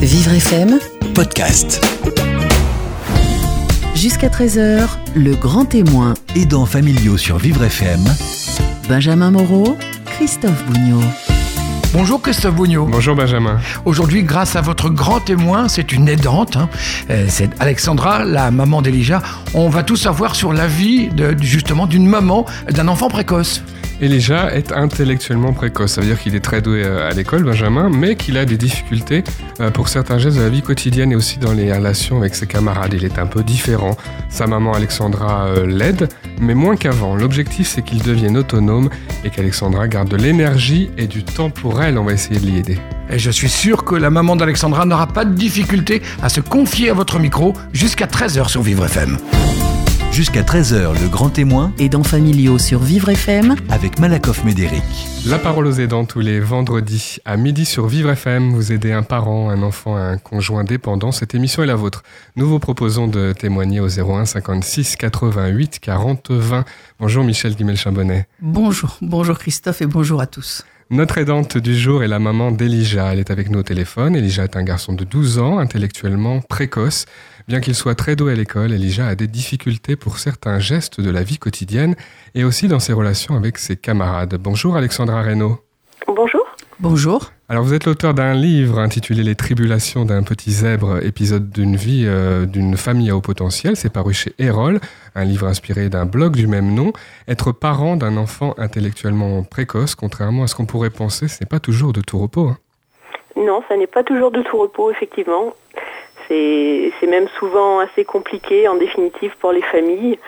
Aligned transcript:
Vivre 0.00 0.34
FM, 0.34 0.78
podcast. 1.16 1.84
jusqu'à 3.96 4.28
13h, 4.28 4.86
le 5.16 5.34
grand 5.34 5.64
témoin. 5.64 6.14
Aidants 6.36 6.64
familiaux 6.64 7.16
sur 7.16 7.36
Vivre 7.36 7.64
FM. 7.64 8.04
Benjamin 8.88 9.32
Moreau, 9.32 9.76
Christophe 10.06 10.64
Bougnot. 10.66 11.02
Bonjour 11.92 12.22
Christophe 12.22 12.54
Bougnot. 12.54 12.86
Bonjour 12.86 13.16
Benjamin. 13.16 13.58
Aujourd'hui, 13.84 14.22
grâce 14.22 14.54
à 14.54 14.60
votre 14.60 14.88
grand 14.88 15.18
témoin, 15.18 15.66
c'est 15.66 15.90
une 15.90 16.08
aidante, 16.08 16.56
hein, 16.56 16.68
euh, 17.10 17.26
c'est 17.28 17.50
Alexandra, 17.58 18.24
la 18.24 18.52
maman 18.52 18.80
d'Elijah. 18.80 19.22
On 19.54 19.68
va 19.68 19.82
tout 19.82 19.96
savoir 19.96 20.36
sur 20.36 20.52
la 20.52 20.68
vie 20.68 21.08
de, 21.08 21.34
justement 21.40 21.88
d'une 21.88 22.06
maman 22.06 22.46
d'un 22.70 22.86
enfant 22.86 23.08
précoce. 23.08 23.60
Elijah 24.00 24.50
est 24.54 24.72
intellectuellement 24.72 25.52
précoce, 25.52 25.92
ça 25.92 26.00
veut 26.00 26.06
dire 26.06 26.18
qu'il 26.18 26.34
est 26.34 26.40
très 26.40 26.62
doué 26.62 26.82
euh, 26.82 27.10
à 27.10 27.12
l'école, 27.12 27.44
Benjamin, 27.44 27.90
mais 27.90 28.16
qu'il 28.16 28.38
a 28.38 28.46
des 28.46 28.56
difficultés 28.56 29.22
euh, 29.60 29.70
pour 29.70 29.88
certains 29.88 30.16
gestes 30.16 30.38
de 30.38 30.42
la 30.42 30.48
vie 30.48 30.62
quotidienne 30.62 31.12
et 31.12 31.16
aussi 31.16 31.38
dans 31.38 31.52
les 31.52 31.70
relations 31.70 32.16
avec 32.18 32.34
ses 32.34 32.46
camarades. 32.46 32.94
Il 32.94 33.04
est 33.04 33.18
un 33.18 33.26
peu 33.26 33.42
différent. 33.42 33.96
Sa 34.30 34.46
maman 34.46 34.72
Alexandra 34.72 35.48
euh, 35.48 35.66
l'aide, 35.66 36.08
mais 36.40 36.54
moins 36.54 36.76
qu'avant. 36.76 37.14
L'objectif 37.14 37.68
c'est 37.68 37.82
qu'il 37.82 38.02
devienne 38.02 38.38
autonome 38.38 38.88
et 39.22 39.28
qu'Alexandra 39.28 39.86
garde 39.86 40.08
de 40.08 40.16
l'énergie 40.16 40.90
et 40.96 41.06
du 41.06 41.22
temps 41.22 41.50
pour 41.50 41.82
elle. 41.82 41.98
On 41.98 42.04
va 42.04 42.14
essayer 42.14 42.40
de 42.40 42.46
l'y 42.46 42.58
aider. 42.58 42.78
Et 43.10 43.18
je 43.18 43.30
suis 43.30 43.50
sûr 43.50 43.84
que 43.84 43.96
la 43.96 44.08
maman 44.08 44.34
d'Alexandra 44.34 44.86
n'aura 44.86 45.08
pas 45.08 45.26
de 45.26 45.34
difficulté 45.34 46.00
à 46.22 46.30
se 46.30 46.40
confier 46.40 46.88
à 46.88 46.94
votre 46.94 47.18
micro 47.18 47.52
jusqu'à 47.74 48.06
13h 48.06 48.48
sur 48.48 48.62
Vivre 48.62 48.86
FM. 48.86 49.18
Jusqu'à 50.12 50.42
13h, 50.42 51.00
le 51.00 51.08
grand 51.08 51.30
témoin 51.30 51.72
Aidants 51.78 52.02
familiaux 52.02 52.58
sur 52.58 52.80
Vivre 52.80 53.10
FM, 53.10 53.54
avec 53.70 54.00
Malakoff 54.00 54.44
Médéric. 54.44 54.82
La 55.26 55.38
parole 55.38 55.66
aux 55.66 55.72
aidants 55.72 56.04
tous 56.04 56.18
les 56.18 56.40
vendredis 56.40 57.18
à 57.24 57.36
midi 57.36 57.64
sur 57.64 57.86
Vivre 57.86 58.10
FM. 58.10 58.52
Vous 58.52 58.72
aidez 58.72 58.92
un 58.92 59.04
parent, 59.04 59.50
un 59.50 59.62
enfant, 59.62 59.96
un 59.96 60.18
conjoint 60.18 60.64
dépendant. 60.64 61.12
Cette 61.12 61.34
émission 61.34 61.62
est 61.62 61.66
la 61.66 61.76
vôtre. 61.76 62.02
Nous 62.36 62.48
vous 62.48 62.58
proposons 62.58 63.06
de 63.06 63.32
témoigner 63.32 63.78
au 63.80 63.88
01 63.88 64.24
56 64.26 64.96
88 64.96 65.78
40 65.78 66.30
20. 66.32 66.64
Bonjour 66.98 67.24
Michel 67.24 67.54
Guimel-Chambonnet. 67.54 68.26
Bonjour, 68.42 68.98
bonjour 69.00 69.38
Christophe 69.38 69.80
et 69.80 69.86
bonjour 69.86 70.20
à 70.20 70.26
tous. 70.26 70.64
Notre 70.92 71.18
aidante 71.18 71.56
du 71.56 71.78
jour 71.78 72.02
est 72.02 72.08
la 72.08 72.18
maman 72.18 72.50
d'Elijah. 72.50 73.12
Elle 73.12 73.20
est 73.20 73.30
avec 73.30 73.48
nous 73.48 73.60
au 73.60 73.62
téléphone. 73.62 74.16
Elijah 74.16 74.42
est 74.42 74.56
un 74.56 74.64
garçon 74.64 74.92
de 74.92 75.04
12 75.04 75.38
ans, 75.38 75.60
intellectuellement 75.60 76.40
précoce. 76.40 77.06
Bien 77.46 77.60
qu'il 77.60 77.76
soit 77.76 77.94
très 77.94 78.16
doué 78.16 78.32
à 78.32 78.34
l'école, 78.34 78.72
Elijah 78.72 79.06
a 79.06 79.14
des 79.14 79.28
difficultés 79.28 79.94
pour 79.94 80.18
certains 80.18 80.58
gestes 80.58 81.00
de 81.00 81.08
la 81.08 81.22
vie 81.22 81.38
quotidienne 81.38 81.94
et 82.34 82.42
aussi 82.42 82.66
dans 82.66 82.80
ses 82.80 82.92
relations 82.92 83.36
avec 83.36 83.58
ses 83.58 83.76
camarades. 83.76 84.34
Bonjour 84.34 84.74
Alexandra 84.74 85.22
Reynaud. 85.22 85.60
Bonjour. 86.08 86.44
Bonjour. 86.80 87.30
Alors 87.50 87.64
vous 87.64 87.74
êtes 87.74 87.84
l'auteur 87.84 88.14
d'un 88.14 88.32
livre 88.32 88.78
intitulé 88.78 89.24
Les 89.24 89.34
tribulations 89.34 90.04
d'un 90.04 90.22
petit 90.22 90.52
zèbre, 90.52 91.04
épisode 91.04 91.50
d'une 91.50 91.74
vie 91.74 92.04
euh, 92.06 92.46
d'une 92.46 92.76
famille 92.76 93.10
à 93.10 93.16
haut 93.16 93.20
potentiel. 93.20 93.74
C'est 93.74 93.92
paru 93.92 94.14
chez 94.14 94.34
Erol, 94.38 94.78
un 95.16 95.24
livre 95.24 95.48
inspiré 95.48 95.88
d'un 95.88 96.06
blog 96.06 96.36
du 96.36 96.46
même 96.46 96.72
nom. 96.72 96.92
Être 97.26 97.50
parent 97.50 97.96
d'un 97.96 98.16
enfant 98.18 98.54
intellectuellement 98.56 99.42
précoce, 99.42 99.96
contrairement 99.96 100.44
à 100.44 100.46
ce 100.46 100.54
qu'on 100.54 100.64
pourrait 100.64 100.90
penser, 100.90 101.26
ce 101.26 101.42
n'est 101.42 101.48
pas 101.48 101.58
toujours 101.58 101.92
de 101.92 102.02
tout 102.02 102.20
repos. 102.20 102.50
hein. 102.50 102.58
Non, 103.34 103.64
ça 103.68 103.76
n'est 103.76 103.88
pas 103.88 104.04
toujours 104.04 104.30
de 104.30 104.42
tout 104.42 104.56
repos, 104.56 104.92
effectivement. 104.92 105.52
C'est 106.28 106.92
c'est 107.00 107.08
même 107.08 107.26
souvent 107.36 107.80
assez 107.80 108.04
compliqué, 108.04 108.68
en 108.68 108.76
définitive, 108.76 109.32
pour 109.40 109.50
les 109.50 109.62
familles. 109.62 110.20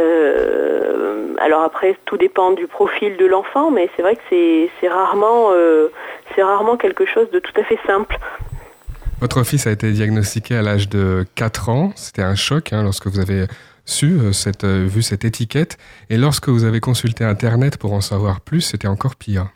Euh, 0.00 1.34
alors 1.38 1.62
après, 1.62 1.96
tout 2.04 2.16
dépend 2.16 2.52
du 2.52 2.66
profil 2.66 3.16
de 3.16 3.26
l'enfant, 3.26 3.70
mais 3.70 3.88
c'est 3.96 4.02
vrai 4.02 4.16
que 4.16 4.22
c'est 4.28 4.70
c'est 4.80 4.88
rarement, 4.88 5.50
euh, 5.52 5.88
c'est 6.34 6.42
rarement 6.42 6.76
quelque 6.76 7.06
chose 7.06 7.30
de 7.30 7.38
tout 7.38 7.52
à 7.56 7.64
fait 7.64 7.78
simple. 7.86 8.18
Votre 9.20 9.42
fils 9.42 9.66
a 9.66 9.70
été 9.70 9.92
diagnostiqué 9.92 10.56
à 10.56 10.62
l'âge 10.62 10.88
de 10.88 11.26
4 11.34 11.68
ans. 11.68 11.92
C'était 11.94 12.22
un 12.22 12.34
choc 12.34 12.72
hein, 12.72 12.82
lorsque 12.82 13.06
vous 13.06 13.20
avez 13.20 13.46
su, 13.84 14.18
euh, 14.18 14.32
cette, 14.32 14.64
vu 14.64 15.02
cette 15.02 15.24
étiquette. 15.24 15.76
Et 16.08 16.16
lorsque 16.16 16.48
vous 16.48 16.64
avez 16.64 16.80
consulté 16.80 17.24
Internet 17.24 17.76
pour 17.76 17.92
en 17.92 18.00
savoir 18.00 18.40
plus, 18.40 18.62
c'était 18.62 18.88
encore 18.88 19.16
pire. 19.16 19.48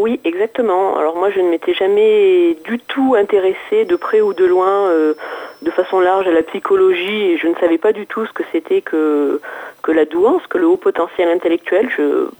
Oui, 0.00 0.18
exactement. 0.24 0.96
Alors 0.96 1.14
moi, 1.16 1.28
je 1.30 1.40
ne 1.40 1.50
m'étais 1.50 1.74
jamais 1.74 2.56
du 2.64 2.78
tout 2.78 3.16
intéressée 3.18 3.84
de 3.84 3.96
près 3.96 4.22
ou 4.22 4.32
de 4.32 4.46
loin, 4.46 4.88
euh, 4.88 5.12
de 5.60 5.70
façon 5.70 6.00
large, 6.00 6.26
à 6.26 6.30
la 6.30 6.42
psychologie, 6.42 7.32
et 7.32 7.36
je 7.36 7.46
ne 7.46 7.54
savais 7.56 7.76
pas 7.76 7.92
du 7.92 8.06
tout 8.06 8.24
ce 8.24 8.32
que 8.32 8.42
c'était 8.50 8.80
que, 8.80 9.42
que 9.82 9.92
la 9.92 10.06
douance, 10.06 10.40
que 10.46 10.56
le 10.56 10.66
haut 10.66 10.78
potentiel 10.78 11.28
intellectuel. 11.28 11.90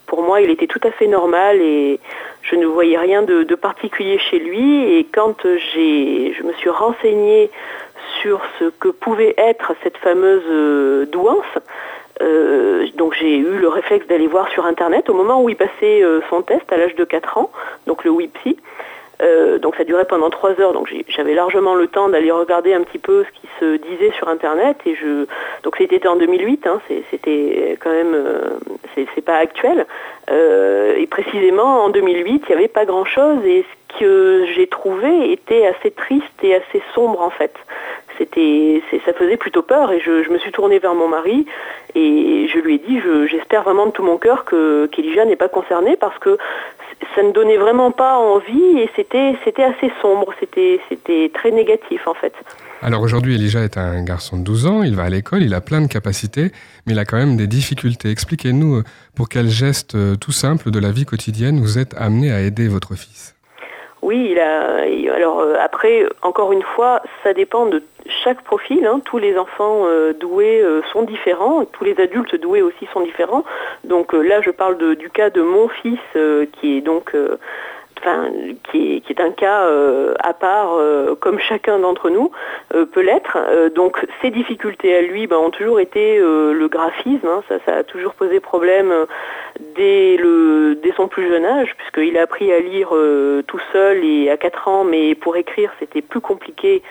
Pour 0.06 0.22
moi, 0.22 0.40
il 0.40 0.48
était 0.48 0.68
tout 0.68 0.80
à 0.84 0.90
fait 0.90 1.06
normal 1.06 1.60
et 1.60 2.00
je 2.40 2.56
ne 2.56 2.64
voyais 2.64 2.96
rien 2.96 3.20
de, 3.20 3.42
de 3.42 3.54
particulier 3.54 4.18
chez 4.18 4.38
lui. 4.38 4.94
Et 4.94 5.04
quand 5.12 5.36
je 5.44 6.42
me 6.42 6.52
suis 6.54 6.70
renseignée 6.70 7.50
sur 8.22 8.40
ce 8.58 8.70
que 8.80 8.88
pouvait 8.88 9.34
être 9.36 9.74
cette 9.82 9.98
fameuse 9.98 10.48
euh, 10.48 11.04
douance, 11.04 11.44
euh, 12.20 12.86
donc 12.96 13.14
j'ai 13.14 13.36
eu 13.36 13.58
le 13.58 13.68
réflexe 13.68 14.06
d'aller 14.06 14.26
voir 14.26 14.48
sur 14.50 14.66
internet 14.66 15.08
au 15.08 15.14
moment 15.14 15.42
où 15.42 15.48
il 15.48 15.56
passait 15.56 16.02
euh, 16.02 16.20
son 16.28 16.42
test 16.42 16.70
à 16.72 16.76
l'âge 16.76 16.94
de 16.94 17.04
4 17.04 17.38
ans, 17.38 17.50
donc 17.86 18.04
le 18.04 18.10
WIPSI. 18.10 18.56
Euh, 19.22 19.58
donc 19.58 19.76
ça 19.76 19.84
durait 19.84 20.06
pendant 20.06 20.30
3 20.30 20.58
heures, 20.60 20.72
donc 20.72 20.90
j'avais 21.08 21.34
largement 21.34 21.74
le 21.74 21.86
temps 21.88 22.08
d'aller 22.08 22.30
regarder 22.30 22.72
un 22.72 22.82
petit 22.82 22.98
peu 22.98 23.24
ce 23.24 23.40
qui 23.40 23.48
se 23.60 23.76
disait 23.76 24.12
sur 24.12 24.28
internet. 24.28 24.78
Et 24.86 24.94
je, 24.94 25.26
donc 25.62 25.76
c'était 25.76 26.06
en 26.06 26.16
2008, 26.16 26.66
hein, 26.66 26.80
c'était 27.10 27.76
quand 27.80 27.90
même, 27.90 28.16
c'est 28.94 29.24
pas 29.24 29.36
actuel. 29.36 29.86
Et 30.30 31.06
précisément 31.06 31.84
en 31.84 31.90
2008, 31.90 32.44
il 32.48 32.48
n'y 32.48 32.54
avait 32.54 32.68
pas 32.68 32.86
grand 32.86 33.04
chose 33.04 33.44
et 33.44 33.62
ce 33.62 33.79
que 33.98 34.46
j'ai 34.54 34.66
trouvé 34.66 35.32
était 35.32 35.66
assez 35.66 35.90
triste 35.90 36.24
et 36.42 36.54
assez 36.54 36.82
sombre 36.94 37.20
en 37.20 37.30
fait 37.30 37.54
c'était, 38.20 38.82
ça 39.06 39.14
faisait 39.14 39.38
plutôt 39.38 39.62
peur 39.62 39.92
et 39.92 40.00
je, 40.00 40.30
me 40.30 40.38
suis 40.38 40.52
tournée 40.52 40.78
vers 40.78 40.94
mon 40.94 41.08
mari 41.08 41.46
et 41.94 42.46
je 42.52 42.58
lui 42.58 42.74
ai 42.74 42.78
dit 42.78 43.00
je- 43.00 43.26
j'espère 43.26 43.62
vraiment 43.62 43.86
de 43.86 43.92
tout 43.92 44.02
mon 44.02 44.18
cœur 44.18 44.44
que 44.44 44.86
qu'Elijah 44.92 45.24
n'est 45.24 45.36
pas 45.36 45.48
concerné 45.48 45.96
parce 45.96 46.18
que 46.18 46.36
ça 47.14 47.22
ne 47.22 47.32
donnait 47.32 47.56
vraiment 47.56 47.90
pas 47.90 48.18
envie 48.18 48.78
et 48.78 48.90
c'était, 48.94 49.34
assez 49.64 49.90
sombre, 50.02 50.34
c'était, 50.38 50.80
c'était 50.90 51.30
très 51.32 51.50
négatif 51.50 52.06
en 52.06 52.14
fait. 52.14 52.34
Alors 52.82 53.02
aujourd'hui, 53.02 53.34
Elijah 53.34 53.62
est 53.62 53.78
un 53.78 54.02
garçon 54.04 54.38
de 54.38 54.42
12 54.42 54.66
ans, 54.66 54.82
il 54.82 54.94
va 54.94 55.04
à 55.04 55.08
l'école, 55.08 55.42
il 55.42 55.54
a 55.54 55.60
plein 55.60 55.80
de 55.80 55.86
capacités, 55.86 56.50
mais 56.86 56.92
il 56.92 56.98
a 56.98 57.04
quand 57.04 57.16
même 57.16 57.36
des 57.36 57.46
difficultés. 57.46 58.10
Expliquez-nous 58.10 58.76
euh, 58.76 58.84
pour 59.14 59.28
quel 59.28 59.48
geste 59.48 59.94
euh, 59.94 60.16
tout 60.16 60.32
simple 60.32 60.70
de 60.70 60.78
la 60.78 60.90
vie 60.90 61.04
quotidienne 61.04 61.60
vous 61.60 61.78
êtes 61.78 61.94
amené 61.98 62.32
à 62.32 62.40
aider 62.40 62.68
votre 62.68 62.94
fils? 62.94 63.34
Oui, 64.02 64.28
il 64.30 64.40
a. 64.40 64.84
Alors 65.14 65.40
euh, 65.40 65.56
après, 65.60 66.06
encore 66.22 66.52
une 66.52 66.62
fois, 66.62 67.02
ça 67.22 67.34
dépend 67.34 67.66
de 67.66 67.82
chaque 68.24 68.42
profil. 68.42 68.86
hein. 68.86 69.00
Tous 69.04 69.18
les 69.18 69.36
enfants 69.36 69.82
euh, 69.84 70.12
doués 70.14 70.60
euh, 70.62 70.82
sont 70.92 71.02
différents. 71.02 71.64
Tous 71.66 71.84
les 71.84 72.00
adultes 72.00 72.34
doués 72.36 72.62
aussi 72.62 72.86
sont 72.92 73.00
différents. 73.02 73.44
Donc 73.84 74.12
là, 74.12 74.40
je 74.40 74.50
parle 74.50 74.96
du 74.96 75.10
cas 75.10 75.30
de 75.30 75.42
mon 75.42 75.68
fils, 75.68 76.00
qui 76.60 76.78
est 76.78 76.80
donc. 76.80 77.14
Enfin, 78.00 78.30
qui, 78.70 79.02
est, 79.10 79.20
un 79.20 79.30
cas 79.30 79.64
euh, 79.64 80.14
à 80.20 80.32
part, 80.32 80.72
euh, 80.72 81.14
comme 81.16 81.38
chacun 81.38 81.78
d'entre 81.78 82.08
nous 82.08 82.30
euh, 82.74 82.86
peut 82.86 83.02
l'être. 83.02 83.36
Donc, 83.74 84.06
ses 84.22 84.30
difficultés 84.30 84.96
à 84.96 85.02
lui 85.02 85.26
ben, 85.26 85.36
ont 85.36 85.50
toujours 85.50 85.80
été 85.80 86.18
le 86.18 86.66
graphisme. 86.68 87.26
hein. 87.26 87.42
ça, 87.66 87.76
a 87.76 87.82
toujours 87.82 88.14
posé 88.14 88.40
problème 88.40 88.92
dès, 89.76 90.16
dès 90.82 90.92
son 90.96 91.08
plus 91.08 91.28
jeune 91.28 91.44
âge, 91.44 91.74
puisqu'il 91.76 92.16
a 92.16 92.22
appris 92.22 92.50
à 92.52 92.60
lire 92.60 92.88
tout 93.46 93.60
seul 93.72 94.02
et 94.02 94.30
à 94.30 94.36
4 94.38 94.68
ans, 94.68 94.84
mais 94.84 95.14
pour 95.14 95.36
écrire, 95.36 95.70
c'était 95.78 96.02
plus 96.02 96.20
compliqué. 96.20 96.82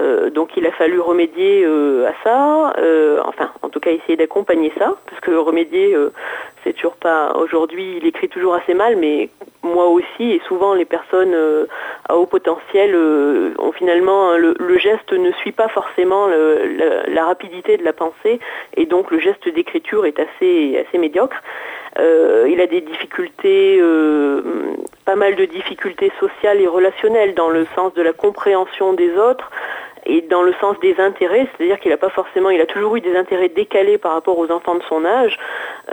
Euh, 0.00 0.30
donc 0.30 0.50
il 0.56 0.66
a 0.66 0.72
fallu 0.72 1.00
remédier 1.00 1.64
euh, 1.64 2.08
à 2.08 2.12
ça, 2.22 2.74
euh, 2.78 3.20
enfin 3.24 3.50
en 3.62 3.70
tout 3.70 3.80
cas 3.80 3.90
essayer 3.90 4.16
d'accompagner 4.16 4.70
ça, 4.78 4.94
parce 5.08 5.20
que 5.20 5.30
remédier, 5.30 5.96
c'est 6.62 6.74
toujours 6.74 6.96
pas 6.96 7.34
aujourd'hui, 7.36 7.98
il 7.98 8.06
écrit 8.06 8.28
toujours 8.28 8.54
assez 8.54 8.74
mal, 8.74 8.96
mais 8.96 9.30
moi 9.62 9.86
aussi, 9.86 10.32
et 10.32 10.40
souvent 10.46 10.74
les 10.74 10.84
personnes 10.84 11.34
à 12.08 12.16
haut 12.16 12.26
potentiel 12.26 12.94
ont 13.58 13.72
finalement 13.72 14.36
le, 14.36 14.54
le 14.58 14.78
geste 14.78 15.12
ne 15.12 15.32
suit 15.32 15.52
pas 15.52 15.68
forcément 15.68 16.26
la, 16.26 17.24
rapidité 17.24 17.76
de 17.76 17.84
la 17.84 17.92
pensée, 17.92 18.38
et 18.76 18.86
donc 18.86 19.10
le 19.10 19.18
geste 19.18 19.48
d'écriture 19.48 20.06
est 20.06 20.18
assez, 20.20 20.98
médiocre. 20.98 21.42
Il 21.98 22.60
a 22.60 22.66
des 22.66 22.82
difficultés, 22.82 23.80
pas 25.04 25.16
mal 25.16 25.36
de 25.36 25.44
difficultés 25.46 26.12
sociales 26.20 26.60
et 26.60 26.66
relationnelles 26.66 27.34
dans 27.34 27.48
le 27.48 27.66
sens 27.74 27.94
de 27.94 28.02
la 28.02 28.12
compréhension 28.12 28.92
des 28.92 29.16
autres 29.16 29.50
et 30.06 30.20
dans 30.22 30.42
le 30.42 30.54
sens 30.60 30.78
des 30.80 30.94
intérêts, 30.98 31.46
c'est-à-dire 31.56 31.78
qu'il 31.80 31.90
n'a 31.90 31.96
pas 31.96 32.08
forcément, 32.10 32.50
il 32.50 32.60
a 32.60 32.66
toujours 32.66 32.96
eu 32.96 33.00
des 33.00 33.16
intérêts 33.16 33.48
décalés 33.48 33.98
par 33.98 34.12
rapport 34.12 34.38
aux 34.38 34.50
enfants 34.50 34.76
de 34.76 34.82
son 34.88 35.04
âge, 35.04 35.36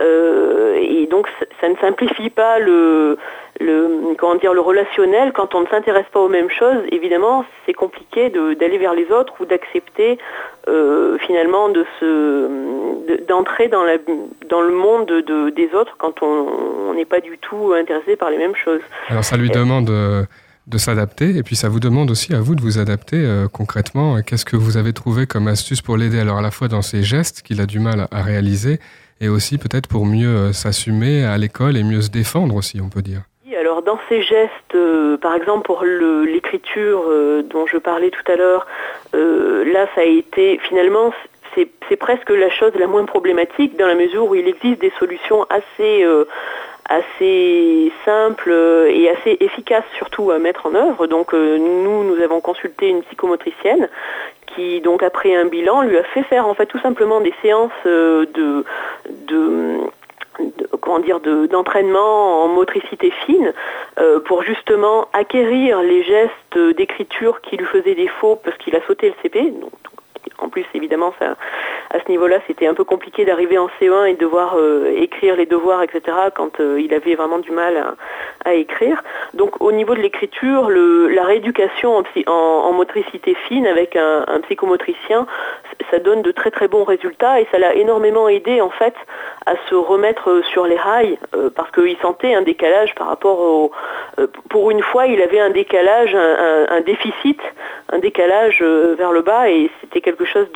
euh, 0.00 0.76
et 0.80 1.06
donc 1.06 1.28
ça, 1.60 1.68
ne 1.68 1.76
simplifie 1.76 2.30
pas 2.30 2.58
le, 2.58 3.18
le, 3.60 4.14
comment 4.18 4.36
dire, 4.36 4.54
le 4.54 4.60
relationnel 4.60 5.32
quand 5.32 5.54
on 5.54 5.60
ne 5.62 5.66
s'intéresse 5.66 6.06
pas 6.12 6.20
aux 6.20 6.28
mêmes 6.28 6.50
choses. 6.50 6.78
Évidemment, 6.90 7.44
c'est 7.66 7.72
compliqué 7.72 8.30
d'aller 8.30 8.78
vers 8.78 8.94
les 8.94 9.10
autres 9.10 9.34
ou 9.40 9.44
d'accepter 9.44 10.18
euh, 10.68 11.18
finalement 11.18 11.68
de 11.68 11.84
se, 12.00 12.04
de- 13.08 13.20
d'entrer 13.28 13.68
dans, 13.68 13.84
la, 13.84 13.96
dans 14.48 14.62
le 14.62 14.72
monde 14.72 15.06
de- 15.06 15.50
des 15.50 15.74
autres 15.74 15.96
quand 15.98 16.22
on 16.22 16.46
on 16.86 16.94
n'est 16.94 17.04
pas 17.16 17.20
du 17.20 17.38
tout 17.38 17.72
intéressé 17.76 18.14
par 18.14 18.30
les 18.30 18.36
mêmes 18.38 18.54
choses. 18.54 18.80
Alors 19.08 19.24
ça 19.24 19.36
lui 19.36 19.50
demande 19.50 19.90
euh, 19.90 20.22
de 20.66 20.78
s'adapter. 20.78 21.36
Et 21.36 21.42
puis 21.42 21.56
ça 21.56 21.68
vous 21.68 21.80
demande 21.80 22.10
aussi 22.10 22.34
à 22.34 22.40
vous 22.40 22.54
de 22.54 22.62
vous 22.62 22.78
adapter 22.78 23.16
euh, 23.18 23.48
concrètement. 23.48 24.20
Qu'est-ce 24.22 24.44
que 24.44 24.56
vous 24.56 24.76
avez 24.76 24.92
trouvé 24.92 25.26
comme 25.26 25.48
astuce 25.48 25.82
pour 25.82 25.96
l'aider 25.96 26.18
alors 26.18 26.38
à 26.38 26.42
la 26.42 26.50
fois 26.50 26.68
dans 26.68 26.82
ses 26.82 27.02
gestes 27.02 27.42
qu'il 27.42 27.60
a 27.60 27.66
du 27.66 27.78
mal 27.78 28.08
à 28.10 28.22
réaliser 28.22 28.78
et 29.20 29.28
aussi 29.28 29.58
peut-être 29.58 29.88
pour 29.88 30.06
mieux 30.06 30.28
euh, 30.28 30.52
s'assumer 30.52 31.24
à 31.24 31.36
l'école 31.38 31.76
et 31.76 31.82
mieux 31.82 32.02
se 32.02 32.10
défendre 32.10 32.56
aussi, 32.56 32.80
on 32.80 32.88
peut 32.88 33.02
dire? 33.02 33.22
Alors 33.58 33.82
dans 33.82 33.98
ses 34.10 34.22
gestes, 34.22 34.74
euh, 34.74 35.16
par 35.16 35.34
exemple 35.34 35.64
pour 35.64 35.84
l'écriture 35.84 37.04
dont 37.50 37.66
je 37.66 37.78
parlais 37.78 38.10
tout 38.10 38.30
à 38.30 38.36
l'heure, 38.36 38.66
là 39.14 39.86
ça 39.94 40.02
a 40.02 40.04
été 40.04 40.60
finalement 40.68 41.12
c'est 41.54 41.96
presque 41.96 42.30
la 42.30 42.50
chose 42.50 42.72
la 42.76 42.86
moins 42.86 43.04
problématique 43.04 43.76
dans 43.76 43.86
la 43.86 43.94
mesure 43.94 44.26
où 44.28 44.34
il 44.34 44.48
existe 44.48 44.80
des 44.80 44.92
solutions 44.98 45.46
assez 45.50 46.04
assez 46.88 47.92
simple 48.04 48.52
et 48.88 49.08
assez 49.08 49.36
efficace 49.40 49.84
surtout 49.96 50.30
à 50.30 50.38
mettre 50.38 50.66
en 50.66 50.74
œuvre. 50.74 51.06
Donc 51.06 51.32
euh, 51.32 51.56
nous, 51.58 52.04
nous 52.04 52.22
avons 52.22 52.40
consulté 52.40 52.88
une 52.88 53.02
psychomotricienne 53.02 53.88
qui 54.54 54.80
donc 54.80 55.02
après 55.02 55.34
un 55.34 55.46
bilan 55.46 55.82
lui 55.82 55.96
a 55.96 56.04
fait 56.04 56.22
faire 56.24 56.46
en 56.46 56.54
fait 56.54 56.66
tout 56.66 56.78
simplement 56.80 57.20
des 57.20 57.34
séances 57.42 57.72
euh, 57.86 58.26
de, 58.34 58.64
d'entraînement 61.50 62.44
en 62.44 62.48
motricité 62.48 63.10
fine 63.24 63.52
euh, 63.98 64.20
pour 64.20 64.42
justement 64.42 65.08
acquérir 65.12 65.80
les 65.80 66.02
gestes 66.02 66.58
d'écriture 66.76 67.40
qui 67.40 67.56
lui 67.56 67.66
faisaient 67.66 67.94
défaut 67.94 68.36
parce 68.36 68.56
qu'il 68.58 68.76
a 68.76 68.84
sauté 68.86 69.08
le 69.08 69.14
CP 69.22 69.52
en 70.38 70.48
plus, 70.48 70.64
évidemment, 70.74 71.12
à 71.90 72.00
ce 72.00 72.10
niveau-là, 72.10 72.38
c'était 72.46 72.66
un 72.66 72.74
peu 72.74 72.84
compliqué 72.84 73.24
d'arriver 73.24 73.58
en 73.58 73.68
C1 73.80 74.06
et 74.06 74.14
de 74.14 74.18
devoir 74.18 74.56
euh, 74.56 74.92
écrire 74.96 75.36
les 75.36 75.46
devoirs, 75.46 75.82
etc., 75.82 76.02
quand 76.34 76.60
euh, 76.60 76.80
il 76.80 76.92
avait 76.92 77.14
vraiment 77.14 77.38
du 77.38 77.52
mal 77.52 77.94
à, 78.44 78.54
écrire. 78.54 79.02
Donc, 79.32 79.60
au 79.60 79.72
niveau 79.72 79.94
de 79.94 80.00
l'écriture, 80.00 80.68
la 80.70 81.24
rééducation 81.24 82.02
en, 82.26 82.72
motricité 82.72 83.34
fine 83.48 83.66
avec 83.66 83.96
un, 83.96 84.24
psychomotricien, 84.42 85.26
ça 85.90 85.98
donne 85.98 86.22
de 86.22 86.30
très 86.30 86.50
très 86.50 86.68
bons 86.68 86.84
résultats 86.84 87.40
et 87.40 87.46
ça 87.50 87.58
l'a 87.58 87.74
énormément 87.74 88.28
aidé, 88.28 88.60
en 88.60 88.70
fait, 88.70 88.94
à 89.46 89.54
se 89.68 89.74
remettre 89.74 90.42
sur 90.52 90.66
les 90.66 90.76
rails, 90.76 91.18
euh, 91.36 91.50
parce 91.54 91.70
qu'il 91.70 91.96
sentait 91.98 92.34
un 92.34 92.42
décalage 92.42 92.94
par 92.94 93.06
rapport 93.06 93.40
au... 93.40 93.70
pour 94.50 94.70
une 94.70 94.82
fois, 94.82 95.06
il 95.06 95.22
avait 95.22 95.40
un 95.40 95.50
décalage, 95.50 96.14
un 96.14 96.80
déficit, 96.80 97.40
un 97.90 97.98
décalage 97.98 98.62
vers 98.62 99.12
le 99.12 99.22
bas 99.22 99.48
et 99.48 99.70
c'était 99.80 100.00
quelque 100.00 100.23
chose 100.26 100.46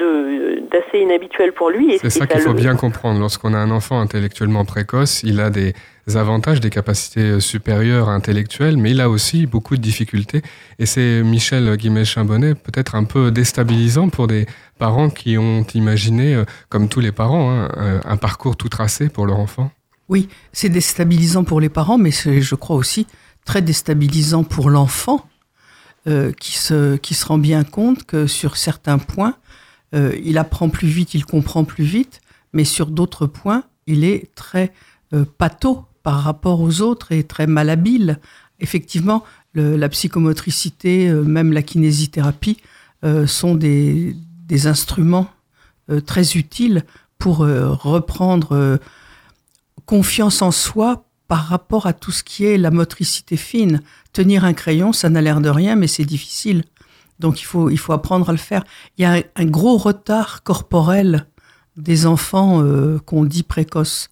d'assez 0.71 0.99
inhabituel 0.99 1.53
pour 1.53 1.71
lui. 1.71 1.99
C'est 2.01 2.11
ça 2.11 2.27
qu'il 2.27 2.41
faut 2.41 2.55
bien 2.55 2.77
comprendre. 2.77 3.21
Lorsqu'on 3.21 3.55
a 3.55 3.59
un 3.59 3.71
enfant 3.71 4.01
intellectuellement 4.01 4.65
précoce, 4.65 5.23
il 5.23 5.41
a 5.41 5.51
des 5.51 5.75
avantages, 6.15 6.61
des 6.61 6.71
capacités 6.71 7.21
euh, 7.21 7.41
supérieures 7.41 8.09
intellectuelles, 8.09 8.77
mais 8.77 8.93
il 8.93 9.01
a 9.01 9.11
aussi 9.11 9.47
beaucoup 9.47 9.77
de 9.77 9.83
difficultés. 9.83 10.43
Et 10.79 10.87
c'est 10.87 11.23
Michel 11.23 11.77
Guimet-Chambonnet 11.77 12.55
peut-être 12.55 12.95
un 12.95 13.05
peu 13.05 13.31
déstabilisant 13.31 14.09
pour 14.09 14.27
des 14.27 14.47
parents 14.79 15.11
qui 15.11 15.37
ont 15.37 15.67
imaginé, 15.75 16.35
euh, 16.35 16.45
comme 16.71 16.89
tous 16.89 17.01
les 17.01 17.13
parents, 17.13 17.51
hein, 17.51 18.01
un 18.05 18.17
parcours 18.17 18.57
tout 18.57 18.69
tracé 18.69 19.09
pour 19.09 19.27
leur 19.27 19.39
enfant. 19.39 19.71
Oui, 20.09 20.29
c'est 20.53 20.71
déstabilisant 20.71 21.45
pour 21.45 21.61
les 21.61 21.69
parents, 21.69 21.99
mais 21.99 22.11
c'est, 22.11 22.41
je 22.41 22.55
crois 22.55 22.77
aussi, 22.77 23.07
très 23.45 23.61
déstabilisant 23.61 24.45
pour 24.45 24.71
l'enfant 24.71 25.27
euh, 26.09 26.33
qui, 26.33 26.57
se, 26.57 26.97
qui 26.97 27.13
se 27.13 27.27
rend 27.27 27.37
bien 27.37 27.65
compte 27.65 28.05
que 28.05 28.27
sur 28.27 28.57
certains 28.57 28.97
points, 28.97 29.37
euh, 29.95 30.17
il 30.25 30.39
apprend 30.39 30.71
plus 30.71 30.89
vite, 30.89 31.13
il 31.13 31.27
comprend 31.27 31.65
plus 31.65 31.85
vite, 31.85 32.23
mais 32.55 32.65
sur 32.65 32.87
d'autres 32.87 33.27
points, 33.27 33.65
il 33.87 34.05
est 34.05 34.35
très 34.35 34.73
euh, 35.13 35.27
pâteau 35.37 35.85
par 36.03 36.23
rapport 36.23 36.63
aux 36.63 36.81
autres 36.81 37.13
et 37.13 37.25
très 37.25 37.47
malhabile. 37.47 38.21
Effectivement, 38.59 39.23
la 39.55 39.89
psychomotricité, 39.89 41.11
même 41.13 41.53
la 41.53 41.63
kinésithérapie, 41.63 42.57
sont 43.27 43.55
des, 43.55 44.17
des 44.47 44.67
instruments 44.67 45.29
très 46.07 46.37
utiles 46.37 46.85
pour 47.19 47.39
reprendre 47.39 48.79
confiance 49.85 50.43
en 50.43 50.51
soi 50.51 51.08
par 51.29 51.47
rapport 51.47 51.87
à 51.87 51.93
tout 51.93 52.11
ce 52.11 52.25
qui 52.25 52.47
est 52.47 52.57
la 52.57 52.71
motricité 52.71 53.37
fine. 53.37 53.83
Tenir 54.13 54.45
un 54.45 54.55
crayon, 54.55 54.93
ça 54.93 55.11
n'a 55.11 55.21
l'air 55.21 55.41
de 55.41 55.51
rien, 55.51 55.77
mais 55.77 55.87
c'est 55.87 56.07
difficile. 56.07 56.65
Donc 57.19 57.41
il 57.41 57.45
faut, 57.45 57.69
il 57.71 57.79
faut 57.79 57.93
apprendre 57.93 58.29
à 58.31 58.33
le 58.33 58.39
faire. 58.39 58.65
Il 58.97 59.03
y 59.03 59.05
a 59.05 59.23
un, 59.37 59.45
gros 59.45 59.77
retard 59.77 60.43
corporel 60.43 61.27
des 61.77 62.07
enfants 62.07 62.63
euh, 62.63 62.99
qu'on 62.99 63.25
dit 63.25 63.43
précoces. 63.43 64.09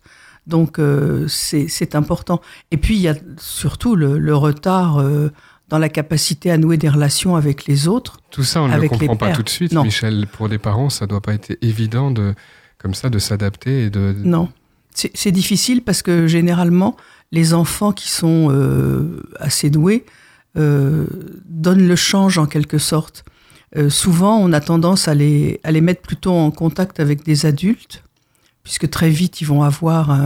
Donc 0.47 0.79
euh, 0.79 1.27
c'est 1.29 1.95
important. 1.95 2.41
Et 2.71 2.77
puis 2.77 2.97
il 2.97 3.01
y 3.01 3.09
a 3.09 3.15
surtout 3.39 3.97
le, 3.97 4.35
retard 4.35 4.99
euh, 4.99 5.33
dans 5.69 5.79
la 5.79 5.89
capacité 5.89 6.51
à 6.51 6.59
nouer 6.59 6.77
des 6.77 6.89
relations 6.89 7.35
avec 7.35 7.67
les 7.67 7.89
autres. 7.89 8.19
Tout 8.31 8.45
ça, 8.45 8.63
on 8.63 8.69
ne 8.69 8.77
le 8.77 8.89
comprend 8.89 9.17
pas 9.17 9.33
tout 9.33 9.43
de 9.43 9.49
suite, 9.49 9.73
Michel. 9.73 10.27
Pour 10.31 10.49
des 10.49 10.59
parents, 10.59 10.91
ça 10.91 11.07
doit 11.07 11.23
pas 11.23 11.33
être 11.33 11.57
évident 11.63 12.11
de, 12.11 12.35
comme 12.79 12.95
ça, 12.95 13.09
de 13.09 13.19
s'adapter 13.19 13.85
et 13.85 13.91
de. 13.91 14.15
Non. 14.19 14.51
C'est 14.97 15.31
difficile 15.31 15.83
parce 15.83 16.01
que 16.01 16.27
généralement, 16.27 16.97
les 17.31 17.53
enfants 17.53 17.93
qui 17.93 18.11
sont 18.11 18.49
euh, 18.51 19.23
assez 19.39 19.69
doués 19.69 20.07
euh, 20.57 21.07
donnent 21.45 21.87
le 21.87 21.97
change 21.97 22.39
en 22.39 22.47
quelque 22.47 22.79
sorte. 22.79 23.25
Euh, 23.77 23.91
souvent, 23.91 24.39
on 24.39 24.55
a 24.55 24.61
tendance 24.61 25.07
à 25.07 25.15
les, 25.15 25.61
à 25.65 25.71
les 25.71 25.83
mettre 25.83 26.01
plutôt 26.01 26.33
en 26.33 26.51
contact 26.51 26.99
avec 26.99 27.25
des 27.25 27.45
adultes, 27.45 28.05
puisque 28.63 28.89
très 28.89 29.11
vite, 29.11 29.43
ils 29.43 29.47
vont 29.47 29.63
avoir 29.63 30.19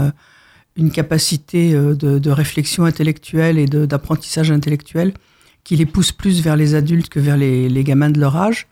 une 0.76 0.92
capacité 0.92 1.72
de, 1.72 2.30
réflexion 2.30 2.84
intellectuelle 2.84 3.58
et 3.58 3.66
d'apprentissage 3.66 4.50
intellectuel 4.50 5.12
qui 5.64 5.76
les 5.76 5.84
pousse 5.84 6.12
plus 6.12 6.42
vers 6.42 6.56
les 6.56 6.74
adultes 6.74 7.08
que 7.08 7.20
vers 7.20 7.36
les 7.36 7.84
gamins 7.84 8.08
de 8.08 8.20
leur 8.20 8.36
âge. 8.36 8.68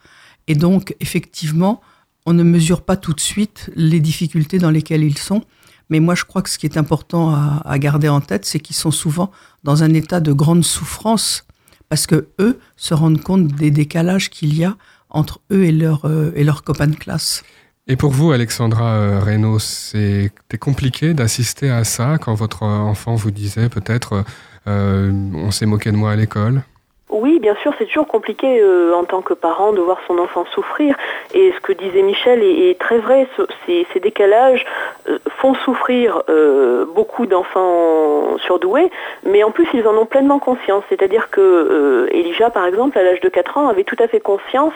Et 0.47 0.55
donc, 0.55 0.95
effectivement, 1.01 1.83
on 2.25 2.33
ne 2.33 2.43
mesure 2.43 2.83
pas 2.83 2.97
tout 2.97 3.13
de 3.13 3.21
suite 3.21 3.71
les 3.75 4.01
difficultés 4.01 4.59
dans 4.59 4.71
lesquelles 4.71 5.03
ils 5.03 5.19
sont. 5.19 5.45
Mais 5.91 6.01
moi, 6.01 6.15
je 6.15 6.25
crois 6.25 6.43
que 6.43 6.51
ce 6.51 6.59
qui 6.59 6.67
est 6.67 6.77
important 6.77 7.35
à, 7.35 7.79
garder 7.79 8.09
en 8.09 8.21
tête, 8.21 8.45
c'est 8.45 8.61
qu'ils 8.61 8.77
sont 8.77 8.91
souvent 8.91 9.31
dans 9.65 9.83
un 9.83 9.95
état 9.95 10.21
de 10.21 10.33
grande 10.33 10.65
souffrance 10.65 11.47
parce 11.89 12.07
que 12.07 12.29
eux 12.39 12.59
se 12.77 12.93
rendent 12.93 13.23
compte 13.23 13.47
des 13.47 13.71
décalages 13.71 14.29
qu'il 14.29 14.55
y 14.55 14.65
a 14.65 14.77
entre 15.09 15.41
eux 15.51 15.65
et, 15.65 15.73
leur, 15.73 16.05
euh, 16.05 16.33
leurs 16.37 16.63
copains 16.63 16.89
de 16.89 16.97
classe. 16.97 17.43
Et 17.87 17.97
pour 17.97 18.11
vous, 18.11 18.33
Alexandra 18.33 18.93
euh, 18.93 19.21
Reynaud, 19.21 19.59
c'était 19.59 20.59
compliqué 20.59 21.15
d'assister 21.15 21.71
à 21.71 21.85
ça 21.85 22.19
quand 22.21 22.35
votre 22.35 22.65
enfant 22.65 23.15
vous 23.15 23.31
disait 23.31 23.71
peut-être 23.71 24.25
euh, 24.69 25.11
on 25.35 25.51
s'est 25.51 25.67
moqué 25.67 25.91
de 25.91 25.97
moi 25.97 26.13
à 26.13 26.17
l'école? 26.17 26.63
Oui, 27.11 27.39
bien 27.39 27.55
sûr, 27.63 27.73
c'est 27.79 27.87
toujours 27.87 28.07
compliqué 28.07 28.61
euh, 28.61 28.93
en 28.95 29.05
tant 29.05 29.23
que 29.23 29.33
parent 29.33 29.73
de 29.73 29.81
voir 29.81 29.99
son 30.07 30.19
enfant 30.19 30.45
souffrir. 30.53 30.95
Et 31.33 31.53
ce 31.53 31.61
que 31.61 31.73
disait 31.73 32.03
Michel 32.03 32.43
est, 32.43 32.79
très 32.79 32.99
vrai. 32.99 33.27
ces, 33.67 33.87
décalages 34.01 34.67
euh, 35.09 35.19
font 35.39 35.55
souffrir 35.55 36.23
euh, 36.29 36.85
beaucoup 36.85 37.27
d'enfants 37.27 38.37
surdoués, 38.39 38.91
mais 39.25 39.43
en 39.43 39.51
plus, 39.51 39.67
ils 39.73 39.87
en 39.89 39.97
ont 39.97 40.05
pleinement 40.05 40.39
conscience. 40.39 40.85
C'est-à-dire 40.91 41.31
que 41.31 42.09
Elijah, 42.13 42.51
par 42.51 42.67
exemple, 42.67 42.99
à 42.99 43.03
l'âge 43.03 43.21
de 43.21 43.29
4 43.29 43.57
ans, 43.57 43.69
avait 43.69 43.85
tout 43.85 43.97
à 43.99 44.07
fait 44.07 44.21
conscience 44.21 44.75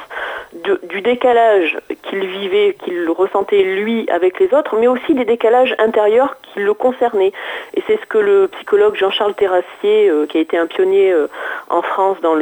du 0.55 1.01
décalage 1.03 1.79
qu'il 2.03 2.27
vivait, 2.27 2.77
qu'il 2.85 3.09
ressentait 3.11 3.62
lui 3.62 4.09
avec 4.11 4.41
les 4.41 4.53
autres, 4.55 4.77
mais 4.77 4.89
aussi 4.89 5.15
des 5.15 5.25
décalages 5.25 5.75
intérieurs 5.79 6.37
qui 6.43 6.61
le 6.61 6.75
concernaient. 6.75 7.33
Et 7.75 7.83
c'est 7.87 8.01
ce 8.01 8.07
que 8.07 8.19
le 8.19 8.49
psychologue 8.49 8.97
Jean-Charles 8.97 9.35
Terrassier, 9.35 10.11
qui 10.29 10.39
a 10.39 10.41
été 10.41 10.59
un 10.59 10.67
pionnier 10.67 11.15
en 11.71 11.83
France 11.83 12.19
dans 12.23 12.35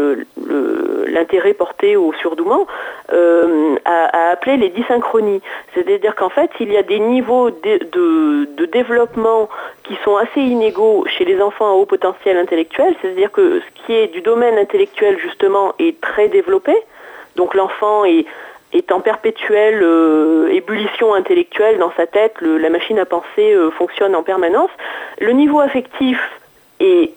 l'intérêt 1.07 1.55
porté 1.55 1.97
au 1.97 2.13
surdouement, 2.15 2.67
euh, 3.13 3.77
a, 3.85 4.31
appelé 4.31 4.57
les 4.57 4.69
dysynchronies. 4.69 5.43
C'est-à-dire 5.75 6.15
qu'en 6.15 6.29
fait, 6.29 6.51
il 6.61 6.73
y 6.73 6.77
a 6.77 6.83
des 6.83 7.01
niveaux 7.01 7.51
de, 7.51 8.67
développement 8.73 9.49
qui 9.83 9.97
sont 10.05 10.17
assez 10.17 10.41
inégaux 10.41 11.05
chez 11.07 11.25
les 11.25 11.43
enfants 11.43 11.71
à 11.71 11.73
haut 11.73 11.87
potentiel 11.87 12.37
intellectuel, 12.37 12.95
c'est-à-dire 13.03 13.33
que 13.33 13.61
ce 13.61 13.83
qui 13.85 13.93
est 13.93 14.07
du 14.07 14.21
domaine 14.21 14.57
intellectuel 14.59 15.19
justement 15.19 15.73
est 15.81 16.01
très 16.01 16.29
développé, 16.29 16.73
donc 17.35 17.55
l'enfant 17.55 18.05
est, 18.05 18.27
en 18.93 19.01
perpétuelle 19.01 19.81
euh, 19.83 20.49
ébullition 20.53 21.15
intellectuelle 21.15 21.79
dans 21.79 21.93
sa 21.97 22.07
tête, 22.07 22.35
la 22.41 22.71
machine 22.71 23.01
à 23.01 23.07
penser 23.07 23.53
euh, 23.53 23.73
fonctionne 23.73 24.15
en 24.15 24.23
permanence. 24.23 24.71
Le 25.21 25.33
niveau 25.33 25.59
affectif 25.59 26.19
est 26.79 27.13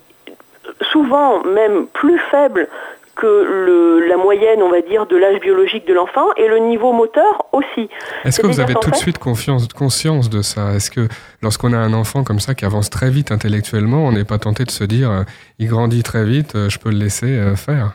souvent 0.92 1.44
même 1.44 1.88
plus 1.88 2.20
faible 2.32 2.68
que 3.16 4.08
la 4.10 4.18
moyenne, 4.18 4.62
on 4.64 4.70
va 4.70 4.82
dire, 4.82 5.06
de 5.06 5.16
l'âge 5.16 5.40
biologique 5.40 5.88
de 5.88 5.94
l'enfant 5.94 6.28
et 6.36 6.48
le 6.48 6.58
niveau 6.60 6.94
moteur 6.94 7.46
aussi. 7.52 7.90
Est-ce 8.26 8.42
que 8.42 8.48
vous 8.48 8.60
avez 8.60 8.74
tout 8.74 8.90
de 8.90 8.96
suite 8.96 9.20
confiance, 9.20 9.68
conscience 9.68 10.30
de 10.30 10.42
ça? 10.42 10.74
Est-ce 10.74 10.90
que 10.90 11.08
lorsqu'on 11.42 11.74
a 11.74 11.78
un 11.78 11.94
enfant 11.94 12.24
comme 12.24 12.40
ça 12.40 12.56
qui 12.56 12.66
avance 12.66 12.90
très 12.90 13.10
vite 13.10 13.32
intellectuellement, 13.32 14.06
on 14.06 14.12
n'est 14.12 14.26
pas 14.26 14.40
tenté 14.40 14.66
de 14.66 14.72
se 14.72 14.84
dire, 14.84 15.12
euh, 15.12 15.24
il 15.60 15.68
grandit 15.68 16.04
très 16.04 16.26
vite, 16.26 16.56
euh, 16.56 16.70
je 16.70 16.80
peux 16.80 16.90
le 16.90 16.98
laisser 16.98 17.28
euh, 17.28 17.56
faire? 17.56 17.94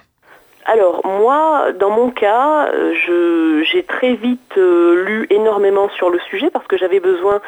Alors 0.68 1.00
moi, 1.06 1.72
dans 1.72 1.88
mon 1.88 2.10
cas, 2.10 2.70
j'ai 2.92 3.82
très 3.84 4.12
vite 4.12 4.54
lu 4.56 5.26
énormément 5.30 5.88
sur 5.88 6.10
le 6.10 6.18
sujet 6.28 6.50
parce 6.50 6.66
que 6.66 6.76
j'avais 6.76 7.00
besoin 7.00 7.40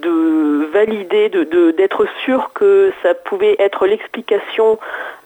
de 0.00 0.68
valider, 0.72 1.28
d'être 1.28 2.06
sûr 2.24 2.52
que 2.54 2.92
ça 3.02 3.14
pouvait 3.14 3.56
être 3.58 3.86
l'explication 3.86 4.78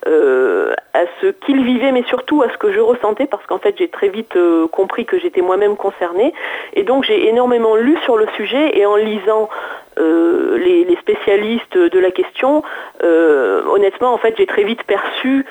à 0.06 1.04
ce 1.20 1.26
qu'il 1.26 1.62
vivait, 1.62 1.92
mais 1.92 2.04
surtout 2.04 2.42
à 2.42 2.48
ce 2.48 2.56
que 2.56 2.72
je 2.72 2.80
ressentais, 2.80 3.26
parce 3.26 3.44
qu'en 3.44 3.58
fait 3.58 3.74
j'ai 3.76 3.88
très 3.88 4.08
vite 4.08 4.38
compris 4.72 5.04
que 5.04 5.18
j'étais 5.18 5.42
moi-même 5.42 5.76
concernée. 5.76 6.32
Et 6.72 6.84
donc 6.84 7.04
j'ai 7.04 7.28
énormément 7.28 7.76
lu 7.76 7.98
sur 8.04 8.16
le 8.16 8.26
sujet 8.36 8.78
et 8.78 8.86
en 8.86 8.96
lisant 8.96 9.50
les, 9.98 10.96
spécialistes 11.02 11.76
de 11.76 11.98
la 11.98 12.10
question, 12.10 12.62
honnêtement, 13.02 14.14
en 14.14 14.18
fait, 14.18 14.34
j'ai 14.38 14.46
très 14.46 14.64
vite 14.64 14.84
perçu, 14.84 15.44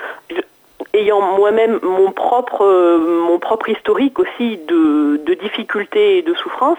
ayant 0.95 1.21
moi-même 1.21 1.79
mon 1.83 2.11
propre, 2.11 2.63
euh, 2.63 2.97
mon 2.97 3.39
propre 3.39 3.69
historique 3.69 4.19
aussi 4.19 4.57
de, 4.57 5.19
difficultés 5.41 6.17
et 6.17 6.21
de 6.21 6.33
souffrances, 6.33 6.77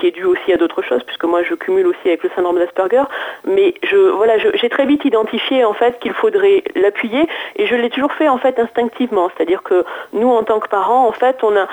qui 0.00 0.06
est 0.08 0.10
dû 0.10 0.24
aussi 0.24 0.52
à 0.52 0.56
d'autres 0.56 0.82
choses, 0.82 1.02
puisque 1.04 1.24
moi 1.24 1.42
je 1.42 1.54
cumule 1.54 1.86
aussi 1.86 2.06
avec 2.06 2.22
le 2.22 2.30
syndrome 2.34 2.58
d'Asperger. 2.58 3.04
Mais 3.46 3.74
je, 3.84 3.96
voilà, 3.96 4.38
j'ai 4.38 4.68
très 4.68 4.86
vite 4.86 5.04
identifié 5.04 5.64
en 5.64 5.74
fait 5.74 5.98
qu'il 6.00 6.12
faudrait 6.12 6.64
l'appuyer, 6.74 7.28
et 7.56 7.66
je 7.66 7.74
l'ai 7.74 7.90
toujours 7.90 8.12
fait 8.12 8.28
en 8.28 8.38
fait 8.38 8.58
instinctivement. 8.58 9.30
C'est-à-dire 9.36 9.62
que 9.62 9.84
nous, 10.12 10.28
en 10.28 10.42
tant 10.42 10.58
que 10.58 10.68
parents, 10.68 11.06
en 11.06 11.12
fait, 11.12 11.36
on 11.42 11.54
a, 11.56 11.68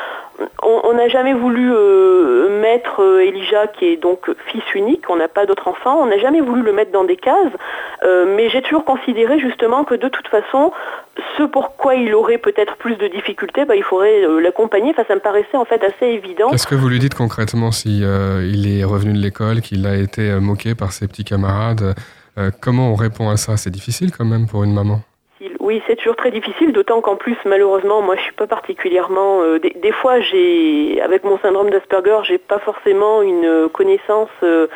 on 0.64 0.94
n'a 0.94 1.08
jamais 1.08 1.34
voulu 1.34 1.72
euh, 1.74 2.62
mettre 2.62 3.02
euh, 3.02 3.26
Elijah, 3.26 3.68
qui 3.68 3.86
est 3.86 3.98
donc 3.98 4.30
fils 4.48 4.64
unique, 4.76 5.10
on 5.10 5.16
n'a 5.16 5.28
pas 5.28 5.46
d'autre 5.46 5.68
enfant, 5.68 5.98
on 6.00 6.06
n'a 6.06 6.20
jamais 6.20 6.42
voulu 6.42 6.62
le 6.62 6.74
mettre 6.74 6.92
dans 6.92 7.04
des 7.04 7.16
cases, 7.16 7.54
euh, 8.04 8.36
mais 8.36 8.50
j'ai 8.50 8.62
toujours 8.62 8.86
considéré 8.86 9.40
justement 9.40 9.84
que 9.84 9.96
de 9.96 10.08
toute 10.08 10.28
façon, 10.28 10.72
ce 11.38 11.44
pourquoi 11.44 11.96
il 11.96 12.14
aurait 12.14 12.38
peut-être 12.38 12.76
plus 12.76 12.96
de 12.96 13.08
difficultés, 13.08 13.66
bah, 13.66 13.76
il 13.76 13.84
faudrait 13.84 14.22
l'accompagner. 14.42 14.92
Enfin, 14.92 15.06
ça 15.08 15.16
me 15.16 15.20
paraissait 15.20 15.58
en 15.58 15.66
fait 15.66 15.84
assez 15.84 16.06
évident. 16.06 16.50
Qu'est-ce 16.52 16.68
que 16.68 16.76
vous 16.76 16.90
lui 16.90 17.00
dites 17.00 17.16
concrètement 17.16 17.72
si 17.72 18.04
il 18.44 18.68
est 18.68 18.84
revenu 18.84 19.14
de 19.14 19.20
l'école, 19.20 19.62
qu'il 19.62 19.86
a 19.86 19.96
été 19.96 20.40
moqué 20.40 20.76
par 20.76 20.92
ses 20.92 21.08
petits 21.08 21.24
camarades 21.24 21.96
Comment 22.62 22.92
on 22.92 22.96
répond 22.96 23.30
à 23.30 23.38
ça? 23.38 23.58
C'est 23.58 23.72
difficile 23.72 24.12
quand 24.16 24.26
même 24.26 24.46
pour 24.48 24.64
une 24.64 24.74
maman. 24.74 25.02
Oui, 25.68 25.82
c'est 25.86 25.98
toujours 25.98 26.16
très 26.16 26.32
difficile, 26.32 26.72
d'autant 26.72 27.02
qu'en 27.02 27.18
plus, 27.18 27.36
malheureusement, 27.46 28.02
moi, 28.02 28.16
je 28.16 28.22
suis 28.22 28.32
pas 28.32 28.48
particulièrement. 28.48 29.42
Euh, 29.42 29.60
des, 29.60 29.92
fois, 29.92 30.22
j'ai, 30.22 31.02
avec 31.02 31.26
mon 31.26 31.38
syndrome 31.40 31.70
d'Asperger, 31.70 32.20
j'ai 32.24 32.38
pas 32.38 32.60
forcément 32.60 33.22
une 33.22 33.68
connaissance. 33.74 34.30
Euh, 34.44 34.68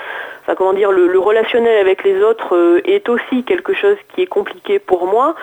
enfin, 0.41 0.53
comment 0.55 0.74
dire, 0.74 0.91
le, 0.91 1.17
relationnel 1.17 1.77
avec 1.77 2.03
les 2.03 2.21
autres 2.21 2.57
euh, 2.57 2.81
est 2.83 3.07
aussi 3.07 3.43
quelque 3.43 3.74
chose 3.74 3.95
qui 4.13 4.21
est 4.21 4.27
compliqué 4.27 4.79
pour 4.79 5.07
moi, 5.07 5.33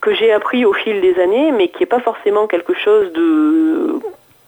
que 0.00 0.12
j'ai 0.12 0.32
appris 0.32 0.64
au 0.64 0.72
fil 0.72 1.00
des 1.00 1.20
années, 1.20 1.52
mais 1.52 1.68
qui 1.68 1.80
n'est 1.80 1.86
pas 1.86 2.00
forcément 2.00 2.48
quelque 2.48 2.74
chose 2.74 3.12
de 3.12 4.00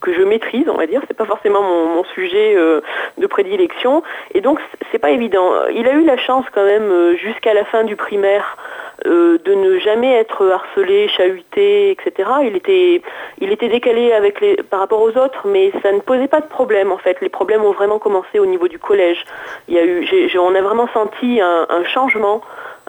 que 0.02 0.12
je 0.12 0.22
maîtrise, 0.22 0.68
on 0.68 0.76
va 0.76 0.86
dire. 0.86 1.00
C'est 1.08 1.16
pas 1.16 1.24
forcément 1.24 1.62
mon, 1.62 2.04
sujet 2.14 2.56
de 2.56 3.26
prédilection, 3.26 4.02
et 4.34 4.40
donc 4.40 4.58
c'est 4.90 4.98
pas 4.98 5.10
évident. 5.10 5.52
Il 5.72 5.88
a 5.88 5.92
eu 5.92 6.04
la 6.04 6.16
chance 6.16 6.44
quand 6.52 6.64
même 6.64 7.16
jusqu'à 7.16 7.54
la 7.54 7.64
fin 7.64 7.84
du 7.84 7.96
primaire 7.96 8.56
euh, 9.06 9.38
de 9.44 9.54
ne 9.54 9.78
jamais 9.80 10.12
être 10.12 10.48
harcelé, 10.48 11.08
chahuté, 11.08 11.90
etc. 11.90 12.30
Il 12.44 12.54
était, 12.54 13.02
il 13.40 13.50
était 13.50 13.68
décalé 13.68 14.12
avec 14.12 14.40
les, 14.40 14.56
par 14.56 14.78
rapport 14.78 15.00
aux 15.00 15.16
autres, 15.18 15.46
mais 15.46 15.72
ça 15.82 15.90
ne 15.90 15.98
posait 15.98 16.28
pas 16.28 16.40
de 16.40 16.46
problème 16.46 16.92
en 16.92 16.98
fait. 16.98 17.20
Les 17.20 17.28
problèmes 17.28 17.64
ont 17.64 17.72
vraiment 17.72 17.98
commencé 17.98 18.38
au 18.38 18.46
niveau 18.46 18.68
du 18.68 18.78
collège. 18.78 19.24
Il 19.66 19.74
y 19.74 19.78
a 19.78 19.84
eu, 19.84 20.30
on 20.38 20.54
a 20.54 20.60
vraiment 20.60 20.88
senti 20.94 21.40
un, 21.40 21.84
changement, 21.84 22.42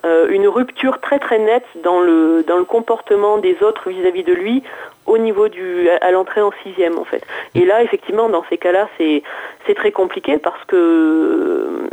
euh, 0.06 0.28
une 0.30 0.48
rupture 0.48 1.00
très 1.00 1.18
très 1.18 1.40
nette 1.40 1.66
dans 1.84 2.00
le, 2.00 2.44
dans 2.48 2.58
le 2.58 2.66
comportement 2.66 3.38
des 3.38 3.64
autres 3.64 3.90
vis-à-vis 3.90 4.24
de 4.24 4.34
lui 4.34 4.62
au 5.06 5.18
niveau 5.18 5.48
du 5.48 5.90
à 5.90 6.12
l'entrée 6.12 6.42
en 6.42 6.52
sixième 6.64 6.98
en 6.98 7.06
fait. 7.06 7.24
Et 7.56 7.66
là 7.66 7.84
effectivement 7.84 8.30
dans 8.30 8.44
ces 8.50 8.58
cas-là 8.58 8.90
c'est 8.98 9.24
c'est 9.66 9.76
très 9.76 9.92
compliqué 9.92 10.38
parce 10.38 10.64
que 10.66 11.90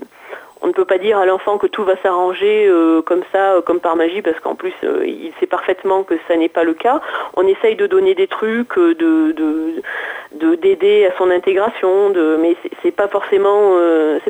on 0.62 0.68
ne 0.68 0.72
peut 0.72 0.84
pas 0.84 0.98
dire 0.98 1.18
à 1.18 1.26
l'enfant 1.26 1.58
que 1.58 1.66
tout 1.66 1.84
va 1.84 1.94
s'arranger 2.02 2.66
euh, 2.68 3.02
comme 3.02 3.22
ça, 3.32 3.54
euh, 3.54 3.60
comme 3.62 3.80
par 3.80 3.96
magie, 3.96 4.22
parce 4.22 4.38
qu'en 4.40 4.54
plus, 4.54 4.74
euh, 4.84 5.06
il 5.06 5.32
sait 5.40 5.46
parfaitement 5.46 6.02
que 6.02 6.14
ça 6.28 6.36
n'est 6.36 6.48
pas 6.48 6.64
le 6.64 6.74
cas. 6.74 7.00
On 7.36 7.46
essaye 7.46 7.76
de 7.76 7.86
donner 7.86 8.14
des 8.14 8.26
trucs, 8.26 8.76
de, 8.76 9.34
d'aider 10.62 11.06
à 11.06 11.16
son 11.16 11.30
intégration, 11.30 12.12
mais 12.40 12.56
c'est 12.82 12.90
pas 12.90 13.08
forcément, 13.08 13.72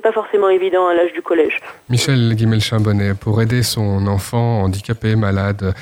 pas 0.02 0.12
forcément 0.12 0.48
évident 0.48 0.86
à 0.86 0.94
l'âge 0.94 1.12
du 1.12 1.22
collège. 1.22 1.58
Michel 1.88 2.34
Guimel-Chambonnet, 2.34 3.14
pour 3.14 3.42
aider 3.42 3.62
son 3.62 4.06
enfant 4.06 4.62
handicapé, 4.62 5.16
malade, 5.16 5.74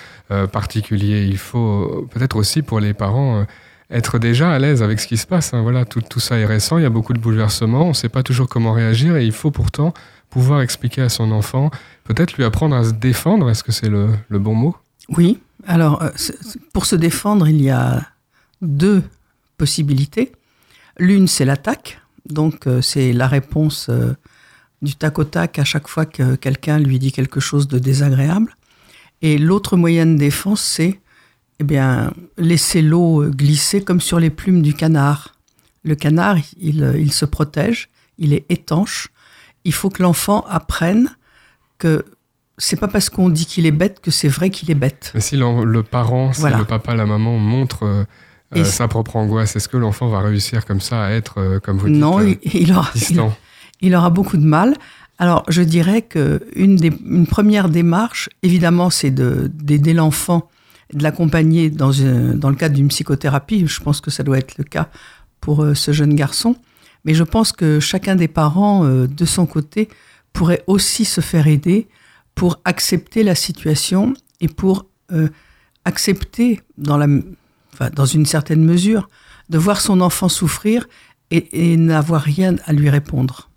particulier, 0.53 1.23
il 1.23 1.39
faut 1.39 2.07
peut-être 2.13 2.37
aussi 2.37 2.63
pour 2.63 2.81
les 2.81 2.95
parents 2.95 3.45
être 3.91 4.19
déjà 4.19 4.51
à 4.51 4.59
l'aise 4.59 4.83
avec 4.83 5.01
ce 5.01 5.07
qui 5.07 5.17
se 5.17 5.27
passe. 5.27 5.55
Hein. 5.55 5.63
Voilà, 5.63 5.85
tout, 5.85 6.21
ça 6.21 6.37
est 6.37 6.45
récent, 6.45 6.79
il 6.79 6.83
y 6.83 6.87
a 6.87 6.91
beaucoup 6.91 7.13
de 7.13 7.19
bouleversements, 7.19 7.85
on 7.85 7.89
ne 7.89 7.95
sait 7.95 8.09
pas 8.09 8.23
toujours 8.23 8.49
comment 8.49 8.73
réagir 8.73 9.17
et 9.17 9.25
il 9.25 9.33
faut 9.33 9.51
pourtant 9.51 9.93
pouvoir 10.31 10.61
expliquer 10.61 11.03
à 11.03 11.09
son 11.09 11.31
enfant, 11.31 11.71
peut-être 12.05 12.35
lui 12.35 12.45
apprendre 12.45 12.77
à 12.77 12.85
se 12.85 12.93
défendre, 12.93 13.51
est-ce 13.51 13.65
que 13.65 13.73
c'est 13.73 13.89
le, 13.89 14.09
bon 14.31 14.55
mot? 14.55 14.77
Oui, 15.09 15.39
alors 15.67 16.03
euh, 16.03 16.11
pour 16.73 16.87
se 16.87 16.97
défendre, 16.97 17.49
il 17.49 17.63
y 17.63 17.71
a 17.71 18.03
deux 18.61 19.03
possibilités. 19.57 20.33
L'une, 20.99 21.29
c'est 21.29 21.45
l'attaque, 21.45 22.01
donc 22.29 22.67
euh, 22.67 22.83
c'est 22.83 23.13
la 23.13 23.27
réponse 23.27 23.89
euh, 23.89 24.15
du 24.83 24.95
tac 24.95 25.19
au 25.19 25.25
tac 25.25 25.59
à 25.59 25.65
chaque 25.65 25.89
fois 25.89 26.05
que 26.05 26.37
quelqu'un 26.37 26.79
lui 26.79 26.99
dit 26.99 27.13
quelque 27.13 27.41
chose 27.41 27.69
de 27.69 27.79
désagréable. 27.79 28.55
Et 29.23 29.39
l'autre 29.39 29.77
moyen 29.77 30.07
de 30.07 30.17
défense, 30.17 30.61
c'est 30.61 31.01
eh 31.61 31.65
bien, 31.65 32.13
laisser 32.37 32.83
l'eau 32.83 33.29
glisser 33.31 33.83
comme 33.83 34.01
sur 34.01 34.21
les 34.21 34.31
plumes 34.31 34.63
du 34.63 34.75
canard. 34.75 35.35
Le 35.83 35.97
canard, 35.97 36.37
il, 36.61 36.95
il 36.99 37.13
se 37.13 37.25
protège, 37.25 37.89
il 38.19 38.33
est 38.33 38.45
étanche, 38.49 39.09
il 39.65 39.73
faut 39.73 39.91
que 39.91 40.03
l'enfant 40.03 40.45
apprenne 40.49 41.11
que 41.79 42.05
c'est 42.59 42.79
pas 42.79 42.89
parce 42.89 43.09
qu'on 43.09 43.29
dit 43.29 43.47
qu'il 43.47 43.67
est 43.67 43.73
bête 43.73 44.01
que 44.01 44.11
c'est 44.11 44.29
vrai 44.29 44.51
qu'il 44.51 44.71
est 44.71 44.75
bête. 44.75 45.13
Mais 45.15 45.21
si 45.21 45.37
le, 45.37 45.83
parent, 45.83 46.33
si 46.33 46.43
le 46.43 46.65
papa, 46.65 46.95
la 46.95 47.07
maman 47.07 47.39
montre 47.39 47.85
euh, 47.85 48.05
euh, 48.57 48.65
sa 48.65 48.89
propre 48.89 49.17
angoisse, 49.17 49.55
est-ce 49.57 49.69
que 49.69 49.77
l'enfant 49.77 50.09
va 50.09 50.21
réussir 50.21 50.67
comme 50.67 50.81
ça 50.81 51.05
à 51.05 51.11
être, 51.11 51.39
euh, 51.39 51.61
comme 51.61 51.79
vous 51.79 51.89
dites, 51.89 51.97
non, 51.97 52.21
il, 52.21 52.73
aura, 52.73 52.91
il, 53.81 53.95
aura 53.95 54.11
beaucoup 54.11 54.37
de 54.37 54.45
mal. 54.45 54.75
Alors, 55.19 55.45
je 55.49 55.63
dirais 55.63 56.03
que 56.03 56.41
une, 56.55 56.79
une 57.07 57.27
première 57.27 57.69
démarche, 57.69 58.29
évidemment, 58.43 58.91
c'est 58.91 59.11
d'aider 59.11 59.93
l'enfant, 59.93 60.49
de 60.93 61.03
l'accompagner 61.03 61.71
dans, 61.71 61.91
dans 62.35 62.51
le 62.51 62.57
cadre 62.57 62.75
d'une 62.75 62.89
psychothérapie. 62.89 63.67
Je 63.67 63.81
pense 63.81 64.01
que 64.01 64.11
ça 64.11 64.23
doit 64.23 64.39
être 64.39 64.59
le 64.59 64.65
cas 64.65 64.89
pour 65.41 65.65
ce 65.75 65.93
jeune 65.93 66.15
garçon. 66.15 66.57
Mais 67.05 67.15
je 67.15 67.25
pense 67.25 67.53
que 67.53 67.81
chacun 67.81 68.17
des 68.17 68.29
parents, 68.29 68.85
euh, 68.85 69.07
de 69.07 69.25
son 69.25 69.47
côté, 69.47 69.89
pourrait 70.33 70.63
aussi 70.67 71.05
se 71.05 71.21
faire 71.21 71.47
aider 71.47 71.89
pour 72.35 72.61
accepter 72.65 73.23
la 73.23 73.35
situation 73.35 74.15
et 74.41 74.49
pour 74.49 74.87
euh, 75.13 75.29
accepter, 75.85 76.61
dans, 76.77 77.01
une 78.07 78.27
certaine 78.27 78.65
mesure, 78.65 79.09
de 79.49 79.59
voir 79.59 79.81
son 79.81 80.01
enfant 80.01 80.29
souffrir 80.29 80.87
et, 81.31 81.77
n'avoir 81.77 82.23
rien 82.23 82.57
à 82.67 82.73
lui 82.73 82.91
répondre. 82.91 83.51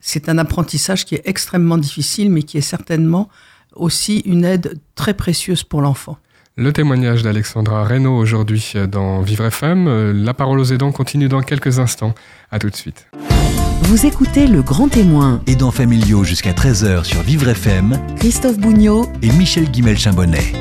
C'est 0.00 0.28
un 0.28 0.38
apprentissage 0.38 1.04
qui 1.04 1.14
est 1.14 1.22
extrêmement 1.24 1.78
difficile, 1.78 2.30
mais 2.30 2.42
qui 2.42 2.58
est 2.58 2.60
certainement 2.60 3.28
aussi 3.74 4.18
une 4.20 4.44
aide 4.44 4.78
très 4.94 5.14
précieuse 5.14 5.62
pour 5.62 5.80
l'enfant. 5.80 6.18
Le 6.56 6.70
témoignage 6.70 7.22
d'Alexandra 7.22 7.82
Reynaud 7.82 8.14
aujourd'hui 8.14 8.74
dans 8.86 9.22
Vivre 9.22 9.46
FM. 9.46 10.12
La 10.22 10.34
parole 10.34 10.60
aux 10.60 10.64
aidants 10.64 10.92
continue 10.92 11.26
dans 11.26 11.40
quelques 11.40 11.78
instants. 11.78 12.14
À 12.50 12.58
tout 12.58 12.68
de 12.68 12.76
suite. 12.76 13.06
Vous 13.84 14.04
écoutez 14.04 14.46
Le 14.46 14.60
Grand 14.60 14.88
Témoin. 14.88 15.40
Aidants 15.46 15.70
familiaux 15.70 16.24
jusqu'à 16.24 16.52
13h 16.52 17.04
sur 17.04 17.22
Vivre 17.22 17.48
FM. 17.48 17.98
Christophe 18.18 18.58
Bougnot 18.58 19.10
et 19.22 19.32
Michel 19.32 19.70
Guimel-Chambonnet. 19.70 20.52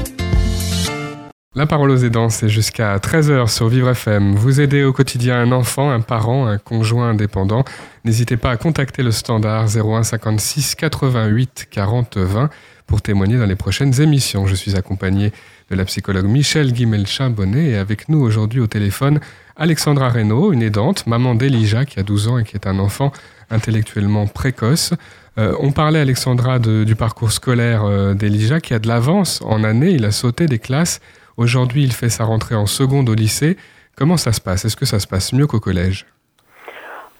La 1.56 1.66
parole 1.66 1.92
aux 1.92 1.98
aidants, 1.98 2.30
c'est 2.30 2.48
jusqu'à 2.48 2.96
13h 2.96 3.48
sur 3.48 3.68
Vivre 3.68 3.90
FM. 3.90 4.36
Vous 4.36 4.62
aidez 4.62 4.86
au 4.86 4.94
quotidien 4.94 5.42
un 5.42 5.52
enfant, 5.52 5.92
un 5.92 6.00
parent, 6.00 6.48
un 6.48 6.58
conjoint 6.58 7.10
indépendant. 7.10 7.66
N'hésitez 8.06 8.38
pas 8.38 8.52
à 8.52 8.56
contacter 8.56 9.04
le 9.04 9.12
standard 9.12 9.66
01 9.66 10.04
56 10.04 10.76
88 10.76 11.68
40 11.70 12.16
20 12.16 12.50
pour 12.88 13.02
témoigner 13.02 13.38
dans 13.38 13.46
les 13.46 13.58
prochaines 13.58 14.00
émissions. 14.00 14.48
Je 14.48 14.56
suis 14.56 14.78
accompagné 14.78 15.34
de 15.72 15.78
la 15.78 15.86
psychologue 15.86 16.26
Michel 16.26 16.74
Guimelchin-Bonnet 16.74 17.70
et 17.70 17.78
avec 17.78 18.10
nous 18.10 18.20
aujourd'hui 18.22 18.60
au 18.60 18.68
téléphone 18.68 19.22
Alexandra 19.56 20.10
Reynaud, 20.10 20.52
une 20.52 20.62
aidante, 20.62 21.08
maman 21.08 21.34
d'Elija 21.34 21.86
qui 21.86 21.98
a 21.98 22.04
12 22.04 22.28
ans 22.28 22.38
et 22.38 22.44
qui 22.44 22.56
est 22.56 22.68
un 22.68 22.78
enfant 22.78 23.14
intellectuellement 23.50 24.28
précoce. 24.28 24.94
Euh, 25.38 25.56
on 25.62 25.72
parlait, 25.72 26.00
Alexandra, 26.00 26.60
du 26.60 26.96
parcours 26.96 27.32
scolaire 27.32 27.86
euh, 27.86 28.14
d'Elija 28.14 28.60
qui 28.60 28.74
a 28.74 28.80
de 28.80 28.88
l'avance 28.90 29.42
en 29.44 29.64
année. 29.64 29.92
Il 29.92 30.04
a 30.04 30.12
sauté 30.12 30.46
des 30.46 30.60
classes. 30.60 31.00
Aujourd'hui, 31.38 31.84
il 31.84 31.94
fait 31.94 32.10
sa 32.10 32.26
rentrée 32.26 32.56
en 32.56 32.66
seconde 32.66 33.08
au 33.08 33.14
lycée. 33.14 33.56
Comment 33.96 34.18
ça 34.18 34.34
se 34.34 34.42
passe? 34.42 34.66
Est-ce 34.66 34.76
que 34.76 34.86
ça 34.86 35.00
se 35.00 35.08
passe 35.08 35.32
mieux 35.32 35.48
qu'au 35.48 35.62
collège? 35.62 36.06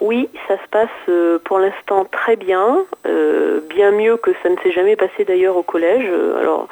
Oui, 0.02 0.28
ça 0.50 0.56
se 0.58 0.68
passe 0.70 0.90
euh, 1.08 1.40
pour 1.46 1.60
l'instant 1.60 2.06
très 2.06 2.36
bien, 2.36 2.80
bien 3.70 3.92
mieux 3.92 4.18
que 4.18 4.32
ça 4.44 4.50
ne 4.50 4.58
s'est 4.58 4.74
jamais 4.74 4.98
passé 4.98 5.24
d'ailleurs 5.26 5.56
au 5.56 5.64
collège. 5.64 6.06
Alors, 6.38 6.68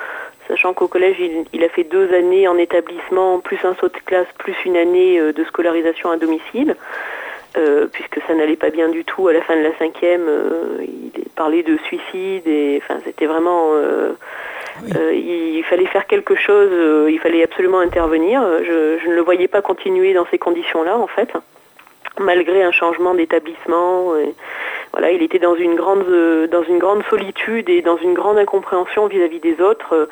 sachant 0.50 0.74
qu'au 0.74 0.88
collège, 0.88 1.18
il, 1.54 1.64
a 1.64 1.70
fait 1.70 1.86
deux 1.86 2.14
années 2.14 2.48
en 2.48 2.58
établissement, 2.58 3.40
plus 3.40 3.60
un 3.64 3.76
saut 3.76 3.88
de 3.88 3.98
classe, 4.06 4.28
plus 4.38 4.56
une 4.66 4.76
année 4.76 5.20
de 5.34 5.44
scolarisation 5.46 6.12
à 6.12 6.18
domicile. 6.18 6.76
puisque 7.92 8.20
ça 8.28 8.36
n'allait 8.36 8.56
pas 8.56 8.70
bien 8.70 8.90
du 8.90 9.04
tout 9.06 9.28
à 9.28 9.34
la 9.34 9.42
fin 9.42 9.56
de 9.56 9.62
la 9.62 9.78
cinquième, 9.78 10.28
il 10.82 11.30
parlait 11.36 11.64
de 11.64 11.78
suicide 11.86 12.48
et 12.48 12.82
enfin 12.84 13.00
c'était 13.06 13.26
vraiment 13.26 13.74
il 14.94 15.64
fallait 15.70 15.88
faire 15.88 16.08
quelque 16.08 16.36
chose, 16.36 16.72
il 17.10 17.20
fallait 17.20 17.44
absolument 17.44 17.80
intervenir. 17.80 18.42
Je, 18.64 19.00
je, 19.02 19.08
ne 19.08 19.16
le 19.16 19.22
voyais 19.22 19.48
pas 19.48 19.62
continuer 19.62 20.14
dans 20.14 20.26
ces 20.32 20.38
conditions-là 20.38 20.98
en 20.98 21.08
fait 21.08 21.32
malgré 22.20 22.64
un 22.64 22.72
changement 22.72 23.14
d'établissement. 23.14 24.14
Voilà, 24.92 25.12
il 25.12 25.22
était 25.22 25.40
dans 25.40 25.56
une 25.56 25.76
grande 25.76 26.06
dans 26.52 26.64
une 26.64 26.80
grande 26.80 27.04
solitude 27.10 27.70
et 27.70 27.82
dans 27.82 27.98
une 27.98 28.14
grande 28.14 28.38
incompréhension 28.38 29.08
vis-à-vis 29.08 29.40
des 29.40 29.62
autres. 29.62 30.08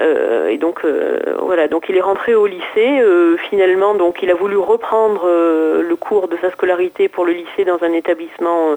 Euh, 0.00 0.48
et 0.48 0.58
donc 0.58 0.84
euh, 0.84 1.36
voilà, 1.42 1.66
donc 1.66 1.88
il 1.88 1.96
est 1.96 2.00
rentré 2.00 2.34
au 2.34 2.46
lycée. 2.46 3.00
Euh, 3.00 3.36
finalement, 3.50 3.94
donc 3.94 4.22
il 4.22 4.30
a 4.30 4.34
voulu 4.34 4.56
reprendre 4.56 5.26
le 5.26 5.96
cours 5.96 6.28
de 6.28 6.36
sa 6.40 6.50
scolarité 6.50 7.08
pour 7.08 7.24
le 7.24 7.32
lycée 7.32 7.64
dans 7.64 7.82
un 7.82 7.92
établissement 7.92 8.76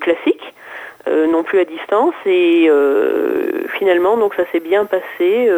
classique. 0.00 0.54
non 1.08 1.42
plus 1.42 1.60
à 1.60 1.64
distance 1.64 2.14
et 2.26 2.70
finalement 3.78 4.16
donc 4.16 4.34
ça 4.34 4.44
s'est 4.50 4.60
bien 4.60 4.84
passé 4.84 5.48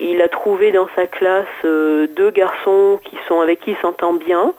il 0.00 0.20
a 0.20 0.28
trouvé 0.28 0.72
dans 0.72 0.88
sa 0.94 1.06
classe 1.06 1.62
deux 1.64 2.30
garçons 2.30 3.00
qui 3.04 3.16
sont 3.26 3.40
avec 3.40 3.60
qui 3.60 3.70
il 3.72 3.76
s'entend 3.78 4.12
bien 4.12 4.44
euh, 4.48 4.52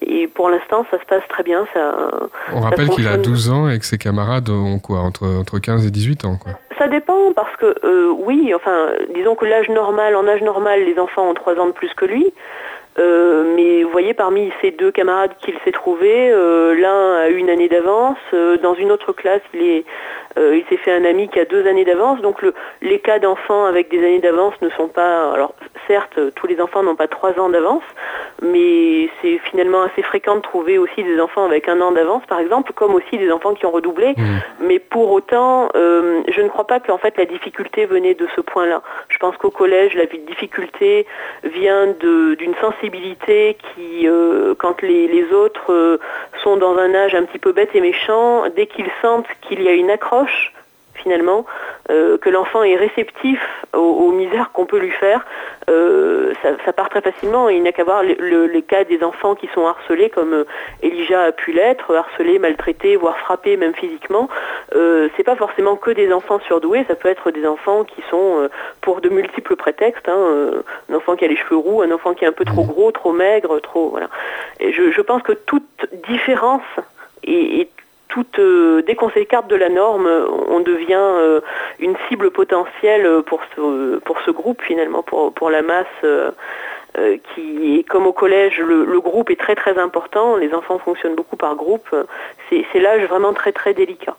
et 0.00 0.28
pour 0.28 0.50
l'instant, 0.50 0.86
ça 0.90 0.98
se 0.98 1.04
passe 1.04 1.26
très 1.28 1.42
bien. 1.42 1.66
Ça, 1.74 2.10
On 2.52 2.60
rappelle 2.60 2.88
qu'il 2.90 3.08
a 3.08 3.16
12 3.16 3.50
ans 3.50 3.68
et 3.68 3.78
que 3.78 3.84
ses 3.84 3.98
camarades 3.98 4.48
ont 4.48 4.78
quoi 4.78 5.00
entre, 5.00 5.26
entre 5.26 5.58
15 5.58 5.86
et 5.86 5.90
18 5.90 6.24
ans 6.24 6.36
quoi. 6.36 6.52
Ça 6.78 6.88
dépend 6.88 7.32
parce 7.32 7.56
que 7.56 7.74
euh, 7.84 8.12
oui, 8.18 8.52
enfin, 8.54 8.90
disons 9.14 9.34
que 9.34 9.46
l'âge 9.46 9.68
normal, 9.70 10.14
en 10.14 10.28
âge 10.28 10.42
normal, 10.42 10.84
les 10.84 10.98
enfants 10.98 11.30
ont 11.30 11.34
3 11.34 11.54
ans 11.58 11.66
de 11.66 11.72
plus 11.72 11.92
que 11.94 12.04
lui. 12.04 12.32
Euh, 12.98 13.54
mais 13.54 13.82
vous 13.82 13.90
voyez, 13.90 14.14
parmi 14.14 14.52
ces 14.60 14.70
deux 14.70 14.90
camarades 14.90 15.32
qu'il 15.40 15.54
s'est 15.64 15.72
trouvé, 15.72 16.30
l'un 16.30 17.16
a 17.16 17.28
une 17.28 17.50
année 17.50 17.68
d'avance, 17.68 18.18
dans 18.62 18.74
une 18.74 18.90
autre 18.90 19.12
classe, 19.12 19.42
il 19.54 19.62
est 19.62 19.84
il 20.38 20.64
s'est 20.68 20.76
fait 20.76 20.92
un 20.92 21.06
ami 21.06 21.30
qui 21.30 21.40
a 21.40 21.46
deux 21.46 21.66
années 21.66 21.86
d'avance, 21.86 22.20
donc 22.20 22.42
le, 22.42 22.52
les 22.82 22.98
cas 22.98 23.18
d'enfants 23.18 23.64
avec 23.64 23.88
des 23.88 23.98
années 24.00 24.18
d'avance 24.18 24.52
ne 24.60 24.68
sont 24.68 24.88
pas. 24.88 25.32
Alors 25.32 25.54
certes, 25.86 26.18
tous 26.34 26.46
les 26.46 26.60
enfants 26.60 26.82
n'ont 26.82 26.94
pas 26.94 27.08
trois 27.08 27.38
ans 27.40 27.48
d'avance, 27.48 27.82
mais 28.42 29.08
c'est 29.22 29.38
finalement 29.50 29.82
assez 29.82 30.02
fréquent 30.02 30.36
de 30.36 30.42
trouver 30.42 30.76
aussi 30.76 31.02
des 31.02 31.18
enfants 31.20 31.46
avec 31.46 31.70
un 31.70 31.80
an 31.80 31.92
d'avance, 31.92 32.22
par 32.28 32.38
exemple, 32.38 32.74
comme 32.74 32.94
aussi 32.94 33.16
des 33.16 33.32
enfants 33.32 33.54
qui 33.54 33.64
ont 33.64 33.70
redoublé. 33.70 34.12
Mmh. 34.14 34.22
Mais 34.60 34.78
pour 34.78 35.10
autant, 35.10 35.70
euh, 35.74 36.20
je 36.28 36.42
ne 36.42 36.48
crois 36.48 36.66
pas 36.66 36.80
que 36.80 36.92
fait 36.98 37.16
la 37.16 37.24
difficulté 37.24 37.86
venait 37.86 38.14
de 38.14 38.26
ce 38.34 38.40
point-là. 38.40 38.82
Je 39.08 39.18
pense 39.18 39.36
qu'au 39.36 39.50
collège, 39.50 39.94
la 39.94 40.06
difficulté 40.06 41.06
vient 41.44 41.86
d'une 41.86 42.54
sensibilité 42.60 42.85
qui, 42.90 44.08
euh, 44.08 44.54
quand 44.58 44.82
les, 44.82 45.32
autres 45.32 45.72
euh, 45.72 45.98
sont 46.42 46.56
dans 46.56 46.76
un 46.76 46.94
âge 46.94 47.14
un 47.14 47.24
petit 47.24 47.38
peu 47.38 47.52
bête 47.52 47.70
et 47.74 47.80
méchant, 47.80 48.44
dès 48.54 48.66
qu'ils 48.66 48.90
sentent 49.02 49.26
qu'il 49.42 49.62
y 49.62 49.68
a 49.68 49.72
une 49.72 49.90
accroche, 49.90 50.52
finalement, 50.96 51.44
euh, 51.90 52.18
que 52.18 52.28
l'enfant 52.28 52.62
est 52.62 52.76
réceptif 52.76 53.40
aux, 53.74 54.12
misères 54.12 54.50
qu'on 54.52 54.66
peut 54.66 54.78
lui 54.78 54.90
faire, 54.90 55.24
euh, 55.68 56.32
ça, 56.64 56.72
part 56.72 56.88
très 56.88 57.00
facilement. 57.00 57.48
Il 57.48 57.62
n'y 57.62 57.68
a 57.68 57.72
qu'à 57.72 57.84
voir 57.84 58.02
les 58.02 58.62
cas 58.62 58.84
des 58.84 59.02
enfants 59.02 59.34
qui 59.34 59.48
sont 59.54 59.66
harcelés, 59.66 60.10
comme 60.10 60.32
euh, 60.32 60.44
Elijah 60.82 61.24
a 61.24 61.32
pu 61.32 61.52
l'être, 61.52 61.94
harcelé, 61.94 62.38
maltraité, 62.38 62.96
voire 62.96 63.18
frappé 63.18 63.56
même 63.56 63.74
physiquement. 63.74 64.28
Euh, 64.74 65.08
c'est 65.16 65.24
pas 65.24 65.36
forcément 65.36 65.76
que 65.76 65.90
des 65.90 66.12
enfants 66.12 66.40
surdoués, 66.40 66.84
ça 66.88 66.94
peut 66.94 67.08
être 67.08 67.30
des 67.30 67.46
enfants 67.46 67.84
qui 67.84 68.02
sont 68.10 68.48
pour 68.80 69.00
de 69.00 69.08
multiples 69.08 69.56
prétextes. 69.56 70.08
Hein, 70.08 70.62
un 70.90 70.94
enfant 70.94 71.16
qui 71.16 71.24
a 71.24 71.28
les 71.28 71.36
cheveux 71.36 71.56
roux, 71.56 71.82
un 71.82 71.90
enfant 71.90 72.14
qui 72.14 72.24
est 72.24 72.28
un 72.28 72.32
peu 72.32 72.44
trop 72.44 72.64
mmh. 72.64 72.68
gros, 72.68 72.90
trop 72.92 73.12
maigre, 73.12 73.60
trop 73.60 73.90
voilà. 73.90 74.08
Et 74.60 74.72
je, 74.72 75.00
pense 75.00 75.22
que 75.22 75.32
toute 75.32 75.86
différence 76.08 76.62
est 77.24 77.68
euh, 78.38 78.82
dès 78.86 78.94
qu'on 78.94 79.10
s'écarte 79.10 79.48
de 79.48 79.56
la 79.56 79.68
norme, 79.68 80.08
on 80.48 80.60
devient 80.60 80.94
euh, 80.94 81.40
une 81.78 81.94
cible 82.08 82.30
potentielle 82.30 83.22
pour 83.26 83.40
ce, 83.54 83.98
pour 83.98 84.18
ce 84.24 84.30
groupe 84.30 84.62
finalement, 84.62 85.02
pour, 85.02 85.32
pour 85.32 85.50
la 85.50 85.62
masse. 85.62 85.86
Euh, 86.98 87.18
qui 87.34 87.78
est 87.78 87.82
comme 87.82 88.06
au 88.06 88.14
collège, 88.14 88.58
le, 88.58 89.00
groupe 89.00 89.28
est 89.28 89.38
très 89.38 89.54
très 89.54 89.76
important, 89.78 90.36
les 90.36 90.54
enfants 90.54 90.78
fonctionnent 90.78 91.14
beaucoup 91.14 91.36
par 91.36 91.54
groupe, 91.54 91.94
c'est 92.48 92.80
l'âge 92.80 93.02
vraiment 93.06 93.34
très 93.34 93.52
très 93.52 93.74
délicat. 93.74 94.16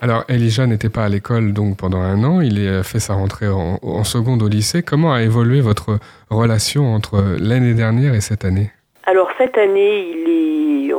Alors 0.00 0.24
Elijah 0.30 0.66
n'était 0.66 0.88
pas 0.88 1.04
à 1.04 1.08
l'école 1.10 1.52
donc 1.52 1.76
pendant 1.76 2.00
un 2.00 2.24
an, 2.24 2.40
il 2.40 2.66
a 2.68 2.82
fait 2.82 3.00
sa 3.00 3.12
rentrée 3.12 3.48
en, 3.48 3.78
en 3.82 4.04
seconde 4.04 4.42
au 4.42 4.48
lycée. 4.48 4.82
Comment 4.82 5.12
a 5.12 5.20
évolué 5.20 5.60
votre 5.60 5.98
relation 6.30 6.94
entre 6.94 7.22
l'année 7.38 7.74
dernière 7.74 8.14
et 8.14 8.22
cette 8.22 8.46
année? 8.46 8.70
Alors 9.06 9.28
cette 9.38 9.56
année, 9.56 10.08
il 10.10 10.30
est, 10.30 10.92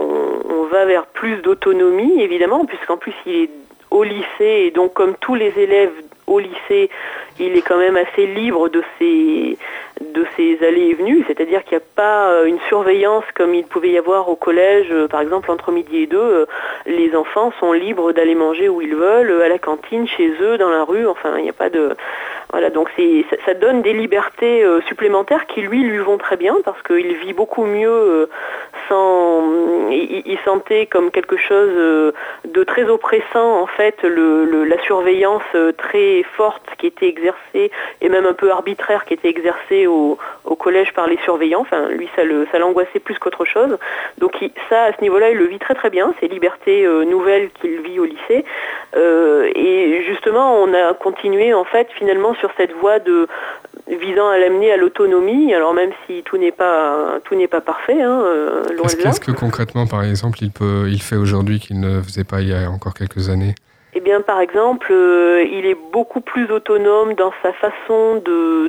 va 0.67 0.85
vers 0.85 1.05
plus 1.05 1.37
d'autonomie, 1.37 2.21
évidemment, 2.21 2.65
puisqu'en 2.65 2.97
plus 2.97 3.13
il 3.25 3.35
est 3.43 3.49
au 3.91 4.03
lycée, 4.03 4.25
et 4.39 4.71
donc 4.71 4.93
comme 4.93 5.15
tous 5.15 5.35
les 5.35 5.53
élèves 5.57 5.93
au 6.27 6.39
lycée, 6.39 6.89
il 7.39 7.55
est 7.55 7.61
quand 7.61 7.77
même 7.77 7.95
assez 7.95 8.27
libre 8.27 8.69
de 8.69 8.83
ses, 8.99 9.57
de 10.01 10.25
ses 10.35 10.59
allées 10.65 10.89
et 10.89 10.93
venues, 10.93 11.23
c'est-à-dire 11.27 11.63
qu'il 11.63 11.77
n'y 11.77 11.83
a 11.83 11.87
pas 11.95 12.29
euh, 12.29 12.45
une 12.45 12.59
surveillance 12.67 13.23
comme 13.33 13.53
il 13.53 13.65
pouvait 13.65 13.89
y 13.89 13.97
avoir 13.97 14.29
au 14.29 14.35
collège, 14.35 14.87
euh, 14.91 15.07
par 15.07 15.21
exemple 15.21 15.49
entre 15.51 15.71
midi 15.71 16.03
et 16.03 16.07
deux, 16.07 16.17
euh, 16.17 16.45
les 16.85 17.15
enfants 17.15 17.51
sont 17.59 17.71
libres 17.71 18.11
d'aller 18.11 18.35
manger 18.35 18.69
où 18.69 18.81
ils 18.81 18.95
veulent, 18.95 19.41
à 19.41 19.49
la 19.49 19.57
cantine, 19.57 20.07
chez 20.07 20.31
eux, 20.41 20.57
dans 20.57 20.69
la 20.69 20.83
rue, 20.83 21.07
enfin 21.07 21.37
il 21.37 21.43
n'y 21.43 21.49
a 21.49 21.53
pas 21.53 21.69
de... 21.69 21.95
Voilà, 22.51 22.69
donc 22.69 22.89
ça, 23.45 23.53
donne 23.55 23.81
des 23.81 23.91
libertés 23.91 24.65
supplémentaires 24.87 25.47
qui 25.47 25.59
lui 25.61 25.83
lui 25.83 25.97
vont 25.97 26.17
très 26.17 26.37
bien 26.37 26.55
parce 26.63 26.81
qu'il 26.81 27.13
vit 27.15 27.33
beaucoup 27.33 27.65
mieux 27.65 28.29
sans... 28.87 29.43
Il, 29.91 30.37
sentait 30.45 30.85
comme 30.85 31.11
quelque 31.11 31.35
chose 31.35 32.13
de 32.45 32.63
très 32.63 32.85
oppressant 32.85 33.59
en 33.59 33.67
fait 33.67 34.01
la 34.03 34.81
surveillance 34.83 35.43
très 35.77 36.23
forte 36.37 36.63
qui 36.77 36.87
était 36.87 37.09
exercée 37.09 37.69
et 37.99 38.07
même 38.07 38.25
un 38.25 38.33
peu 38.33 38.49
arbitraire 38.49 39.03
qui 39.03 39.15
était 39.15 39.29
exercée 39.29 39.86
au, 39.87 40.17
collège 40.59 40.93
par 40.93 41.07
les 41.07 41.17
surveillants. 41.23 41.61
Enfin, 41.61 41.89
lui, 41.89 42.09
ça, 42.15 42.59
l'angoissait 42.59 42.99
plus 42.99 43.17
qu'autre 43.19 43.45
chose. 43.45 43.77
Donc 44.17 44.33
ça, 44.69 44.83
à 44.83 44.93
ce 44.93 45.01
niveau-là, 45.01 45.29
il 45.31 45.37
le 45.37 45.45
vit 45.45 45.59
très 45.59 45.75
très 45.75 45.89
bien, 45.89 46.13
ces 46.19 46.27
libertés 46.27 46.85
euh, 46.85 47.05
nouvelles 47.05 47.49
qu'il 47.61 47.79
vit 47.81 47.99
au 47.99 48.05
lycée. 48.05 48.43
Euh, 48.95 49.49
et 49.55 50.03
justement, 50.07 50.55
on 50.55 50.73
a 50.73 50.93
continué 50.93 51.53
en 51.53 51.63
fait 51.63 51.87
finalement 51.97 52.33
sur 52.35 52.49
cette 52.57 52.73
voie 52.73 52.99
de 52.99 53.27
visant 53.87 54.27
à 54.29 54.37
l'amener 54.37 54.71
à 54.71 54.77
l'autonomie. 54.77 55.53
Alors 55.53 55.73
même 55.73 55.91
si 56.05 56.23
tout 56.23 56.37
n'est 56.37 56.51
pas 56.51 57.19
tout 57.23 57.35
n'est 57.35 57.47
pas 57.47 57.61
parfait, 57.61 58.01
hein, 58.01 58.21
euh, 58.25 58.63
Qu'est-ce 59.01 59.19
que 59.19 59.31
concrètement, 59.31 59.87
par 59.87 60.03
exemple, 60.03 60.39
il 60.41 60.51
peut 60.51 60.87
il 60.89 61.01
fait 61.01 61.15
aujourd'hui 61.15 61.59
qu'il 61.59 61.79
ne 61.79 62.01
faisait 62.01 62.23
pas 62.23 62.41
il 62.41 62.49
y 62.49 62.53
a 62.53 62.69
encore 62.69 62.93
quelques 62.93 63.29
années? 63.29 63.55
Eh 63.97 63.99
bien, 63.99 64.21
par 64.21 64.39
exemple, 64.41 64.89
euh, 64.91 65.43
il 65.43 65.65
est 65.65 65.77
beaucoup 65.91 66.21
plus 66.21 66.51
autonome 66.51 67.15
dans 67.15 67.33
sa 67.41 67.51
façon 67.51 68.21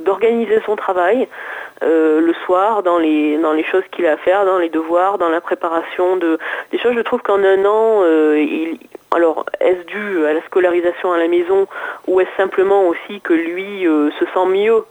d'organiser 0.03 0.59
son 0.65 0.75
travail 0.75 1.27
euh, 1.83 2.19
le 2.19 2.33
soir, 2.45 2.81
dans 2.81 2.97
les, 2.97 3.37
choses 3.71 3.83
qu'il 3.91 4.07
a 4.07 4.13
à 4.13 4.17
faire, 4.17 4.43
dans 4.43 4.57
les 4.57 4.69
devoirs, 4.69 5.19
dans 5.19 5.29
la 5.29 5.39
préparation 5.39 6.17
de, 6.17 6.39
des 6.71 6.79
choses. 6.79 6.95
Je 6.95 7.01
trouve 7.01 7.21
qu'en 7.21 7.43
un 7.43 7.63
an, 7.63 8.01
euh, 8.01 8.39
il, 8.39 8.79
alors, 9.11 9.45
est-ce 9.59 9.85
dû 9.85 10.25
à 10.25 10.33
la 10.33 10.41
scolarisation 10.47 11.11
à 11.11 11.19
la 11.19 11.27
maison 11.27 11.67
ou 12.07 12.19
est-ce 12.21 12.35
simplement 12.35 12.87
aussi 12.87 13.21
que 13.21 13.33
lui 13.33 13.83
se 13.83 14.25
sent 14.33 14.45
mieux 14.47 14.83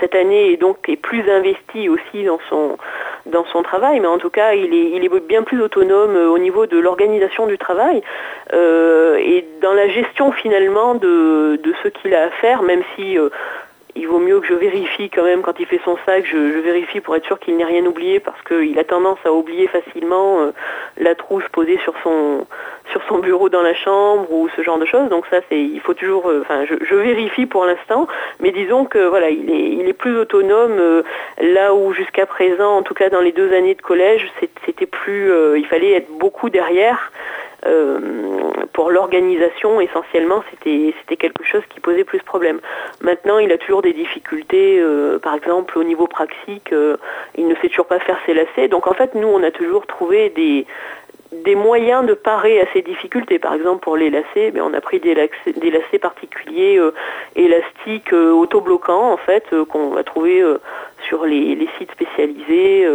cette 0.00 0.14
année 0.14 0.50
et 0.50 0.56
donc 0.56 0.78
plus 1.02 1.28
investi 1.30 1.88
aussi 1.88 2.24
dans 2.24 2.38
son, 2.48 3.62
travail, 3.62 4.00
mais 4.00 4.06
en 4.06 4.18
tout 4.18 4.30
cas, 4.30 4.52
il 4.52 4.74
est, 4.74 5.20
bien 5.26 5.42
plus 5.42 5.62
autonome 5.62 6.16
euh, 6.16 6.28
au 6.28 6.38
niveau 6.38 6.66
de 6.66 6.78
l'organisation 6.78 7.46
du 7.46 7.56
travail 7.56 8.02
euh, 8.52 9.16
et 9.16 9.44
dans 9.62 9.72
la 9.72 9.88
gestion 9.88 10.32
finalement 10.32 10.94
de, 10.94 11.60
de 11.62 11.74
ce 11.82 11.88
qu'il 11.88 12.14
a 12.14 12.24
à 12.24 12.30
faire, 12.30 12.62
même 12.62 12.82
si 12.94 13.18
euh, 13.18 13.30
il 13.96 14.08
vaut 14.08 14.18
mieux 14.18 14.40
que 14.40 14.46
je 14.46 14.54
vérifie 14.54 15.08
quand 15.08 15.22
même 15.22 15.42
quand 15.42 15.58
il 15.60 15.66
fait 15.66 15.80
son 15.84 15.96
sac, 16.04 16.24
je, 16.26 16.36
vérifie 16.36 17.00
pour 17.00 17.14
être 17.16 17.26
sûr 17.26 17.38
qu'il 17.38 17.56
n'ait 17.56 17.64
rien 17.64 17.84
oublié 17.86 18.20
parce 18.20 18.40
qu'il 18.42 18.78
a 18.78 18.84
tendance 18.84 19.18
à 19.24 19.32
oublier 19.32 19.66
facilement 19.68 20.40
euh, 20.40 20.52
la 20.98 21.14
trousse 21.14 21.44
posée 21.52 21.78
sur 21.84 21.94
son 22.02 22.46
sur 22.90 23.00
son 23.08 23.18
bureau 23.18 23.48
dans 23.48 23.62
la 23.62 23.74
chambre 23.74 24.30
ou 24.30 24.48
ce 24.56 24.62
genre 24.62 24.78
de 24.78 24.84
choses. 24.84 25.08
Donc 25.08 25.26
ça 25.30 25.38
il 25.50 25.80
faut 25.80 25.94
toujours 25.94 26.28
euh, 26.28 26.40
enfin 26.42 26.64
je, 26.64 26.94
vérifie 26.94 27.46
pour 27.46 27.64
l'instant, 27.64 28.08
mais 28.40 28.50
disons 28.50 28.84
que 28.84 29.06
voilà, 29.06 29.30
il 29.30 29.50
est 29.50 29.70
il 29.74 29.88
est 29.88 29.94
plus 29.94 30.16
autonome 30.18 30.78
euh, 30.78 31.02
là 31.40 31.74
où 31.74 31.92
jusqu'à 31.92 32.26
présent, 32.26 32.76
en 32.76 32.82
tout 32.82 32.94
cas 32.94 33.10
dans 33.10 33.20
les 33.20 33.32
deux 33.32 33.52
années 33.52 33.74
de 33.74 33.82
collège, 33.82 34.30
c'était 34.64 34.86
plus 34.86 35.30
il 35.56 35.66
fallait 35.66 35.92
être 35.92 36.10
beaucoup 36.10 36.50
derrière. 36.50 37.12
Euh, 37.66 37.98
pour 38.72 38.90
l'organisation, 38.90 39.80
essentiellement, 39.80 40.42
c'était 40.50 41.16
quelque 41.16 41.44
chose 41.44 41.62
qui 41.70 41.80
posait 41.80 42.04
plus 42.04 42.18
de 42.18 42.24
problèmes. 42.24 42.60
Maintenant, 43.00 43.38
il 43.38 43.50
a 43.52 43.58
toujours 43.58 43.82
des 43.82 43.92
difficultés, 43.92 44.78
euh, 44.80 45.18
par 45.18 45.34
exemple 45.34 45.78
au 45.78 45.84
niveau 45.84 46.06
praxique, 46.06 46.72
euh, 46.72 46.96
il 47.36 47.46
ne 47.48 47.54
sait 47.56 47.68
toujours 47.68 47.86
pas 47.86 48.00
faire 48.00 48.18
ses 48.26 48.34
lacets. 48.34 48.68
Donc 48.68 48.86
en 48.86 48.94
fait, 48.94 49.14
nous, 49.14 49.28
on 49.28 49.42
a 49.42 49.50
toujours 49.50 49.86
trouvé 49.86 50.30
des, 50.30 50.66
des 51.44 51.54
moyens 51.54 52.06
de 52.06 52.14
parer 52.14 52.60
à 52.60 52.64
ces 52.72 52.82
difficultés. 52.82 53.38
Par 53.38 53.54
exemple, 53.54 53.82
pour 53.82 53.96
les 53.96 54.10
lacets, 54.10 54.50
ben, 54.50 54.62
on 54.62 54.74
a 54.74 54.80
pris 54.80 55.00
des 55.00 55.14
lacets, 55.14 55.58
des 55.60 55.70
lacets 55.70 55.98
particuliers 55.98 56.78
euh, 56.78 56.92
élastiques 57.36 58.12
euh, 58.12 58.32
autobloquants, 58.32 59.12
en 59.12 59.16
fait, 59.16 59.44
euh, 59.52 59.64
qu'on 59.64 59.90
va 59.90 60.04
trouver 60.04 60.42
sur 61.08 61.24
les, 61.26 61.54
les, 61.54 61.68
sites 61.78 61.92
spécialisés 61.92 62.88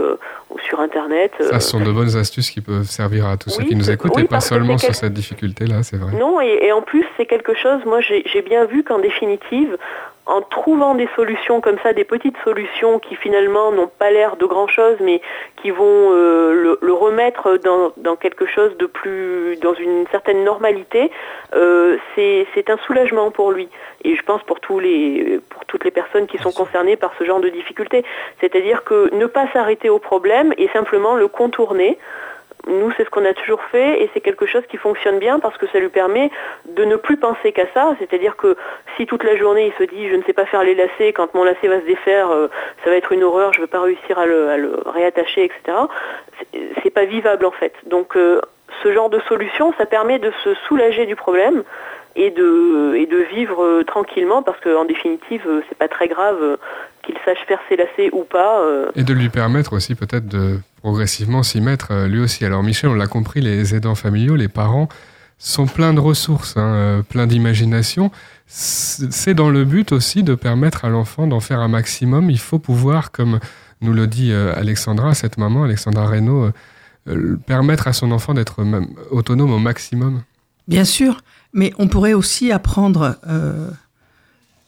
ou 0.49 0.59
sur 0.67 0.79
Internet. 0.79 1.31
Ça, 1.39 1.59
ce 1.59 1.69
sont 1.69 1.79
de 1.79 1.91
bonnes 1.91 2.15
astuces 2.15 2.49
qui 2.49 2.61
peuvent 2.61 2.89
servir 2.89 3.27
à 3.27 3.37
tous 3.37 3.49
ceux 3.49 3.63
qui 3.63 3.75
nous 3.75 3.91
écoutent 3.91 4.17
et 4.17 4.23
pas 4.23 4.39
seulement 4.39 4.77
sur 4.77 4.95
cette 4.95 5.13
difficulté-là, 5.13 5.83
c'est 5.83 5.97
vrai. 5.97 6.17
Non, 6.17 6.41
et, 6.41 6.59
et 6.63 6.71
en 6.71 6.81
plus, 6.81 7.05
c'est 7.17 7.25
quelque 7.25 7.55
chose, 7.55 7.81
moi 7.85 7.99
j'ai 8.01 8.41
bien 8.41 8.65
vu 8.65 8.83
qu'en 8.83 8.99
définitive, 8.99 9.77
en 10.29 10.41
trouvant 10.41 10.93
des 10.93 11.09
solutions 11.15 11.59
comme 11.59 11.77
ça, 11.81 11.91
des 11.91 12.03
petites 12.03 12.37
solutions 12.43 12.99
qui 12.99 13.15
finalement 13.15 13.71
n'ont 13.71 13.87
pas 13.87 14.11
l'air 14.11 14.37
de 14.37 14.45
grand-chose, 14.45 14.97
mais 15.01 15.21
qui 15.61 15.71
vont 15.71 16.11
euh, 16.13 16.77
le, 16.79 16.93
remettre 16.93 17.57
dans, 17.57 18.15
quelque 18.15 18.45
chose 18.45 18.77
de 18.77 18.85
plus, 18.85 19.57
dans 19.57 19.73
une 19.73 20.05
certaine 20.11 20.43
normalité, 20.43 21.11
euh, 21.55 21.97
c'est 22.15 22.69
un 22.69 22.77
soulagement 22.85 23.31
pour 23.31 23.51
lui. 23.51 23.69
Et 24.03 24.15
je 24.15 24.21
pense 24.21 24.43
pour, 24.43 24.59
tous 24.59 24.79
les, 24.79 25.39
pour 25.49 25.65
toutes 25.65 25.83
les 25.83 25.91
personnes 25.91 26.27
qui 26.27 26.37
sont 26.37 26.51
concernées 26.51 26.95
par 26.95 27.11
ce 27.17 27.23
genre 27.23 27.39
de 27.39 27.49
difficultés. 27.49 28.05
C'est-à-dire 28.39 28.83
que 28.83 29.13
ne 29.15 29.25
pas 29.25 29.47
s'arrêter 29.51 29.89
au 29.89 29.97
problème 29.99 30.53
et 30.59 30.69
simplement 30.69 31.15
le 31.15 31.27
contourner, 31.27 31.97
nous, 32.67 32.91
c'est 32.97 33.05
ce 33.05 33.09
qu'on 33.09 33.25
a 33.25 33.33
toujours 33.33 33.61
fait 33.71 34.03
et 34.03 34.09
c'est 34.13 34.19
quelque 34.19 34.45
chose 34.45 34.63
qui 34.69 34.77
fonctionne 34.77 35.19
bien 35.19 35.39
parce 35.39 35.57
que 35.57 35.67
ça 35.67 35.79
lui 35.79 35.89
permet 35.89 36.29
de 36.75 36.83
ne 36.83 36.97
plus 36.97 37.17
penser 37.17 37.51
qu'à 37.51 37.65
ça. 37.73 37.95
C'est-à-dire 37.99 38.35
que 38.35 38.57
si 38.97 39.05
toute 39.05 39.23
la 39.23 39.37
journée 39.37 39.67
il 39.67 39.73
se 39.83 39.89
dit 39.89 40.09
je 40.09 40.15
ne 40.15 40.23
sais 40.23 40.33
pas 40.33 40.45
faire 40.45 40.63
les 40.63 40.75
lacets, 40.75 41.13
quand 41.13 41.33
mon 41.33 41.43
lacet 41.43 41.67
va 41.67 41.79
se 41.79 41.85
défaire, 41.85 42.29
euh, 42.29 42.47
ça 42.83 42.89
va 42.89 42.97
être 42.97 43.11
une 43.11 43.23
horreur, 43.23 43.53
je 43.53 43.59
ne 43.59 43.65
vais 43.65 43.69
pas 43.69 43.81
réussir 43.81 44.19
à 44.19 44.25
le, 44.25 44.77
réattacher, 44.85 45.45
etc. 45.45 45.77
C'est 46.83 46.89
pas 46.89 47.05
vivable 47.05 47.45
en 47.45 47.51
fait. 47.51 47.73
Donc 47.85 48.17
euh, 48.17 48.41
ce 48.83 48.93
genre 48.93 49.09
de 49.09 49.19
solution, 49.27 49.73
ça 49.77 49.85
permet 49.85 50.19
de 50.19 50.31
se 50.43 50.53
soulager 50.67 51.05
du 51.05 51.15
problème 51.15 51.63
et 52.15 52.29
de, 52.29 52.95
et 52.95 53.05
de 53.05 53.17
vivre 53.17 53.63
euh, 53.63 53.83
tranquillement 53.83 54.43
parce 54.43 54.59
qu'en 54.59 54.83
définitive, 54.83 55.47
c'est 55.69 55.77
pas 55.77 55.87
très 55.87 56.09
grave 56.09 56.57
qu'il 57.03 57.15
sache 57.23 57.39
faire 57.47 57.59
ses 57.69 57.77
lacets 57.77 58.09
ou 58.11 58.23
pas. 58.25 58.61
Et 58.95 59.03
de 59.03 59.13
lui 59.13 59.29
permettre 59.29 59.73
aussi 59.73 59.95
peut-être 59.95 60.27
de 60.27 60.57
progressivement 60.81 61.43
s'y 61.43 61.61
mettre 61.61 61.91
euh, 61.91 62.07
lui 62.07 62.19
aussi. 62.19 62.45
Alors 62.45 62.63
Michel, 62.63 62.89
on 62.89 62.95
l'a 62.95 63.07
compris, 63.07 63.41
les 63.41 63.75
aidants 63.75 63.95
familiaux, 63.95 64.35
les 64.35 64.47
parents 64.47 64.89
sont 65.37 65.67
pleins 65.67 65.93
de 65.93 65.99
ressources, 65.99 66.57
hein, 66.57 66.73
euh, 66.73 67.01
pleins 67.01 67.27
d'imagination. 67.27 68.11
C'est 68.47 69.33
dans 69.33 69.49
le 69.49 69.63
but 69.63 69.91
aussi 69.91 70.23
de 70.23 70.35
permettre 70.35 70.85
à 70.85 70.89
l'enfant 70.89 71.27
d'en 71.27 71.39
faire 71.39 71.59
un 71.59 71.67
maximum. 71.67 72.29
Il 72.29 72.39
faut 72.39 72.59
pouvoir, 72.59 73.11
comme 73.11 73.39
nous 73.81 73.93
le 73.93 74.07
dit 74.07 74.31
euh, 74.31 74.53
Alexandra, 74.55 75.13
cette 75.13 75.37
maman, 75.37 75.63
Alexandra 75.63 76.07
Reynaud, 76.07 76.51
permettre 77.45 77.87
à 77.87 77.93
son 77.93 78.11
enfant 78.11 78.33
d'être 78.33 78.63
autonome 79.09 79.51
au 79.51 79.59
maximum. 79.59 80.21
Bien 80.67 80.83
sûr, 80.83 81.21
mais 81.53 81.73
on 81.79 81.87
pourrait 81.87 82.13
aussi 82.13 82.51
apprendre 82.51 83.17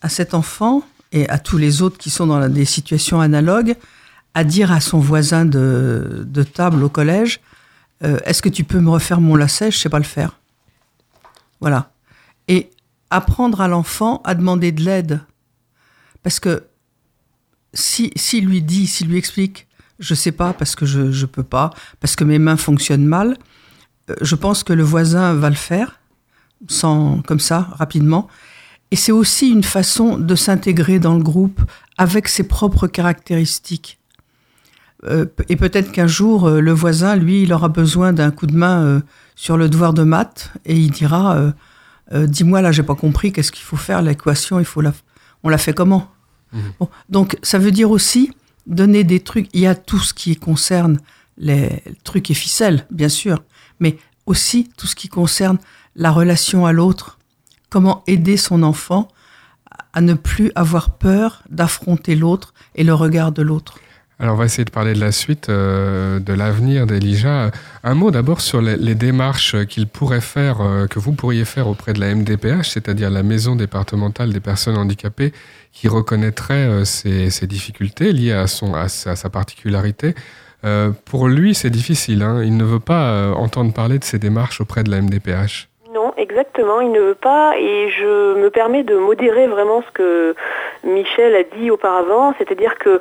à 0.02 0.10
cet 0.10 0.34
enfant 0.34 0.82
et 1.12 1.28
à 1.30 1.38
tous 1.38 1.58
les 1.58 1.82
autres 1.84 1.98
qui 1.98 2.10
sont 2.10 2.28
dans 2.28 2.50
des 2.50 2.66
situations 2.66 3.20
analogues 3.20 3.76
à 4.34 4.44
dire 4.44 4.72
à 4.72 4.80
son 4.80 5.00
voisin 5.00 5.46
de, 5.46 6.26
table 6.54 6.84
au 6.84 6.90
collège 6.90 7.42
euh, 8.04 8.20
Est-ce 8.26 8.42
que 8.42 8.50
tu 8.50 8.64
peux 8.64 8.80
me 8.80 8.90
refaire 8.90 9.22
mon 9.22 9.36
lacet? 9.36 9.72
Je 9.72 9.78
sais 9.78 9.90
pas 9.90 10.00
le 10.00 10.06
faire. 10.06 10.40
Voilà. 11.60 11.92
Et 12.48 12.70
apprendre 13.10 13.62
à 13.62 13.68
l'enfant 13.68 14.22
à 14.24 14.36
demander 14.36 14.72
de 14.72 14.82
l'aide. 14.82 15.22
Parce 16.24 16.40
que 16.40 16.64
si, 17.74 18.12
si 18.16 18.42
lui 18.42 18.62
dit, 18.62 18.88
s'il 18.88 19.08
lui 19.08 19.18
explique 19.18 19.68
Je 20.00 20.16
sais 20.16 20.32
pas 20.32 20.54
parce 20.54 20.76
que 20.76 20.86
je 20.86 21.02
ne 21.02 21.26
peux 21.26 21.44
pas, 21.44 21.72
parce 22.00 22.16
que 22.16 22.24
mes 22.24 22.40
mains 22.40 22.58
fonctionnent 22.58 23.06
mal, 23.06 23.38
euh, 24.10 24.16
je 24.22 24.36
pense 24.36 24.64
que 24.64 24.74
le 24.74 24.84
voisin 24.84 25.34
va 25.34 25.50
le 25.50 25.56
faire, 25.56 26.00
sans, 26.68 27.22
comme 27.22 27.40
ça, 27.40 27.70
rapidement. 27.74 28.28
Et 28.92 28.96
c'est 28.96 29.12
aussi 29.12 29.50
une 29.50 29.64
façon 29.64 30.18
de 30.18 30.36
s'intégrer 30.36 31.00
dans 31.00 31.16
le 31.16 31.24
groupe 31.24 31.62
avec 31.98 32.28
ses 32.28 32.44
propres 32.44 32.88
caractéristiques. 32.88 34.01
Euh, 35.06 35.26
et 35.50 35.56
peut-être 35.56 35.92
qu'un 35.92 36.08
jour, 36.08 36.48
euh, 36.48 36.62
le 36.62 36.72
voisin, 36.72 37.16
lui, 37.16 37.44
il 37.44 37.54
aura 37.54 37.70
besoin 37.70 38.14
d'un 38.14 38.32
coup 38.32 38.46
de 38.46 38.56
main 38.56 38.84
euh, 38.84 39.02
sur 39.36 39.58
le 39.58 39.68
devoir 39.70 39.94
de 39.94 40.04
maths 40.04 40.52
et 40.66 40.76
il 40.76 40.92
dira 40.92 41.54
Dis-moi, 42.14 42.62
là, 42.62 42.74
j'ai 42.74 42.84
pas 42.84 42.96
compris, 42.96 43.32
qu'est-ce 43.32 43.54
qu'il 43.54 43.64
faut 43.64 43.78
faire 43.78 44.02
L'équation, 44.02 44.60
il 44.60 44.66
faut 44.66 44.82
la... 44.82 44.92
on 45.44 45.50
la 45.50 45.58
fait 45.58 45.74
comment? 45.74 46.12
Mmh. 46.52 46.60
Donc, 47.08 47.38
ça 47.42 47.58
veut 47.58 47.72
dire 47.72 47.90
aussi 47.90 48.32
donner 48.68 49.06
des 49.06 49.22
trucs. 49.22 49.48
Il 49.54 49.62
y 49.62 49.68
a 49.68 49.76
tout 49.76 50.00
ce 50.00 50.14
qui 50.14 50.36
concerne 50.36 51.00
les 51.38 51.82
trucs 52.04 52.30
et 52.30 52.34
ficelles, 52.34 52.86
bien 52.92 53.08
sûr, 53.08 53.42
mais 53.80 53.98
aussi 54.26 54.70
tout 54.76 54.88
ce 54.88 54.96
qui 54.96 55.08
concerne 55.08 55.58
la 55.96 56.12
relation 56.12 56.66
à 56.66 56.74
l'autre. 56.74 57.18
Comment 57.70 58.04
aider 58.08 58.36
son 58.36 58.62
enfant 58.62 59.08
à 59.94 60.02
ne 60.02 60.14
plus 60.14 60.52
avoir 60.56 60.98
peur 60.98 61.44
d'affronter 61.50 62.16
l'autre 62.16 62.54
et 62.76 62.84
le 62.84 62.94
regard 62.94 63.32
de 63.32 63.42
l'autre. 63.42 63.76
Alors 64.22 64.36
on 64.36 64.38
va 64.38 64.46
essayer 64.46 64.66
de 64.66 64.70
parler 64.70 64.94
de 64.94 65.00
la 65.00 65.12
suite, 65.12 65.50
euh, 65.50 66.20
de 66.20 66.34
l'avenir 66.34 66.86
d'Elijah. 66.86 67.50
Un 67.84 67.96
mot 67.96 68.12
d'abord 68.12 68.40
sur 68.40 68.62
les, 68.62 68.94
démarches 68.94 69.66
qu'il 69.66 69.88
pourrait 69.88 70.22
faire, 70.22 70.62
euh, 70.62 70.86
que 70.86 71.00
vous 71.00 71.14
pourriez 71.14 71.44
faire 71.44 71.68
auprès 71.68 71.94
de 71.94 72.00
la 72.00 72.14
MDPH, 72.14 72.70
c'est-à-dire 72.70 73.10
la 73.10 73.24
Maison 73.24 73.56
départementale 73.56 74.32
des 74.32 74.40
personnes 74.40 74.78
handicapées, 74.78 75.34
qui 75.72 75.88
reconnaîtrait 75.88 76.54
euh, 76.54 76.86
ses, 76.86 77.48
difficultés 77.48 78.14
liées 78.14 78.34
à, 78.34 78.46
son, 78.46 78.76
à, 78.76 78.90
sa 78.90 79.30
particularité. 79.32 80.14
pour 81.06 81.28
lui, 81.28 81.56
c'est 81.56 81.72
difficile. 81.72 82.22
Hein. 82.22 82.44
Il 82.44 82.56
ne 82.58 82.64
veut 82.64 82.80
pas 82.80 83.34
entendre 83.34 83.74
parler 83.74 83.98
de 83.98 84.04
ces 84.04 84.20
démarches 84.20 84.62
auprès 84.62 84.84
de 84.84 84.92
la 84.92 85.02
MDPH. 85.02 85.71
Exactement, 86.18 86.82
il 86.82 86.92
ne 86.92 87.00
veut 87.00 87.16
pas 87.16 87.54
et 87.58 87.90
je 87.90 88.36
me 88.36 88.50
permets 88.50 88.84
de 88.84 88.96
modérer 88.96 89.48
vraiment 89.48 89.82
ce 89.82 89.92
que 89.92 90.36
Michel 90.84 91.36
a 91.36 91.44
dit 91.44 91.72
auparavant, 91.72 92.34
c'est-à-dire 92.38 92.78
que 92.78 93.00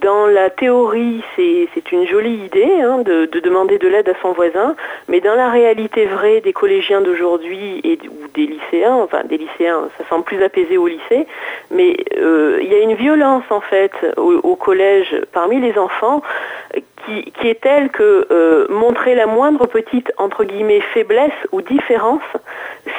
dans 0.00 0.26
la 0.26 0.50
théorie, 0.50 1.22
c'est 1.36 1.92
une 1.92 2.06
jolie 2.06 2.44
idée 2.44 2.80
hein, 2.80 2.98
de, 2.98 3.26
demander 3.40 3.78
de 3.78 3.88
l'aide 3.88 4.08
à 4.08 4.14
son 4.22 4.32
voisin, 4.32 4.74
mais 5.08 5.20
dans 5.20 5.34
la 5.34 5.50
réalité 5.50 6.06
vraie 6.06 6.40
des 6.40 6.52
collégiens 6.52 7.00
d'aujourd'hui 7.00 7.80
et 7.84 7.98
ou 8.08 8.28
des 8.34 8.46
lycéens, 8.46 8.94
enfin 8.94 9.22
des 9.24 9.36
lycéens, 9.36 9.88
ça 9.98 10.04
semble 10.08 10.24
plus 10.24 10.42
apaisé 10.42 10.78
au 10.78 10.86
lycée, 10.86 11.26
mais 11.70 11.96
euh, 12.18 12.58
il 12.62 12.72
y 12.72 12.74
a 12.74 12.78
une 12.78 12.94
violence 12.94 13.44
en 13.50 13.60
fait 13.60 13.92
au, 14.16 14.56
collège 14.56 15.16
parmi 15.32 15.60
les 15.60 15.78
enfants 15.78 16.22
qui, 17.06 17.48
est 17.48 17.60
telle 17.60 17.90
que 17.90 18.26
euh, 18.30 18.66
montrer 18.68 19.14
la 19.14 19.26
moindre 19.26 19.66
petite 19.66 20.12
entre 20.18 20.44
guillemets 20.44 20.80
faiblesse 20.92 21.32
ou 21.52 21.62
différence, 21.62 22.22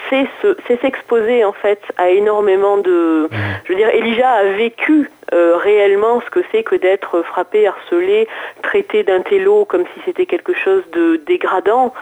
c'est 0.09 0.81
s'exposer 0.81 1.45
en 1.45 1.53
fait 1.53 1.81
à 1.97 2.09
énormément 2.09 2.77
de, 2.77 3.29
je 3.63 3.71
veux 3.71 3.77
dire, 3.77 3.89
Elijah 3.89 4.29
a 4.29 4.43
vécu 4.43 5.09
euh, 5.33 5.55
réellement 5.55 6.19
ce 6.25 6.29
que 6.29 6.41
c'est 6.51 6.63
que 6.63 6.75
d'être 6.75 7.21
frappé, 7.21 7.65
harcelé, 7.65 8.27
traité 8.63 9.03
d'un 9.03 9.21
télo 9.21 9.63
comme 9.63 9.83
si 9.93 10.01
c'était 10.03 10.25
quelque 10.25 10.53
chose 10.53 10.83
de 10.91 11.15
dégradant. 11.25 11.93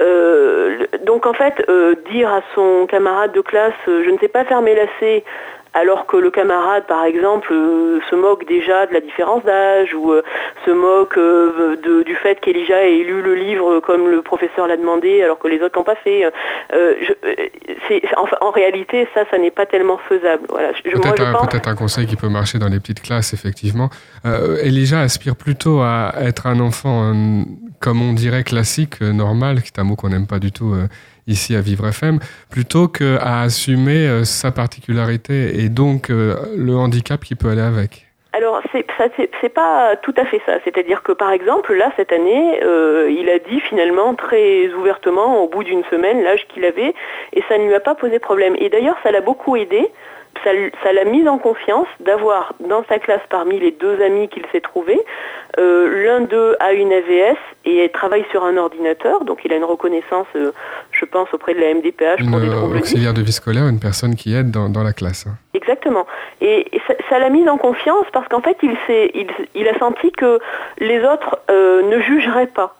Euh, 0.00 0.86
donc 1.04 1.26
en 1.26 1.34
fait, 1.34 1.62
euh, 1.68 1.94
dire 2.10 2.32
à 2.32 2.40
son 2.54 2.86
camarade 2.88 3.32
de 3.32 3.42
classe, 3.42 3.74
je 3.86 4.10
ne 4.10 4.16
sais 4.18 4.28
pas 4.28 4.44
faire 4.44 4.62
mes 4.62 4.74
lacets, 4.74 5.24
alors 5.74 6.06
que 6.06 6.16
le 6.16 6.30
camarade, 6.30 6.84
par 6.86 7.04
exemple, 7.04 7.52
euh, 7.52 8.00
se 8.10 8.14
moque 8.14 8.46
déjà 8.46 8.86
de 8.86 8.94
la 8.94 9.00
différence 9.00 9.44
d'âge 9.44 9.94
ou 9.94 10.12
euh, 10.12 10.22
se 10.64 10.70
moque 10.70 11.16
euh, 11.16 11.76
du 12.04 12.14
fait 12.16 12.40
qu'Elijah 12.40 12.82
ait 12.82 13.04
lu 13.04 13.22
le 13.22 13.34
livre 13.34 13.80
comme 13.80 14.08
le 14.08 14.22
professeur 14.22 14.66
l'a 14.66 14.76
demandé 14.76 15.22
alors 15.22 15.38
que 15.38 15.48
les 15.48 15.60
autres 15.60 15.78
l'ont 15.78 15.84
pas 15.84 15.96
fait. 15.96 16.24
en, 18.40 18.50
réalité, 18.50 19.06
ça, 19.14 19.24
ça 19.30 19.38
n'est 19.38 19.50
pas 19.50 19.66
tellement 19.66 19.98
faisable. 20.08 20.44
Voilà. 20.48 20.72
Peut-être 20.72 21.68
un, 21.68 21.74
conseil 21.74 22.06
qui 22.06 22.16
peut 22.16 22.28
marcher 22.28 22.58
dans 22.58 22.68
les 22.68 22.80
petites 22.80 23.02
classes, 23.02 23.32
effectivement. 23.34 23.90
Elijah 24.62 25.00
aspire 25.00 25.36
plutôt 25.36 25.80
à 25.80 26.12
être 26.20 26.46
un 26.46 26.60
enfant, 26.60 27.12
comme 27.80 28.02
on 28.02 28.12
dirait, 28.14 28.42
classique, 28.42 29.00
normal, 29.00 29.62
qui 29.62 29.70
est 29.74 29.80
un 29.80 29.84
mot 29.84 29.96
qu'on 29.96 30.08
n'aime 30.08 30.26
pas 30.26 30.38
du 30.38 30.50
tout 30.50 30.74
ici 31.28 31.54
à 31.54 31.60
Vivre 31.60 31.86
FM, 31.86 32.18
plutôt 32.50 32.88
qu'à 32.88 33.42
assumer 33.42 34.08
euh, 34.08 34.24
sa 34.24 34.50
particularité 34.50 35.60
et 35.60 35.68
donc 35.68 36.10
euh, 36.10 36.34
le 36.56 36.74
handicap 36.74 37.22
qui 37.22 37.36
peut 37.36 37.50
aller 37.50 37.62
avec 37.62 38.08
alors, 38.34 38.60
c'est, 38.70 39.48
pas 39.48 39.96
tout 39.96 40.14
à 40.16 40.24
fait 40.24 40.40
ça. 40.46 40.58
C'est-à-dire 40.62 41.02
que, 41.02 41.10
par 41.10 41.32
exemple, 41.32 41.74
là, 41.74 41.90
cette 41.96 42.12
année, 42.12 42.60
euh, 42.62 43.10
il 43.10 43.28
a 43.30 43.38
dit 43.38 43.58
finalement 43.60 44.14
très 44.14 44.68
ouvertement, 44.74 45.42
au 45.42 45.48
bout 45.48 45.64
d'une 45.64 45.82
semaine, 45.84 46.22
l'âge 46.22 46.46
qu'il 46.46 46.64
avait, 46.64 46.94
et 47.32 47.42
ça 47.48 47.58
ne 47.58 47.64
lui 47.64 47.74
a 47.74 47.80
pas 47.80 47.96
posé 47.96 48.20
problème. 48.20 48.54
Et 48.60 48.68
d'ailleurs, 48.68 48.96
ça 49.02 49.10
l'a 49.10 49.22
beaucoup 49.22 49.56
aidé, 49.56 49.88
ça, 50.44 50.92
l'a 50.92 51.04
mis 51.04 51.28
en 51.28 51.38
confiance 51.38 51.86
d'avoir 52.00 52.54
dans 52.60 52.84
sa 52.88 52.98
classe 52.98 53.20
parmi 53.28 53.58
les 53.58 53.72
deux 53.72 54.00
amis 54.02 54.28
qu'il 54.28 54.44
s'est 54.52 54.60
trouvé, 54.60 54.98
euh, 55.58 56.04
l'un 56.04 56.20
d'eux 56.20 56.56
a 56.60 56.72
une 56.72 56.92
AVS 56.92 57.36
et 57.64 57.88
travaille 57.90 58.24
sur 58.30 58.44
un 58.44 58.56
ordinateur, 58.56 59.24
donc 59.24 59.40
il 59.44 59.52
a 59.52 59.56
une 59.56 59.64
reconnaissance, 59.64 60.26
euh, 60.36 60.52
je 60.92 61.04
pense, 61.04 61.32
auprès 61.32 61.54
de 61.54 61.60
la 61.60 61.74
MDPH 61.74 62.30
pour 62.30 62.40
des 62.40 62.48
troubles 62.48 62.76
auxiliaire 62.76 63.14
de 63.14 63.22
vie 63.22 63.32
scolaire, 63.32 63.66
une 63.66 63.80
personne 63.80 64.14
qui 64.14 64.34
aide 64.34 64.50
dans, 64.50 64.82
la 64.82 64.92
classe. 64.92 65.26
Hein. 65.26 65.34
Exactement. 65.54 66.06
Et, 66.40 66.66
ça 67.08 67.18
l'a 67.18 67.30
mis 67.30 67.48
en 67.48 67.58
confiance 67.58 68.06
parce 68.12 68.28
qu'en 68.28 68.40
fait, 68.40 68.56
il, 68.62 68.76
il, 69.54 69.68
a 69.68 69.78
senti 69.78 70.12
que 70.12 70.38
les 70.78 71.00
autres 71.00 71.38
euh, 71.50 71.82
ne 71.82 72.00
jugeraient 72.00 72.46
pas 72.46 72.74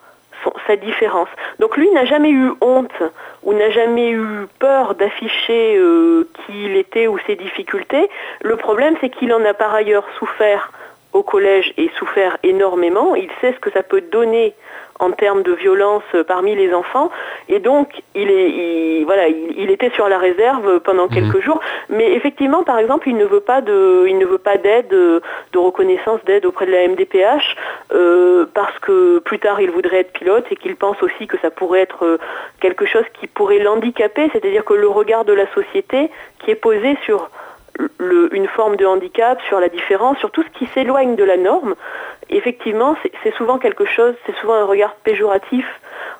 sa 0.66 0.76
différence. 0.76 1.28
Donc 1.58 1.76
lui 1.76 1.90
n'a 1.90 2.04
jamais 2.04 2.30
eu 2.30 2.50
honte 2.60 3.02
ou 3.42 3.52
n'a 3.52 3.70
jamais 3.70 4.10
eu 4.10 4.46
peur 4.58 4.94
d'afficher 4.94 5.76
euh, 5.76 6.28
qui 6.46 6.64
il 6.64 6.76
était 6.76 7.06
ou 7.06 7.18
ses 7.26 7.36
difficultés. 7.36 8.08
Le 8.42 8.56
problème, 8.56 8.94
c'est 9.00 9.10
qu'il 9.10 9.32
en 9.32 9.44
a 9.44 9.54
par 9.54 9.74
ailleurs 9.74 10.04
souffert 10.18 10.72
au 11.12 11.22
collège 11.22 11.72
et 11.76 11.90
souffert 11.98 12.36
énormément. 12.42 13.14
Il 13.14 13.30
sait 13.40 13.52
ce 13.52 13.58
que 13.58 13.70
ça 13.70 13.82
peut 13.82 14.02
donner 14.02 14.54
en 14.98 15.10
termes 15.12 15.42
de 15.42 15.52
violence 15.52 16.02
parmi 16.26 16.54
les 16.54 16.72
enfants. 16.74 17.10
Et 17.48 17.60
donc, 17.60 18.02
il, 18.14 18.30
est, 18.30 19.04
voilà, 19.04 19.28
il, 19.28 19.70
était 19.70 19.90
sur 19.90 20.08
la 20.08 20.18
réserve 20.18 20.80
pendant 20.80 21.06
mhm. 21.06 21.14
quelques 21.14 21.40
jours. 21.40 21.60
Mais 21.88 22.12
effectivement, 22.12 22.62
par 22.62 22.78
exemple, 22.78 23.08
il 23.08 23.16
ne 23.16 23.24
veut 23.24 23.40
pas 23.40 23.60
de, 23.60 24.06
il 24.08 24.18
ne 24.18 24.26
veut 24.26 24.38
pas 24.38 24.56
d'aide, 24.56 24.88
de 24.88 25.58
reconnaissance 25.58 26.20
d'aide 26.24 26.46
auprès 26.46 26.66
de 26.66 26.72
la 26.72 26.88
MDPH, 26.88 27.56
euh, 27.92 28.46
parce 28.54 28.78
que 28.80 29.18
plus 29.20 29.38
tard, 29.38 29.60
il 29.60 29.70
voudrait 29.70 30.00
être 30.00 30.12
pilote 30.12 30.46
et 30.50 30.56
qu'il 30.56 30.76
pense 30.76 31.02
aussi 31.02 31.26
que 31.26 31.38
ça 31.38 31.50
pourrait 31.50 31.80
être 31.80 32.04
euh, 32.04 32.18
quelque 32.60 32.86
chose 32.86 33.04
qui 33.20 33.26
pourrait 33.26 33.58
l'handicaper, 33.58 34.28
c'est-à-dire 34.32 34.64
que 34.64 34.74
le 34.74 34.88
regard 34.88 35.24
de 35.24 35.32
la 35.32 35.46
société 35.52 36.10
qui 36.40 36.50
est 36.50 36.56
posé 36.56 36.96
sur 37.04 37.28
une 38.32 38.48
forme 38.48 38.76
de 38.76 38.86
handicap, 38.86 39.40
sur 39.48 39.60
la 39.60 39.68
différence, 39.68 40.18
sur 40.18 40.30
tout 40.30 40.42
ce 40.42 40.58
qui 40.58 40.66
s'éloigne 40.74 41.16
de 41.16 41.24
la 41.24 41.36
norme, 41.36 41.74
effectivement, 42.30 42.96
c'est 43.22 43.34
souvent 43.34 43.58
quelque 43.58 43.86
chose, 43.86 44.14
c'est 44.26 44.34
souvent 44.36 44.54
un 44.54 44.64
regard 44.64 44.94
péjoratif 44.96 45.66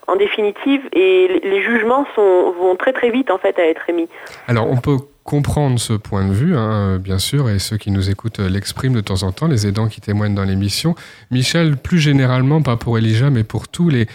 en 0.06 0.16
définitive, 0.16 0.80
et 0.92 1.40
les 1.44 1.62
jugements 1.62 2.06
vont 2.16 2.76
très 2.76 2.92
très 2.92 3.10
vite 3.10 3.30
en 3.30 3.38
fait 3.38 3.58
à 3.58 3.66
être 3.66 3.88
émis. 3.90 4.08
Alors 4.46 4.70
on 4.70 4.78
peut 4.78 4.96
comprendre 5.28 5.78
ce 5.78 5.92
point 5.92 6.26
de 6.26 6.32
vue, 6.32 6.56
hein, 6.56 6.96
bien 6.96 7.18
sûr, 7.18 7.50
et 7.50 7.58
ceux 7.58 7.76
qui 7.76 7.90
nous 7.90 8.08
écoutent 8.08 8.38
l'expriment 8.38 8.94
de 8.94 9.02
temps 9.02 9.22
en 9.24 9.32
temps, 9.32 9.46
les 9.46 9.66
aidants 9.66 9.88
qui 9.88 10.00
témoignent 10.00 10.34
dans 10.34 10.44
l'émission. 10.44 10.94
Michel, 11.30 11.76
plus 11.76 11.98
généralement, 11.98 12.62
pas 12.62 12.76
pour 12.76 12.96
Elijah, 12.96 13.28
mais 13.28 13.44
pour 13.44 13.68
tous 13.68 13.90
les 13.90 14.06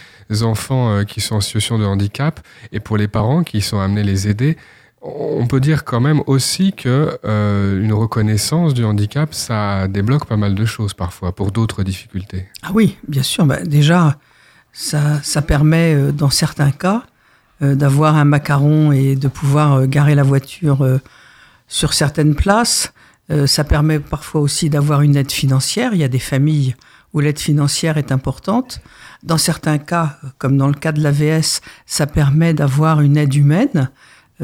enfants 0.42 0.90
euh, 0.90 1.04
qui 1.04 1.22
sont 1.22 1.36
en 1.36 1.42
situation 1.42 1.78
de 1.78 1.86
handicap 1.86 2.40
et 2.72 2.80
pour 2.80 2.98
les 2.98 3.08
parents 3.08 3.44
qui 3.44 3.62
sont 3.62 3.80
amenés 3.80 4.02
les 4.02 4.28
aider, 4.28 4.58
on 5.04 5.46
peut 5.48 5.60
dire 5.60 5.84
quand 5.84 6.00
même 6.00 6.22
aussi 6.28 6.72
que 6.72 7.20
euh, 7.26 7.84
une 7.84 7.94
reconnaissance 7.94 8.74
du 8.74 8.86
handicap, 8.86 9.34
ça 9.34 9.88
débloque 9.90 10.26
pas 10.26 10.38
mal 10.38 10.56
de 10.56 10.66
choses 10.66 10.94
parfois 10.94 11.36
pour 11.36 11.52
d'autres 11.52 11.84
difficultés. 11.84 12.48
Ah 12.62 12.72
oui, 12.74 12.98
bien 13.08 13.24
sûr. 13.24 13.46
Bah, 13.46 13.62
déjà, 13.64 14.18
ça, 14.72 15.20
permet 15.46 15.94
euh, 15.94 16.12
dans 16.12 16.30
certains 16.30 16.72
cas 16.72 17.04
euh, 17.62 17.76
d'avoir 17.76 18.16
un 18.16 18.24
macaron 18.24 18.94
et 18.94 19.16
de 19.16 19.28
pouvoir 19.28 19.88
garer 19.88 20.16
la 20.16 20.24
voiture 20.24 20.88
sur 21.68 21.94
certaines 21.94 22.36
places. 22.36 22.94
ça 23.46 23.64
permet 23.64 24.00
parfois 24.00 24.42
aussi 24.42 24.70
d'avoir 24.70 25.02
une 25.02 25.16
aide 25.16 25.32
financière. 25.32 25.94
Il 25.94 26.00
y 26.00 26.04
a 26.04 26.10
des 26.10 26.20
familles 26.20 26.76
où 27.14 27.20
l'aide 27.20 27.40
financière 27.40 27.98
est 27.98 28.12
importante. 28.12 28.82
Dans 29.24 29.38
certains 29.38 29.78
cas, 29.78 30.18
comme 30.38 30.58
dans 30.58 30.68
le 30.68 30.74
cas 30.74 30.92
de 30.92 31.02
l'AVS, 31.02 31.62
ça 31.86 32.08
permet 32.08 32.54
d'avoir 32.54 33.02
une 33.02 33.18
aide 33.18 33.34
humaine. 33.34 33.90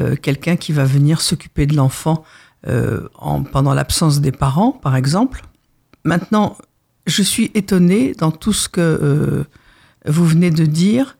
Euh, 0.00 0.16
quelqu'un 0.16 0.56
qui 0.56 0.72
va 0.72 0.84
venir 0.84 1.20
s'occuper 1.20 1.66
de 1.66 1.76
l'enfant 1.76 2.24
euh, 2.66 3.08
pendant 3.52 3.74
l'absence 3.74 4.20
des 4.20 4.32
parents, 4.32 4.72
par 4.72 4.96
exemple. 4.96 5.42
Maintenant, 6.04 6.56
je 7.06 7.22
suis 7.22 7.50
étonnée 7.54 8.14
dans 8.16 8.30
tout 8.30 8.52
ce 8.52 8.68
que 8.68 8.80
euh, 8.80 9.44
vous 10.06 10.24
venez 10.24 10.50
de 10.50 10.64
dire. 10.64 11.18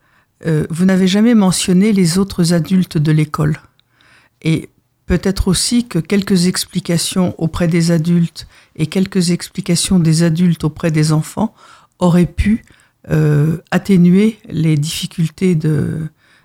vous 0.70 0.86
n'avez 0.86 1.06
jamais 1.06 1.34
mentionné 1.34 1.92
les 1.92 2.16
autres 2.18 2.54
adultes 2.54 2.96
de 2.96 3.12
l'école. 3.12 3.58
Et 4.40 4.70
peut-être 5.04 5.48
aussi 5.48 5.86
que 5.86 5.98
quelques 5.98 6.46
explications 6.46 7.34
auprès 7.36 7.68
des 7.68 7.90
adultes 7.90 8.46
et 8.76 8.86
quelques 8.86 9.32
explications 9.32 9.98
des 9.98 10.22
adultes 10.22 10.64
auprès 10.64 10.90
des 10.90 11.12
enfants 11.12 11.54
auraient 11.98 12.32
pu 12.42 12.64
atténuer 13.70 14.38
les 14.48 14.78
difficultés 14.78 15.58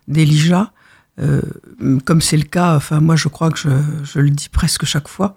d'Elijah 0.10 0.74
euh, 1.19 1.41
comme 2.04 2.21
c'est 2.21 2.38
le 2.38 2.43
cas, 2.43 2.75
enfin 2.75 2.99
moi 2.99 3.15
je 3.15 3.28
crois 3.28 3.49
que 3.49 3.58
je, 3.58 4.19
le 4.19 4.30
dis 4.30 4.49
presque 4.49 4.86
chaque 4.86 5.08
fois, 5.08 5.36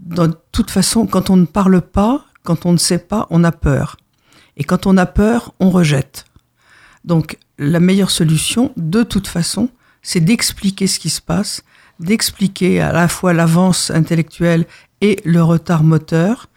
de 0.00 0.32
toute 0.52 0.70
façon, 0.70 1.06
quand 1.06 1.30
on 1.30 1.36
ne 1.36 1.46
parle 1.46 1.80
pas, 1.80 2.24
quand 2.42 2.66
on 2.66 2.72
ne 2.72 2.78
sait 2.78 2.98
pas, 2.98 3.26
on 3.30 3.44
a 3.44 3.52
peur. 3.52 3.96
Et 4.56 4.64
quand 4.64 4.86
on 4.86 4.96
a 4.96 5.06
peur, 5.06 5.52
on 5.60 5.70
rejette. 5.70 6.24
Donc 7.04 7.38
la 7.58 7.80
meilleure 7.80 8.10
solution, 8.10 8.72
de 8.76 9.02
toute 9.02 9.26
façon, 9.26 9.68
c'est 10.02 10.20
d'expliquer 10.20 10.86
ce 10.86 10.98
qui 10.98 11.10
se 11.10 11.20
passe, 11.20 11.64
d'expliquer 12.00 12.80
à 12.80 12.92
la 12.92 13.08
fois 13.08 13.32
l'avance 13.32 13.90
intellectuelle 13.90 14.66
et 15.00 15.20
le 15.24 15.42
retard 15.42 15.84
moteur. 15.84 16.48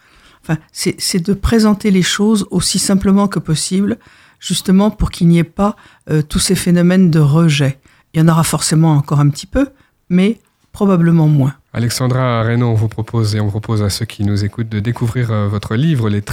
Enfin, 0.43 0.59
c'est 0.71 1.19
de 1.19 1.33
présenter 1.33 1.91
les 1.91 2.01
choses 2.01 2.47
aussi 2.51 2.79
simplement 2.79 3.27
que 3.27 3.39
possible, 3.39 3.97
justement 4.39 4.91
pour 4.91 5.11
qu'il 5.11 5.27
n'y 5.27 5.39
ait 5.39 5.43
pas 5.43 5.75
euh, 6.09 6.21
tous 6.21 6.39
ces 6.39 6.55
phénomènes 6.55 7.11
de 7.11 7.19
rejet. 7.19 7.79
Il 8.17 8.21
y 8.21 8.23
en 8.23 8.29
aura 8.29 8.43
forcément 8.43 8.93
encore 8.93 9.19
un 9.19 9.29
petit 9.29 9.45
peu, 9.45 9.69
mais 10.09 10.39
probablement 10.71 11.27
moins. 11.27 11.53
Alexandra 11.71 12.41
Reynaud, 12.41 12.69
on 12.69 12.73
vous 12.73 12.87
propose 12.87 13.35
et 13.35 13.39
on 13.39 13.47
propose 13.51 13.83
à 13.83 13.91
ceux 13.91 14.05
qui 14.05 14.23
nous 14.23 14.43
écoutent 14.43 14.69
de 14.69 14.79
découvrir 14.79 15.29
euh, 15.29 15.47
votre 15.47 15.75
livre 15.75 16.09
Les, 16.09 16.23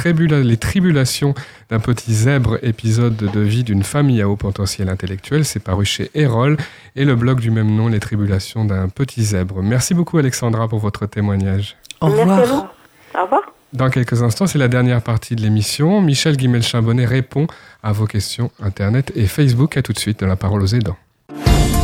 les 0.42 0.56
tribulations 0.56 1.34
d'un 1.68 1.80
petit 1.80 2.14
zèbre, 2.14 2.56
épisode 2.62 3.16
de 3.16 3.40
vie 3.40 3.64
d'une 3.64 3.82
famille 3.82 4.22
à 4.22 4.30
haut 4.30 4.36
potentiel 4.36 4.88
intellectuel. 4.88 5.44
C'est 5.44 5.60
paru 5.60 5.84
chez 5.84 6.10
Erol 6.14 6.56
et 6.96 7.04
le 7.04 7.16
blog 7.16 7.38
du 7.40 7.50
même 7.50 7.76
nom, 7.76 7.88
Les 7.88 8.00
tribulations 8.00 8.64
d'un 8.64 8.88
petit 8.88 9.22
zèbre. 9.22 9.62
Merci 9.62 9.92
beaucoup 9.92 10.16
Alexandra 10.16 10.68
pour 10.68 10.78
votre 10.78 11.04
témoignage. 11.04 11.76
Au 12.00 12.06
revoir. 12.06 12.70
Au 13.14 13.24
revoir. 13.24 13.42
Dans 13.74 13.90
quelques 13.90 14.22
instants, 14.22 14.46
c'est 14.46 14.58
la 14.58 14.68
dernière 14.68 15.02
partie 15.02 15.36
de 15.36 15.42
l'émission. 15.42 16.00
Michel 16.00 16.38
Guimel-Chambonnet 16.38 17.04
répond 17.04 17.46
à 17.82 17.92
vos 17.92 18.06
questions 18.06 18.50
Internet 18.58 19.12
et 19.14 19.26
Facebook. 19.26 19.76
À 19.76 19.82
tout 19.82 19.92
de 19.92 19.98
suite 19.98 20.20
de 20.20 20.24
la 20.26 20.36
parole 20.36 20.62
aux 20.62 20.74
aidants. 20.74 20.96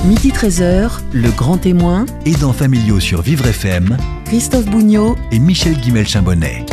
Midi 0.05 0.31
13h, 0.31 1.01
le 1.13 1.31
grand 1.37 1.59
témoin. 1.59 2.07
Aidants 2.27 2.53
familiaux 2.53 3.01
sur 3.01 3.23
Vivre 3.23 3.47
FM. 3.47 3.97
Christophe 4.25 4.67
Bougnot 4.67 5.17
et 5.31 5.39
Michel 5.39 5.75
Guimel-Chambonnet. 5.75 6.67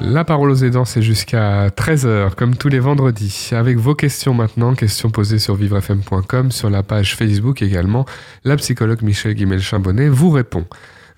La 0.00 0.24
parole 0.24 0.50
aux 0.50 0.56
aidants, 0.56 0.84
c'est 0.84 1.02
jusqu'à 1.02 1.68
13h, 1.68 2.34
comme 2.34 2.56
tous 2.56 2.68
les 2.68 2.78
vendredis. 2.78 3.50
Avec 3.52 3.76
vos 3.78 3.94
questions 3.94 4.34
maintenant, 4.34 4.74
questions 4.74 5.10
posées 5.10 5.38
sur 5.38 5.54
vivrefm.com, 5.56 6.52
sur 6.52 6.70
la 6.70 6.82
page 6.82 7.16
Facebook 7.16 7.62
également, 7.62 8.04
la 8.44 8.56
psychologue 8.56 9.02
Michel 9.02 9.34
Guimel-Chambonnet 9.34 10.08
vous 10.08 10.30
répond. 10.30 10.64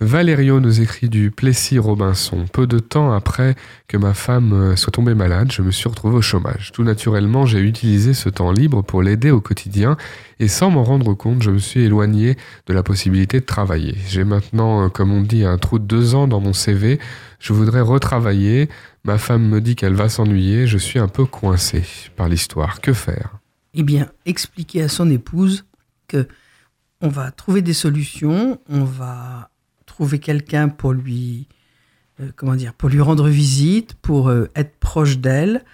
Valério 0.01 0.61
nous 0.61 0.81
écrit 0.81 1.09
du 1.09 1.33
Plessis-Robinson. 1.33 2.47
Peu 2.53 2.69
de 2.69 2.79
temps 2.79 3.13
après 3.13 3.57
que 3.89 3.97
ma 3.97 4.15
femme 4.15 4.53
euh, 4.53 4.77
soit 4.77 4.93
tombée 4.93 5.15
malade, 5.15 5.51
je 5.51 5.61
me 5.61 5.73
suis 5.73 5.89
retrouvé 5.89 6.17
au 6.17 6.23
chômage. 6.23 6.71
Tout 6.73 6.85
naturellement, 6.85 7.47
j'ai 7.47 7.59
utilisé 7.59 8.15
ce 8.15 8.29
temps 8.29 8.53
libre 8.53 8.83
pour 8.83 9.03
l'aider 9.03 9.33
au 9.33 9.41
quotidien 9.41 9.97
et 10.39 10.47
sans 10.47 10.71
m'en 10.71 10.85
rendre 10.85 11.15
compte, 11.15 11.43
je 11.43 11.51
me 11.51 11.59
suis 11.59 11.81
éloigné 11.81 12.37
de 12.67 12.75
la 12.75 12.85
possibilité 12.85 13.41
de 13.41 13.45
travailler. 13.45 13.97
J'ai 14.07 14.23
maintenant, 14.23 14.85
euh, 14.85 14.89
comme 14.89 15.13
on 15.13 15.23
dit, 15.23 15.45
un 15.45 15.59
trou 15.59 15.81
de 15.81 15.85
deux 15.85 16.15
ans 16.15 16.29
dans 16.29 16.41
mon 16.41 16.53
CV. 16.53 17.01
Je 17.41 17.53
voudrais 17.53 17.81
retravailler. 17.81 18.69
Ma 19.03 19.19
femme 19.19 19.49
me 19.49 19.61
dit 19.61 19.75
qu'elle 19.75 19.95
va 19.95 20.09
s'ennuyer. 20.09 20.69
Je 20.69 20.79
suis 20.79 21.01
un 21.01 21.09
peu 21.09 21.25
coincé 21.25 21.83
par 22.15 22.29
l'histoire. 22.29 22.81
Que 22.81 22.93
faire? 22.93 23.39
Eh 23.75 23.83
bien, 23.83 24.09
expliquer 24.27 24.83
à 24.83 24.89
son 24.89 25.11
épouse 25.11 25.65
que 26.07 26.29
on 27.01 27.09
va 27.09 27.31
trouver 27.31 27.63
des 27.63 27.75
solutions, 27.75 28.61
on 28.69 28.85
va 28.85 29.51
trouver 29.99 30.21
quelqu'un 30.21 30.69
pour 30.69 30.93
lui, 30.93 31.49
euh, 32.21 32.31
comment 32.37 32.55
dire, 32.55 32.73
pour 32.73 32.89
lui 32.89 33.01
rendre 33.01 33.27
visite, 33.27 33.95
pour 33.95 34.29
euh, 34.29 34.49
être 34.55 34.77
proche 34.79 35.19
d'elle, 35.19 35.65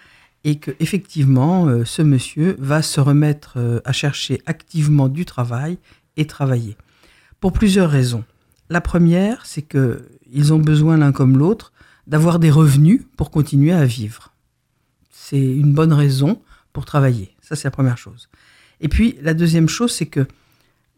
et 0.45 0.59
que 0.59 0.71
effectivement, 0.81 1.67
euh, 1.67 1.85
ce 1.85 2.01
monsieur 2.01 2.57
va 2.59 2.81
se 2.81 3.03
remettre 3.03 3.83
à 3.85 3.93
chercher 3.93 4.41
activement 4.47 5.11
du 5.11 5.27
travail 5.27 5.77
et 6.17 6.27
travailler. 6.27 6.79
Pour 7.39 7.53
plusieurs 7.53 7.91
raisons. 7.91 8.25
La 8.71 8.81
première, 8.81 9.45
c'est 9.45 9.61
que 9.61 10.09
ils 10.33 10.55
ont 10.55 10.59
besoin 10.59 10.97
l'un 10.97 11.13
comme 11.13 11.37
l'autre 11.37 11.75
d'avoir 12.07 12.39
des 12.39 12.51
revenus 12.51 13.03
pour 13.19 13.31
continuer 13.31 13.73
à 13.73 13.85
vivre. 13.85 14.33
C'est 15.11 15.45
une 15.45 15.75
bonne 15.75 15.93
raison 15.93 16.41
pour 16.73 16.87
travailler. 16.87 17.35
Ça, 17.43 17.57
c'est 17.57 17.69
la 17.69 17.73
première 17.73 17.99
chose. 17.99 18.31
Et 18.81 18.89
puis, 18.89 19.19
la 19.21 19.35
deuxième 19.35 19.69
chose, 19.69 19.93
c'est 19.93 20.07
que 20.07 20.27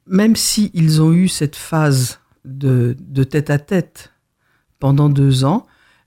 même 0.06 0.36
s'ils 0.36 0.70
ils 0.74 1.02
ont 1.02 1.12
eu 1.12 1.26
cette 1.26 1.56
phase 1.56 2.20
de, 2.46 2.94
tête 3.24 3.50
à 3.50 3.58
tête 3.58 4.12
pendant 4.78 5.08
deux 5.08 5.44
ans, 5.44 5.66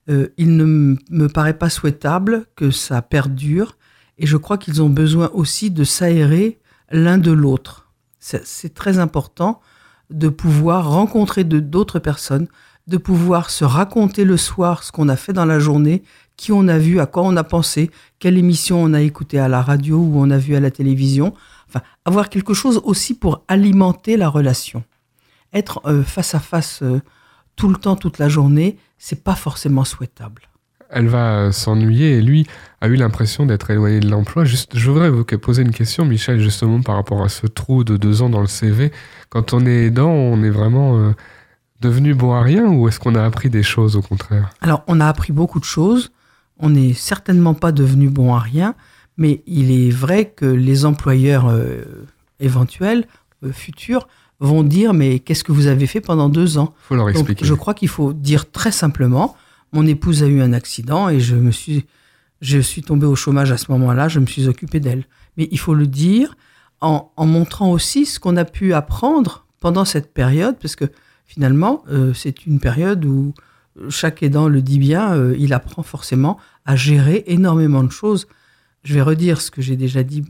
euh, 0.10 0.30
il 0.38 0.58
ne 0.58 0.96
me 1.10 1.28
paraît 1.28 1.58
pas 1.58 1.70
souhaitable 1.70 2.46
que 2.56 2.72
ça 2.72 3.02
perdure 3.02 3.78
et 4.18 4.26
je 4.26 4.38
crois 4.38 4.58
qu'ils 4.58 4.82
ont 4.82 4.90
besoin 4.90 5.30
aussi 5.34 5.72
de 5.72 5.84
s'aérer 5.84 6.60
l'un 6.92 7.18
de 7.18 7.32
l'autre. 7.32 7.92
C'est 8.20 8.74
très 8.74 9.00
important 9.00 9.62
de 10.10 10.28
pouvoir 10.28 10.92
rencontrer 10.92 11.44
d'autres 11.44 12.00
personnes, 12.00 12.48
de 12.88 12.98
pouvoir 12.98 13.50
se 13.50 13.64
raconter 13.64 14.26
le 14.26 14.36
soir 14.36 14.84
ce 14.84 14.92
qu'on 14.92 15.08
a 15.08 15.16
fait 15.16 15.32
dans 15.32 15.46
la 15.46 15.60
journée, 15.60 16.04
qui 16.36 16.52
on 16.52 16.68
a 16.68 16.78
vu, 16.78 17.00
à 17.00 17.06
quoi 17.06 17.24
on 17.24 17.38
a 17.38 17.44
pensé, 17.44 17.92
quelle 18.18 18.38
émission 18.38 18.82
on 18.82 18.94
a 18.94 19.02
écouté 19.02 19.40
à 19.40 19.48
la 19.48 19.62
radio 19.62 19.98
ou 19.98 20.14
on 20.16 20.30
a 20.32 20.38
vu 20.38 20.56
à 20.56 20.60
la 20.60 20.72
télévision. 20.72 21.34
Enfin, 21.68 21.82
avoir 22.04 22.30
quelque 22.30 22.54
chose 22.54 22.82
aussi 22.84 23.14
pour 23.14 23.46
alimenter 23.48 24.18
la 24.18 24.28
relation 24.28 24.84
être 25.54 25.82
euh, 25.86 26.04
face 26.04 26.36
à 26.36 26.40
face 26.40 26.82
euh, 26.82 27.02
tout 27.56 27.70
le 27.70 27.76
temps, 27.76 27.96
toute 27.96 28.20
la 28.20 28.30
journée, 28.30 28.78
c'est 28.98 29.24
pas 29.24 29.36
forcément 29.36 29.84
souhaitable. 29.84 30.44
elle 30.90 31.08
va 31.08 31.40
euh, 31.40 31.52
s'ennuyer 31.52 32.18
et 32.18 32.22
lui 32.22 32.48
a 32.82 32.88
eu 32.88 32.96
l'impression 32.96 33.46
d'être 33.46 33.70
éloigné 33.70 34.00
de 34.00 34.10
l'emploi. 34.10 34.46
Juste, 34.46 34.78
je 34.78 34.90
voudrais 34.90 35.10
vous 35.10 35.24
poser 35.24 35.62
une 35.62 35.72
question, 35.72 36.06
Michel, 36.06 36.40
justement 36.40 36.82
par 36.82 36.96
rapport 36.96 37.24
à 37.24 37.30
ce 37.30 37.48
trou 37.48 37.84
de 37.84 37.98
deux 37.98 38.22
ans 38.22 38.30
dans 38.30 38.42
le 38.42 38.48
CV. 38.48 38.92
Quand 39.30 39.54
on 39.54 39.66
est 39.66 39.86
aidant, 39.86 40.12
on 40.12 40.44
est 40.44 40.50
vraiment 40.50 41.14
devenu 41.82 42.14
bon 42.14 42.34
à 42.34 42.42
rien 42.42 42.66
ou 42.68 42.88
est-ce 42.88 43.00
qu'on 43.00 43.16
a 43.16 43.24
appris 43.24 43.50
des 43.50 43.64
choses 43.64 43.96
au 43.96 44.02
contraire? 44.02 44.50
Alors, 44.62 44.84
on 44.88 45.00
a 45.00 45.08
appris 45.08 45.32
beaucoup 45.34 45.60
de 45.60 45.66
choses. 45.66 46.12
On 46.60 46.70
n'est 46.70 46.94
certainement 46.94 47.54
pas 47.54 47.72
devenu 47.72 48.10
bon 48.10 48.34
à 48.34 48.40
rien, 48.40 48.76
mais 49.18 49.42
il 49.48 49.72
est 49.72 49.92
vrai 49.92 50.26
que 50.36 50.46
les 50.46 50.86
employeurs 50.86 51.48
euh, 51.48 52.08
éventuels, 52.40 53.06
euh, 53.44 53.52
futurs, 53.52 54.08
vont 54.40 54.64
dire 54.64 54.94
mais 54.94 55.20
qu'est-ce 55.20 55.44
que 55.44 55.52
vous 55.52 55.68
avez 55.68 55.86
fait 55.88 56.02
pendant 56.02 56.30
deux 56.30 56.58
ans 56.58 56.74
faut 56.88 56.96
leur 56.96 57.06
Donc, 57.08 57.16
expliquer. 57.16 57.46
je 57.46 57.54
crois 57.54 57.74
qu'il 57.74 57.90
faut 57.90 58.14
dire 58.14 58.50
très 58.52 58.72
simplement 58.72 59.36
mon 59.74 59.86
épouse 59.86 60.24
a 60.24 60.28
eu 60.28 60.42
un 60.42 60.54
accident 60.54 61.10
et 61.10 61.20
je 61.20 61.36
me 61.36 61.52
suis 61.52 61.86
je 62.42 62.58
suis 62.60 62.82
tombé 62.82 63.06
au 63.06 63.16
chômage 63.16 63.52
à 63.52 63.58
ce 63.58 63.70
moment-là, 63.72 64.08
je 64.08 64.20
me 64.22 64.26
suis 64.26 64.48
occupé 64.48 64.80
d'elle. 64.80 65.04
Mais 65.36 65.50
il 65.52 65.60
faut 65.60 65.74
le 65.74 65.86
dire 65.88 66.38
en, 66.80 67.12
en 67.18 67.26
montrant 67.26 67.70
aussi 67.70 68.06
ce 68.06 68.18
qu'on 68.18 68.38
a 68.38 68.46
pu 68.46 68.74
apprendre 68.74 69.46
pendant 69.60 69.84
cette 69.84 70.14
période, 70.14 70.56
parce 70.62 70.78
que 70.78 70.86
finalement, 71.26 71.84
euh, 71.92 72.14
c'est 72.14 72.46
une 72.46 72.62
période 72.62 73.04
où 73.04 73.34
chaque 73.90 74.24
aidant 74.24 74.48
le 74.48 74.62
dit 74.62 74.80
bien, 74.80 75.12
euh, 75.14 75.36
il 75.38 75.52
apprend 75.54 75.84
forcément 75.84 76.38
à 76.66 76.78
gérer 76.78 77.26
énormément 77.28 77.84
de 77.84 77.92
choses. 77.92 78.26
Je 78.86 78.94
vais 78.94 79.02
redire 79.02 79.42
ce 79.42 79.52
que 79.52 79.62
j'ai 79.62 79.76
déjà 79.76 80.04
dit 80.04 80.22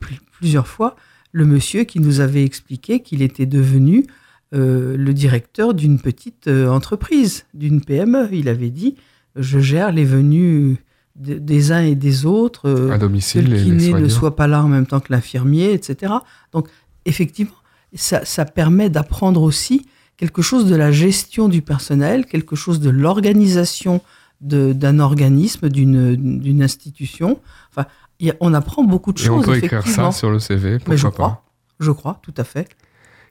pl- 0.00 0.20
plusieurs 0.32 0.66
fois. 0.68 0.96
Le 1.34 1.44
monsieur 1.44 1.82
qui 1.84 1.98
nous 2.00 2.20
avait 2.20 2.44
expliqué 2.44 3.00
qu'il 3.00 3.20
était 3.20 3.44
devenu 3.46 4.06
euh, 4.54 4.96
le 4.96 5.12
directeur 5.12 5.74
d'une 5.74 5.98
petite 5.98 6.46
euh, 6.46 6.68
entreprise, 6.68 7.44
d'une 7.54 7.80
PME. 7.80 8.28
Il 8.32 8.48
avait 8.48 8.70
dit, 8.70 8.94
je 9.34 9.58
gère 9.58 9.90
les 9.90 10.04
venues 10.04 10.76
de- 11.16 11.38
des 11.38 11.72
uns 11.72 11.82
et 11.82 11.96
des 11.96 12.24
autres. 12.24 12.68
euh, 12.68 12.90
à 12.92 12.98
que 13.44 13.50
le 13.50 13.56
kiné 13.64 13.92
ne 14.02 14.08
soit 14.10 14.36
pas 14.36 14.46
là 14.46 14.62
en 14.64 14.68
même 14.68 14.86
temps 14.86 15.00
que 15.00 15.12
l'infirmier, 15.12 15.72
etc. 15.72 16.12
Donc, 16.52 16.68
effectivement, 17.04 17.52
ça, 17.94 18.24
ça 18.24 18.44
permet 18.44 18.88
d'apprendre 18.90 19.42
aussi 19.42 19.86
quelque 20.16 20.40
chose 20.42 20.66
de 20.66 20.76
la 20.76 20.92
gestion 20.92 21.48
du 21.48 21.60
personnel, 21.60 22.24
quelque 22.26 22.54
chose 22.54 22.78
de 22.78 22.90
l'organisation 22.90 24.00
d'un 24.40 24.98
organisme, 25.00 25.68
d'une 25.68 26.62
institution. 26.62 27.40
Enfin, 27.70 27.86
y 28.20 28.30
a- 28.30 28.34
on 28.40 28.54
apprend 28.54 28.84
beaucoup 28.84 29.12
de 29.12 29.20
Et 29.20 29.28
on 29.28 29.36
choses, 29.38 29.46
peut 29.46 29.56
écrire 29.56 29.86
ça 29.86 30.12
sur 30.12 30.30
le 30.30 30.38
CV, 30.38 30.78
Mais 30.88 30.96
je 30.96 31.02
pourquoi 31.06 31.10
crois, 31.10 31.28
pas 31.28 31.44
je 31.80 31.90
crois, 31.90 32.20
tout 32.22 32.34
à 32.36 32.44
fait. 32.44 32.68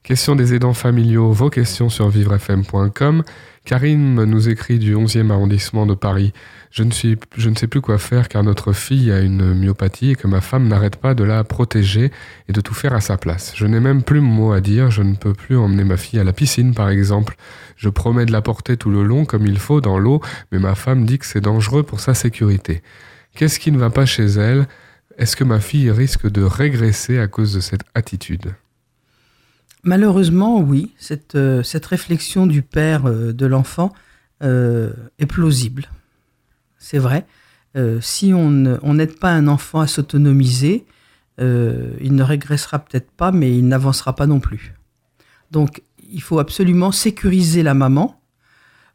Question 0.04 0.36
des 0.36 0.54
aidants 0.54 0.74
familiaux, 0.74 1.32
vos 1.32 1.50
questions 1.50 1.88
sur 1.88 2.10
vivrefm.com. 2.10 3.24
Karim 3.64 4.22
nous 4.26 4.50
écrit 4.50 4.78
du 4.78 4.96
11e 4.96 5.32
arrondissement 5.32 5.86
de 5.86 5.94
Paris. 5.94 6.34
Je 6.72 6.84
ne, 6.84 6.92
suis, 6.92 7.18
je 7.38 7.50
ne 7.50 7.56
sais 7.56 7.68
plus 7.68 7.80
quoi 7.80 7.98
faire 7.98 8.28
car 8.28 8.44
notre 8.44 8.74
fille 8.74 9.12
a 9.14 9.22
une 9.22 9.54
myopathie 9.54 10.12
et 10.12 10.16
que 10.16 10.28
ma 10.28 10.42
femme 10.42 10.68
n'arrête 10.68 10.98
pas 10.98 11.14
de 11.14 11.24
la 11.24 11.46
protéger 11.46 12.12
et 12.50 12.52
de 12.52 12.60
tout 12.60 12.74
faire 12.74 12.94
à 12.94 13.00
sa 13.00 13.16
place. 13.18 13.54
Je 13.56 13.66
n'ai 13.66 13.80
même 13.80 14.04
plus 14.04 14.20
mon 14.20 14.34
mot 14.48 14.52
à 14.52 14.60
dire, 14.60 14.92
je 14.92 15.04
ne 15.04 15.16
peux 15.16 15.34
plus 15.34 15.56
emmener 15.58 15.86
ma 15.86 15.96
fille 15.96 16.20
à 16.20 16.26
la 16.26 16.34
piscine 16.34 16.74
par 16.74 16.90
exemple. 16.90 17.38
Je 17.78 17.88
promets 17.88 18.26
de 18.26 18.34
la 18.34 18.42
porter 18.42 18.76
tout 18.76 18.90
le 18.90 19.04
long 19.04 19.24
comme 19.24 19.46
il 19.48 19.58
faut 19.60 19.80
dans 19.80 19.98
l'eau, 20.00 20.20
mais 20.52 20.60
ma 20.60 20.76
femme 20.76 21.06
dit 21.06 21.18
que 21.20 21.26
c'est 21.26 21.40
dangereux 21.42 21.84
pour 21.84 22.02
sa 22.02 22.14
sécurité. 22.14 22.82
Qu'est-ce 23.36 23.60
qui 23.60 23.72
ne 23.72 23.78
va 23.78 23.90
pas 23.90 24.06
chez 24.06 24.26
elle? 24.26 24.68
Est-ce 25.18 25.36
que 25.36 25.44
ma 25.44 25.60
fille 25.60 25.92
risque 25.92 26.30
de 26.30 26.44
régresser 26.44 27.20
à 27.20 27.28
cause 27.28 27.54
de 27.54 27.60
cette 27.60 27.84
attitude? 27.96 28.54
Malheureusement, 29.84 30.62
oui, 30.62 30.94
cette, 30.98 31.36
euh, 31.36 31.62
cette 31.62 31.86
réflexion 31.86 32.48
du 32.48 32.62
père 32.62 33.06
euh, 33.06 33.34
de 33.34 33.46
l'enfant 33.46 33.92
euh, 34.42 34.94
est 35.20 35.26
plausible. 35.26 35.90
C'est 36.78 37.00
vrai. 37.00 37.26
Si 38.02 38.34
on 38.36 38.52
n'aide 38.52 39.18
pas 39.18 39.32
un 39.32 39.48
enfant 39.48 39.80
à 39.80 39.88
s'autonomiser, 39.88 40.86
il 41.40 42.14
ne 42.14 42.22
régressera 42.22 42.78
peut-être 42.78 43.10
pas, 43.10 43.32
mais 43.32 43.58
il 43.58 43.68
n'avancera 43.68 44.16
pas 44.16 44.28
non 44.28 44.40
plus. 44.40 44.76
Donc, 45.50 45.82
il 46.12 46.22
faut 46.22 46.38
absolument 46.38 46.92
sécuriser 46.92 47.64
la 47.64 47.74
maman 47.74 48.22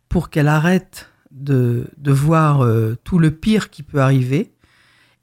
pour 0.09 0.31
qu'elle 0.31 0.47
arrête 0.47 1.11
de, 1.31 1.87
voir 2.07 2.63
euh, 2.63 2.97
tout 3.05 3.19
le 3.19 3.31
pire 3.31 3.71
qui 3.71 3.83
peut 3.83 4.01
arriver 4.01 4.53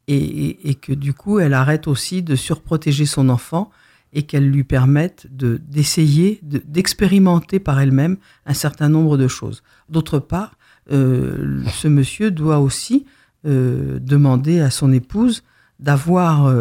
et, 0.08 0.76
que 0.76 0.94
du 0.94 1.14
coup, 1.14 1.40
elle 1.40 1.54
arrête 1.54 1.88
aussi 1.88 2.22
de 2.22 2.36
surprotéger 2.36 3.06
son 3.06 3.30
enfant 3.30 3.72
et 4.14 4.24
qu'elle 4.24 4.50
lui 4.50 4.64
permette 4.64 5.28
de- 5.36 5.60
d'essayer, 5.68 6.40
de- 6.44 6.62
d'expérimenter 6.66 7.60
par 7.60 7.80
elle-même 7.80 8.18
un 8.46 8.54
certain 8.54 8.88
nombre 8.88 9.18
de 9.18 9.28
choses. 9.28 9.64
D'autre 9.90 10.20
part, 10.20 10.58
euh, 10.92 11.64
ce 11.74 11.88
monsieur 11.88 12.30
doit 12.30 12.60
aussi 12.60 13.06
euh, 13.46 14.00
demander 14.00 14.60
à 14.60 14.70
son 14.70 14.94
épouse 14.94 15.44
d'avoir 15.80 16.54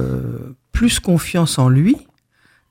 plus 0.73 0.99
confiance 0.99 1.59
en 1.59 1.69
lui. 1.69 1.97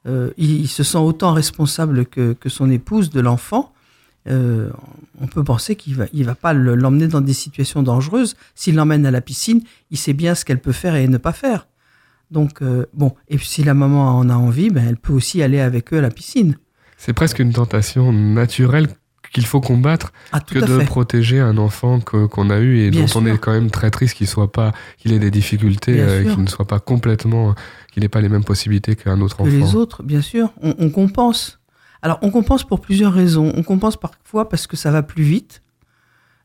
Il, 0.06 0.34
il 0.38 0.68
se 0.68 0.84
sent 0.84 0.98
autant 0.98 1.32
responsable 1.34 2.06
que, 2.06 2.34
que 2.34 2.50
son 2.50 2.70
épouse 2.70 3.10
de 3.12 3.22
l'enfant. 3.22 3.73
Euh, 4.30 4.70
on 5.20 5.28
peut 5.28 5.44
penser 5.44 5.76
qu'il 5.76 5.96
va, 5.96 6.06
il 6.14 6.24
va 6.26 6.36
pas 6.36 6.54
le- 6.54 6.76
l'emmener 6.76 7.08
dans 7.08 7.20
des 7.22 7.34
situations 7.34 7.84
dangereuses. 7.84 8.36
S'il 8.56 8.76
l'emmène 8.76 9.06
à 9.06 9.12
la 9.12 9.22
piscine, 9.22 9.62
il 9.92 9.98
sait 9.98 10.14
bien 10.14 10.34
ce 10.36 10.46
qu'elle 10.46 10.60
peut 10.62 10.72
faire 10.72 10.96
et 10.96 11.08
ne 11.08 11.18
pas 11.18 11.34
faire. 11.34 11.68
Donc, 12.32 12.62
euh, 12.62 12.86
bon, 12.94 13.14
et 13.30 13.38
puis 13.38 13.46
si 13.48 13.64
la 13.64 13.74
maman 13.74 14.18
en 14.18 14.30
a 14.30 14.36
envie, 14.36 14.70
ben, 14.70 14.86
elle 14.88 14.98
peut 14.98 15.14
aussi 15.14 15.44
aller 15.44 15.60
avec 15.60 15.94
eux 15.94 15.98
à 15.98 16.02
la 16.02 16.10
piscine. 16.10 16.58
C'est 16.98 17.14
presque 17.14 17.40
une 17.40 17.52
tentation 17.52 18.14
naturelle 18.14 18.88
qu'il 19.34 19.46
faut 19.46 19.62
combattre 19.62 20.14
Ah, 20.32 20.40
que 20.40 20.60
de 20.60 20.80
fait. 20.80 20.86
protéger 20.86 21.40
un 21.40 21.58
enfant 21.58 22.00
que- 22.00 22.26
qu'on 22.28 22.50
a 22.50 22.60
eu 22.60 22.80
et 22.80 22.92
Bien 22.92 23.06
dont 23.06 23.20
on 23.22 23.26
est 23.26 23.38
quand 23.38 23.52
même 23.52 23.72
très 23.72 23.90
triste 23.92 24.16
qu'il 24.16 24.28
soit 24.28 24.52
pas 24.52 24.72
qu'il 24.98 25.12
ait 25.12 25.20
des 25.20 25.32
difficultés 25.32 26.00
euh, 26.00 26.24
qu'il 26.24 26.44
ne 26.44 26.48
soit 26.48 26.68
pas 26.68 26.80
complètement 26.80 27.56
qu'il 27.92 28.04
n'ait 28.04 28.10
pas 28.10 28.22
les 28.22 28.30
mêmes 28.30 28.44
possibilités 28.44 28.96
qu'un 28.96 29.20
autre 29.22 29.38
que 29.38 29.42
enfant. 29.44 29.52
les 29.52 29.76
autres, 29.76 30.02
bien 30.04 30.22
sûr. 30.22 30.54
On, 30.62 30.76
on 30.80 30.90
compense. 30.92 31.60
Alors, 32.04 32.20
on 32.22 32.32
compense 32.32 32.66
pour 32.66 32.82
plusieurs 32.82 33.14
raisons. 33.14 33.54
On 33.56 33.64
compense 33.64 33.96
parfois 33.96 34.50
parce 34.50 34.68
que 34.68 34.76
ça 34.76 34.92
va 34.92 35.04
plus 35.04 35.24
vite. 35.24 35.62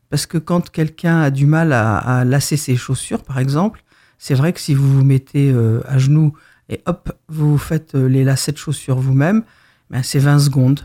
Parce 0.09 0.25
que 0.25 0.37
quand 0.37 0.69
quelqu'un 0.69 1.19
a 1.19 1.31
du 1.31 1.45
mal 1.45 1.73
à, 1.73 1.97
à 1.97 2.39
ses 2.39 2.77
chaussures, 2.77 3.23
par 3.23 3.39
exemple, 3.39 3.83
c'est 4.17 4.35
vrai 4.35 4.53
que 4.53 4.61
si 4.61 4.73
vous 4.73 4.89
vous 4.89 5.03
mettez 5.03 5.51
euh, 5.51 5.81
à 5.85 5.97
genoux 5.97 6.33
et 6.69 6.81
hop, 6.85 7.11
vous 7.27 7.57
faites 7.57 7.93
euh, 7.93 8.07
les 8.07 8.23
lacets 8.23 8.53
de 8.53 8.57
chaussures 8.57 8.99
vous-même, 8.99 9.43
ben, 9.89 10.01
c'est 10.01 10.19
20 10.19 10.39
secondes. 10.39 10.79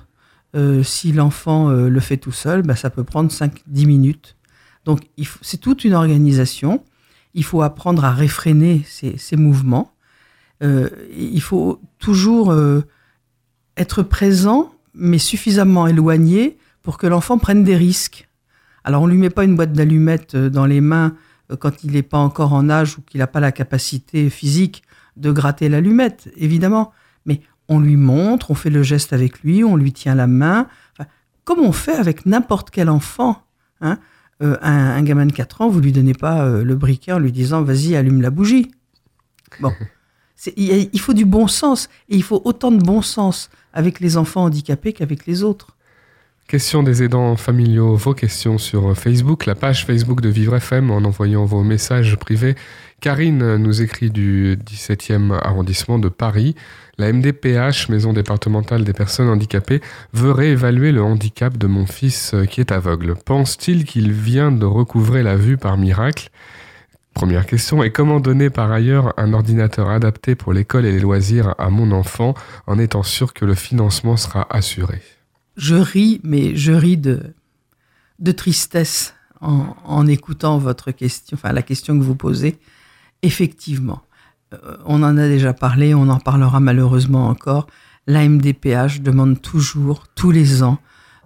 Euh, 0.57 0.83
si 0.83 1.13
l'enfant 1.13 1.69
le 1.71 2.01
fait 2.01 2.17
tout 2.17 2.33
seul, 2.33 2.63
ben, 2.63 2.75
ça 2.75 2.91
peut 2.91 3.05
prendre 3.05 3.31
5-10 3.31 3.87
minutes. 3.87 4.37
Donc, 4.85 5.03
c'est 5.41 5.61
toute 5.61 5.85
une 5.85 5.95
organisation. 5.95 6.83
Il 7.35 7.45
faut 7.45 7.63
apprendre 7.63 8.05
à 8.05 8.11
réfréner 8.11 8.85
ses, 8.89 9.19
ses 9.19 9.37
mouvements. 9.37 9.93
Il 10.61 11.41
faut 11.43 11.81
toujours 11.99 12.55
être 13.77 14.03
présent, 14.03 14.73
mais 14.95 15.19
suffisamment 15.19 15.87
éloigné 15.87 16.59
pour 16.83 16.99
que 16.99 17.07
l'enfant 17.07 17.39
prenne 17.39 17.65
des 17.65 17.77
risques. 17.77 18.29
Alors, 18.85 19.03
on 19.03 19.07
lui 19.07 19.17
met 19.17 19.31
pas 19.31 19.45
une 19.45 19.57
boîte 19.57 19.73
d'allumettes 19.73 20.35
euh, 20.35 20.51
dans 20.51 20.67
les 20.67 20.81
mains 20.81 21.17
euh, 21.51 21.57
quand 21.57 21.83
il 21.83 21.93
n'est 21.93 22.03
pas 22.03 22.19
encore 22.19 22.53
en 22.53 22.69
âge 22.69 22.99
ou 22.99 23.03
qu'il 23.03 23.19
n'a 23.19 23.27
pas 23.27 23.41
la 23.41 23.53
capacité 23.53 24.31
physique 24.31 24.83
de 25.17 25.33
gratter 25.33 25.69
l'allumette, 25.69 26.31
évidemment. 26.37 26.93
Mais 27.25 27.41
on 27.69 27.81
lui 27.81 27.97
montre, 27.97 28.51
on 28.51 28.55
fait 28.55 28.71
le 28.71 28.83
geste 28.83 29.13
avec 29.13 29.41
lui, 29.41 29.65
on 29.65 29.77
lui 29.77 29.93
tient 29.93 30.15
la 30.15 30.27
main, 30.27 30.69
comme 31.45 31.61
on 31.61 31.73
fait 31.73 31.95
avec 31.95 32.27
n'importe 32.27 32.71
quel 32.71 32.91
enfant. 32.91 33.43
hein. 33.81 33.99
Euh, 34.43 34.57
un, 34.63 35.01
gamin 35.03 35.27
de 35.27 35.33
4 35.33 35.63
ans, 35.63 35.69
vous 35.69 35.81
lui 35.81 35.93
donnez 35.93 36.13
pas 36.13 36.49
le 36.49 36.75
briquet 36.75 37.13
en 37.13 37.21
lui 37.21 37.31
disant 37.31 37.63
vas-y, 37.63 37.95
allume 37.95 38.21
la 38.21 38.31
bougie. 38.31 38.73
Bon. 39.61 39.73
Il 40.57 41.01
faut 41.01 41.15
du 41.15 41.25
bon 41.25 41.47
sens. 41.47 41.89
Et 42.09 42.17
il 42.17 42.23
faut 42.23 42.43
autant 42.45 42.71
de 42.71 42.83
bon 42.83 43.03
sens 43.03 43.51
avec 43.73 44.01
les 44.01 44.17
enfants 44.17 44.45
handicapés 44.45 44.93
qu'avec 44.93 45.27
les 45.27 45.43
autres. 45.43 45.75
Question 46.47 46.83
des 46.83 47.03
aidants 47.03 47.37
familiaux, 47.37 47.97
vos 47.97 48.13
questions 48.13 48.59
sur 48.59 48.95
Facebook, 48.95 49.47
la 49.47 49.55
page 49.55 49.87
Facebook 49.87 50.21
de 50.21 50.29
Vivre 50.29 50.55
FM 50.57 50.91
en 50.91 50.99
envoyant 50.99 51.47
vos 51.47 51.63
messages 51.63 52.17
privés. 52.17 52.55
Karine 53.01 53.57
nous 53.57 53.81
écrit 53.81 54.11
du 54.11 54.57
17e 54.57 55.33
arrondissement 55.43 55.99
de 55.99 56.11
Paris. 56.11 56.55
La 56.99 57.11
MDPH, 57.11 57.89
Maison 57.89 58.13
départementale 58.13 58.85
des 58.85 58.93
personnes 58.93 59.29
handicapées, 59.29 59.81
veut 60.13 60.33
réévaluer 60.33 60.93
le 60.93 61.03
handicap 61.03 61.57
de 61.57 61.67
mon 61.67 61.87
fils 61.87 62.35
euh, 62.35 62.45
qui 62.45 62.61
est 62.61 62.73
aveugle. 62.73 63.15
Pense-t-il 63.25 63.85
qu'il 63.85 64.13
vient 64.13 64.53
de 64.53 64.67
recouvrer 64.67 65.23
la 65.23 65.37
vue 65.37 65.57
par 65.57 65.79
miracle? 65.79 66.29
Première 67.15 67.47
question. 67.47 67.83
Et 67.83 67.91
comment 67.91 68.21
donner 68.21 68.51
par 68.51 68.73
ailleurs 68.73 69.15
un 69.17 69.33
ordinateur 69.33 69.89
adapté 69.89 70.35
pour 70.35 70.53
l'école 70.53 70.85
et 70.85 70.93
les 70.93 71.01
loisirs 71.01 71.55
à 71.59 71.71
mon 71.71 71.93
enfant 71.93 72.35
en 72.67 72.79
étant 72.79 73.05
sûr 73.05 73.33
que 73.33 73.45
le 73.45 73.55
financement 73.55 74.17
sera 74.17 74.47
assuré? 74.51 75.01
Je 75.57 75.77
ris, 75.77 76.21
mais 76.25 76.57
je 76.57 76.73
ris 76.73 76.97
de, 76.97 77.35
de 78.19 78.33
tristesse 78.33 79.15
en, 79.41 79.77
en 79.85 80.07
écoutant 80.07 80.59
votre 80.59 80.91
question, 80.91 81.37
enfin 81.37 81.53
la 81.53 81.63
question 81.63 81.97
que 81.97 82.03
vous 82.03 82.17
posez. 82.17 82.59
Effectivement, 83.23 84.03
euh, 84.53 84.77
on 84.85 85.03
en 85.03 85.17
a 85.17 85.29
déjà 85.29 85.53
parlé, 85.53 85.95
on 85.95 86.09
en 86.09 86.19
parlera 86.19 86.61
malheureusement 86.61 87.29
encore. 87.29 87.67
La 88.07 88.29
MDPH 88.29 89.01
demande 89.01 89.41
toujours, 89.41 90.07
tous 90.15 90.31
les 90.31 90.63
ans, 90.63 90.79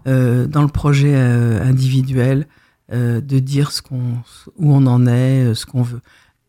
euh, 0.07 0.47
dans 0.47 0.63
le 0.63 0.69
projet 0.69 1.15
euh, 1.15 1.63
individuel, 1.63 2.47
euh, 2.91 3.21
de 3.21 3.39
dire 3.39 3.71
ce 3.71 3.83
qu'on, 3.83 4.15
où 4.57 4.73
on 4.73 4.87
en 4.87 5.07
est, 5.07 5.45
euh, 5.45 5.55
ce 5.55 5.67
qu'on 5.67 5.83
veut. 5.83 6.01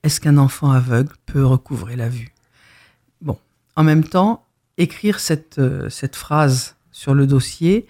Est-ce 0.03 0.21
qu'un 0.21 0.37
enfant 0.37 0.71
aveugle 0.71 1.13
peut 1.25 1.45
recouvrer 1.45 1.97
la 1.97 2.07
vue? 2.07 2.33
Bon, 3.21 3.37
en 3.75 3.83
même 3.83 4.05
temps, 4.05 4.45
écrire 4.77 5.19
cette, 5.19 5.59
euh, 5.59 5.89
cette 5.89 6.15
phrase 6.15 6.77
sur 6.91 7.13
le 7.13 7.27
dossier 7.27 7.87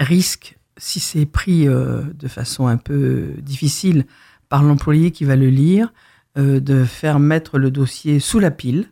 risque, 0.00 0.58
si 0.76 0.98
c'est 0.98 1.24
pris 1.24 1.66
de 1.66 2.28
façon 2.28 2.66
un 2.66 2.76
peu 2.76 3.28
difficile 3.38 4.06
par 4.48 4.64
l'employé 4.64 5.12
qui 5.12 5.24
va 5.24 5.36
le 5.36 5.48
lire, 5.48 5.92
de 6.34 6.84
faire 6.84 7.20
mettre 7.20 7.58
le 7.58 7.70
dossier 7.70 8.18
sous 8.18 8.40
la 8.40 8.50
pile. 8.50 8.90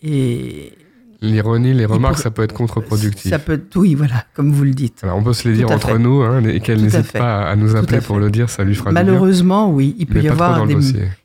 Et 0.00 0.76
L'ironie, 1.22 1.72
les 1.72 1.86
remarques, 1.86 2.18
ça 2.18 2.30
peut 2.30 2.42
être 2.42 2.52
contre-productif. 2.52 3.30
ça 3.30 3.38
peut, 3.38 3.62
oui, 3.76 3.94
voilà, 3.94 4.24
comme 4.34 4.50
vous 4.52 4.64
le 4.64 4.72
dites. 4.72 5.02
Alors, 5.04 5.16
on 5.16 5.22
peut 5.22 5.32
se 5.32 5.48
les 5.48 5.54
dire 5.54 5.70
entre 5.70 5.88
fait. 5.88 5.98
nous, 5.98 6.20
hein, 6.22 6.42
et 6.44 6.60
qu'elle 6.60 6.82
n'hésite 6.82 7.12
pas 7.12 7.42
à 7.48 7.54
nous 7.56 7.76
appeler 7.76 7.98
à 7.98 8.00
pour 8.00 8.18
le 8.18 8.30
dire, 8.30 8.50
ça 8.50 8.64
lui 8.64 8.74
fera 8.74 8.90
du 8.90 8.94
bien. 8.94 9.04
Malheureusement, 9.04 9.70
oui, 9.70 9.94
il 9.98 10.06
peut 10.06 10.20
y 10.20 10.28
avoir 10.28 10.66
des, 10.66 10.74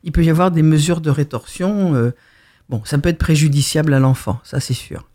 il 0.03 0.11
peut 0.11 0.23
y 0.23 0.29
avoir 0.29 0.51
des 0.51 0.61
mesures 0.61 1.01
de 1.01 1.09
rétorsion. 1.09 1.95
euh, 1.95 2.11
bon, 2.69 2.81
ça 2.85 2.97
peut 2.99 3.09
être 3.09 3.17
préjudiciable 3.17 3.93
à 3.93 3.99
l'enfant, 3.99 4.39
ça 4.43 4.59
c'est 4.59 4.73
sûr. 4.75 5.07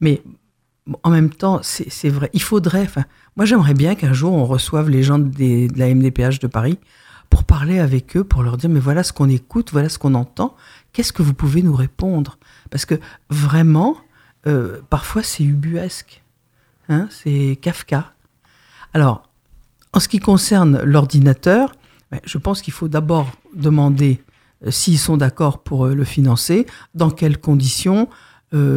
Mais 0.00 0.20
en 1.04 1.10
même 1.10 1.30
temps, 1.30 1.60
c'est 1.62 2.08
vrai. 2.10 2.28
Il 2.32 2.42
faudrait. 2.42 2.88
Moi, 3.36 3.46
j'aimerais 3.46 3.74
bien 3.74 3.94
qu'un 3.94 4.12
jour 4.12 4.32
on 4.32 4.44
reçoive 4.44 4.90
les 4.90 5.02
gens 5.02 5.18
des- 5.18 5.68
de 5.68 5.78
la 5.78 5.86
MDPH 5.94 6.40
de 6.40 6.46
Paris 6.48 6.78
pour 7.30 7.44
parler 7.44 7.78
avec 7.78 8.16
eux, 8.16 8.24
pour 8.24 8.42
leur 8.42 8.56
dire 8.56 8.68
mais 8.68 8.80
voilà 8.80 9.02
ce 9.02 9.12
qu'on 9.12 9.28
écoute, 9.28 9.70
voilà 9.72 9.88
ce 9.88 9.98
qu'on 9.98 10.14
entend. 10.14 10.54
Qu'est-ce 10.92 11.12
que 11.12 11.22
vous 11.22 11.34
pouvez 11.34 11.62
nous 11.62 11.74
répondre? 11.74 12.38
Parce 12.70 12.84
que 12.84 12.96
vraiment, 13.30 13.96
euh, 14.46 14.80
parfois 14.90 15.22
c'est 15.22 15.44
ubuesque. 15.44 16.22
Hein, 16.88 17.08
c'est 17.10 17.58
Kafka. 17.60 18.12
Alors, 18.92 19.28
en 19.92 20.00
ce 20.00 20.08
qui 20.08 20.18
concerne 20.18 20.82
l'ordinateur, 20.82 21.72
ben, 22.10 22.20
je 22.24 22.36
pense 22.38 22.60
qu'il 22.60 22.72
faut 22.72 22.88
d'abord 22.88 23.30
demander 23.54 24.22
euh, 24.64 24.70
s'ils 24.70 24.98
sont 24.98 25.16
d'accord 25.16 25.62
pour 25.62 25.86
euh, 25.86 25.94
le 25.94 26.04
financer, 26.04 26.66
dans 26.94 27.10
quelles 27.10 27.38
conditions, 27.38 28.08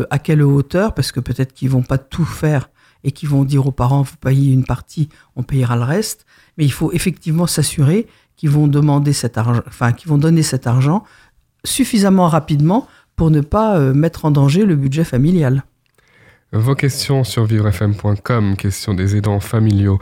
à 0.09 0.17
quelle 0.17 0.41
hauteur, 0.41 0.95
parce 0.95 1.11
que 1.11 1.19
peut-être 1.19 1.53
qu'ils 1.53 1.69
vont 1.69 1.83
pas 1.83 1.99
tout 1.99 2.25
faire 2.25 2.71
et 3.03 3.11
qu'ils 3.11 3.29
vont 3.29 3.43
dire 3.43 3.67
aux 3.67 3.71
parents, 3.71 4.01
vous 4.01 4.17
payez 4.17 4.51
une 4.51 4.63
partie, 4.63 5.07
on 5.35 5.43
payera 5.43 5.75
le 5.75 5.83
reste. 5.83 6.25
Mais 6.57 6.65
il 6.65 6.71
faut 6.71 6.91
effectivement 6.93 7.45
s'assurer 7.45 8.07
qu'ils 8.37 8.49
vont 8.49 8.67
demander 8.67 9.13
cet 9.13 9.37
argent, 9.37 9.61
enfin, 9.67 9.91
qu'ils 9.91 10.09
vont 10.09 10.17
donner 10.17 10.41
cet 10.41 10.65
argent 10.65 11.03
suffisamment 11.63 12.27
rapidement 12.27 12.87
pour 13.17 13.31
ne 13.31 13.41
pas 13.41 13.77
euh, 13.77 13.93
mettre 13.93 14.23
en 14.23 14.31
danger 14.31 14.63
le 14.63 14.77
budget 14.77 15.03
familial. 15.03 15.63
Vos 16.53 16.75
questions 16.75 17.25
sur 17.25 17.43
vivrefm.com, 17.43 18.55
questions 18.55 18.93
des 18.93 19.17
aidants 19.17 19.41
familiaux. 19.41 19.99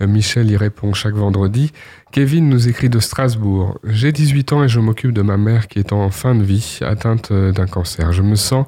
Euh, 0.00 0.06
Michel 0.06 0.50
y 0.50 0.56
répond 0.56 0.92
chaque 0.92 1.14
vendredi. 1.14 1.72
Kevin 2.12 2.48
nous 2.48 2.68
écrit 2.68 2.88
de 2.88 3.00
Strasbourg. 3.00 3.78
J'ai 3.84 4.12
18 4.12 4.52
ans 4.52 4.62
et 4.62 4.68
je 4.68 4.78
m'occupe 4.78 5.12
de 5.12 5.22
ma 5.22 5.36
mère 5.36 5.66
qui 5.66 5.80
est 5.80 5.92
en 5.92 6.10
fin 6.10 6.36
de 6.36 6.44
vie, 6.44 6.78
atteinte 6.82 7.32
euh, 7.32 7.50
d'un 7.52 7.66
cancer. 7.66 8.12
Je 8.12 8.22
me 8.22 8.36
sens 8.36 8.66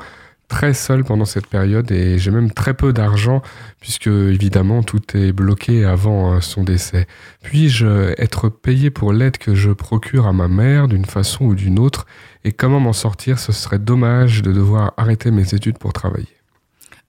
très 0.50 0.74
seul 0.74 1.04
pendant 1.04 1.24
cette 1.24 1.46
période 1.46 1.90
et 1.92 2.18
j'ai 2.18 2.32
même 2.32 2.50
très 2.50 2.74
peu 2.74 2.92
d'argent 2.92 3.40
puisque 3.80 4.08
évidemment 4.08 4.82
tout 4.82 5.00
est 5.16 5.32
bloqué 5.32 5.84
avant 5.84 6.34
euh, 6.34 6.40
son 6.40 6.64
décès. 6.64 7.06
Puis-je 7.42 8.12
être 8.18 8.48
payé 8.48 8.90
pour 8.90 9.12
l'aide 9.12 9.38
que 9.38 9.54
je 9.54 9.70
procure 9.70 10.26
à 10.26 10.32
ma 10.32 10.48
mère 10.48 10.88
d'une 10.88 11.06
façon 11.06 11.44
ou 11.46 11.54
d'une 11.54 11.78
autre 11.78 12.04
et 12.44 12.52
comment 12.52 12.80
m'en 12.80 12.92
sortir? 12.92 13.38
Ce 13.38 13.52
serait 13.52 13.78
dommage 13.78 14.42
de 14.42 14.52
devoir 14.52 14.92
arrêter 14.96 15.30
mes 15.30 15.54
études 15.54 15.78
pour 15.78 15.92
travailler. 15.92 16.36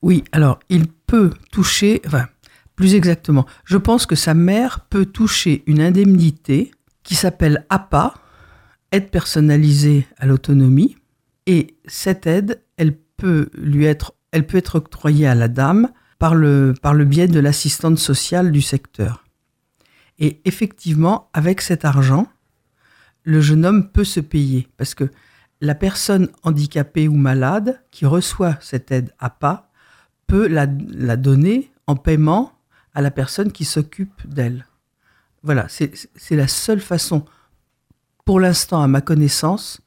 Oui, 0.04 0.24
alors 0.32 0.60
il 0.70 0.88
peut 0.88 1.32
toucher, 1.52 2.02
enfin, 2.06 2.28
plus 2.76 2.94
exactement, 2.94 3.48
je 3.66 3.78
pense 3.78 4.06
que 4.06 4.16
sa 4.16 4.36
mère 4.36 4.82
peut 4.90 5.06
toucher 5.06 5.64
une 5.66 5.82
indemnité 5.82 6.72
qui 7.02 7.16
s'appelle 7.16 7.66
APA, 7.70 8.14
aide 8.92 9.10
personnalisée 9.10 10.06
à 10.18 10.28
l'autonomie, 10.28 10.96
et 11.48 11.76
cette 11.86 12.28
aide, 12.28 12.62
elle 12.78 12.94
peut 12.94 13.11
elle 13.24 14.48
peut 14.48 14.58
être 14.58 14.76
octroyée 14.76 15.28
à 15.28 15.36
la 15.36 15.48
dame 15.48 15.90
par 16.20 16.36
le, 16.36 16.74
biais 17.06 17.28
de 17.28 17.40
l'assistante 17.40 17.98
sociale 17.98 18.52
du 18.52 18.62
secteur. 18.62 19.24
Et 20.20 20.40
effectivement, 20.46 21.30
avec 21.34 21.62
cet 21.62 21.84
argent, 21.84 22.28
le 23.24 23.42
jeune 23.42 23.66
homme 23.66 23.90
peut 23.90 24.04
se 24.04 24.20
payer 24.20 24.68
parce 24.78 24.94
que 24.94 25.10
la 25.62 25.74
personne 25.74 26.30
handicapée 26.44 27.08
ou 27.08 27.16
malade 27.16 27.82
qui 27.90 28.06
reçoit 28.06 28.58
cette 28.62 28.92
aide 28.92 29.14
APA 29.18 29.70
peut 30.28 30.48
la, 30.48 30.68
donner 30.68 31.72
en 31.88 31.96
paiement 31.96 32.54
à 32.94 33.02
la 33.02 33.12
personne 33.12 33.52
qui 33.52 33.66
s'occupe 33.66 34.28
d'elle. 34.28 34.68
Voilà, 35.44 35.68
c'est 35.70 36.36
la 36.36 36.48
seule 36.48 36.82
façon, 36.82 37.26
pour 38.26 38.40
l'instant, 38.40 38.84
à 38.84 38.88
ma 38.88 39.02
connaissance, 39.02 39.82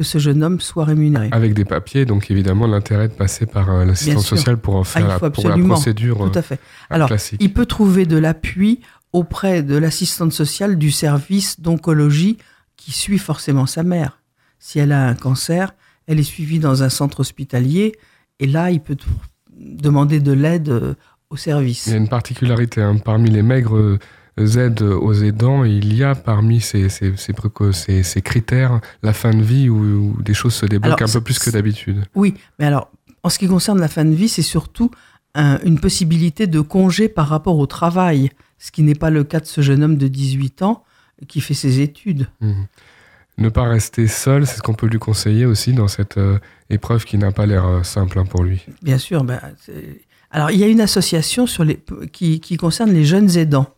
que 0.00 0.04
ce 0.04 0.16
jeune 0.16 0.42
homme 0.42 0.62
soit 0.62 0.86
rémunéré. 0.86 1.28
Avec 1.30 1.52
des 1.52 1.66
papiers, 1.66 2.06
donc 2.06 2.30
évidemment 2.30 2.66
l'intérêt 2.66 3.08
de 3.08 3.12
passer 3.12 3.44
par 3.44 3.68
euh, 3.68 3.84
l'assistance 3.84 4.26
sociale 4.26 4.56
pour 4.56 4.76
en 4.76 4.82
faire 4.82 5.02
il 5.02 5.08
la, 5.08 5.30
pour 5.30 5.46
la 5.46 5.58
procédure 5.58 6.22
euh, 6.22 6.30
Tout 6.30 6.38
à 6.38 6.40
fait. 6.40 6.58
Alors, 6.88 7.08
classique. 7.08 7.38
il 7.38 7.52
peut 7.52 7.66
trouver 7.66 8.06
de 8.06 8.16
l'appui 8.16 8.80
auprès 9.12 9.62
de 9.62 9.76
l'assistante 9.76 10.32
sociale 10.32 10.78
du 10.78 10.90
service 10.90 11.60
d'oncologie 11.60 12.38
qui 12.78 12.92
suit 12.92 13.18
forcément 13.18 13.66
sa 13.66 13.82
mère. 13.82 14.22
Si 14.58 14.78
elle 14.78 14.92
a 14.92 15.06
un 15.06 15.14
cancer, 15.14 15.74
elle 16.06 16.18
est 16.18 16.22
suivie 16.22 16.60
dans 16.60 16.82
un 16.82 16.88
centre 16.88 17.20
hospitalier 17.20 17.94
et 18.38 18.46
là, 18.46 18.70
il 18.70 18.80
peut 18.80 18.96
demander 19.54 20.20
de 20.20 20.32
l'aide 20.32 20.70
euh, 20.70 20.94
au 21.28 21.36
service. 21.36 21.88
Il 21.88 21.90
y 21.90 21.94
a 21.94 21.98
une 21.98 22.08
particularité, 22.08 22.80
hein, 22.80 22.96
parmi 23.04 23.28
les 23.28 23.42
maigres 23.42 23.98
aides 24.58 24.82
aux 24.82 25.12
aidants, 25.14 25.64
il 25.64 25.94
y 25.96 26.02
a 26.04 26.14
parmi 26.14 26.60
ces, 26.60 26.88
ces, 26.88 27.12
ces, 27.16 28.22
critères 28.22 28.80
la 29.02 29.12
fin 29.12 29.30
de 29.32 29.42
vie 29.42 29.68
où, 29.68 29.76
où 30.16 30.22
des 30.22 30.34
choses 30.34 30.54
se 30.54 30.66
débloquent 30.66 30.96
Alors, 30.96 31.10
un 31.10 31.12
peu 31.12 31.20
plus 31.20 31.38
que 31.38 31.50
d'habitude. 31.50 32.04
Oui, 32.14 32.34
mais 32.58 32.66
alors, 32.66 32.90
en 33.22 33.28
ce 33.28 33.38
qui 33.38 33.48
concerne 33.48 33.80
la 33.80 33.88
fin 33.88 34.04
de 34.04 34.14
vie, 34.14 34.28
c'est 34.28 34.42
surtout 34.42 34.90
un- 35.34 35.58
une 35.64 35.78
possibilité 35.78 36.46
de 36.46 36.60
congé 36.60 37.08
par 37.08 37.28
rapport 37.28 37.58
au 37.58 37.66
travail, 37.66 38.30
ce 38.58 38.70
qui 38.70 38.82
n'est 38.82 38.94
pas 38.94 39.10
le 39.10 39.24
cas 39.24 39.40
de 39.40 39.46
ce 39.46 39.60
jeune 39.60 39.82
homme 39.82 39.96
de 39.96 40.08
18 40.08 40.62
ans 40.62 40.84
qui 41.28 41.40
fait 41.40 41.54
ses 41.54 41.80
études. 41.80 42.28
Mhm. 42.40 42.66
Ne 43.38 43.48
pas 43.48 43.64
rester 43.64 44.06
seul, 44.06 44.46
c'est 44.46 44.56
ce 44.56 44.62
qu'on 44.62 44.74
peut 44.74 44.86
lui 44.86 44.98
conseiller 44.98 45.46
aussi 45.46 45.72
dans 45.72 45.88
cette 45.88 46.18
euh, 46.18 46.38
épreuve 46.68 47.04
qui 47.04 47.16
n'a 47.16 47.32
pas 47.32 47.46
l'air 47.46 47.66
euh, 47.66 47.82
simple 47.82 48.18
hein, 48.18 48.24
pour 48.26 48.42
lui. 48.44 48.66
Bien 48.82 48.98
sûr. 48.98 49.24
ben, 49.24 49.40
alors, 50.30 50.50
il 50.50 50.58
y 50.58 50.64
a 50.64 50.68
une 50.68 50.80
association 50.80 51.46
sur 51.46 51.64
les, 51.64 51.82
qui, 52.12 52.40
qui 52.40 52.56
concerne 52.56 52.92
les 52.92 53.04
jeunes 53.04 53.36
aidants. 53.38 53.74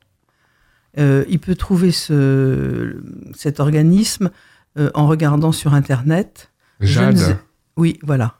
Euh, 0.98 1.24
il 1.28 1.38
peut 1.38 1.54
trouver 1.54 1.90
ce, 1.90 2.96
cet 3.34 3.60
organisme 3.60 4.30
euh, 4.78 4.90
en 4.94 5.06
regardant 5.06 5.52
sur 5.52 5.74
Internet. 5.74 6.50
Jade, 6.80 7.16
Jeunes- 7.16 7.36
Oui, 7.76 7.98
voilà. 8.02 8.34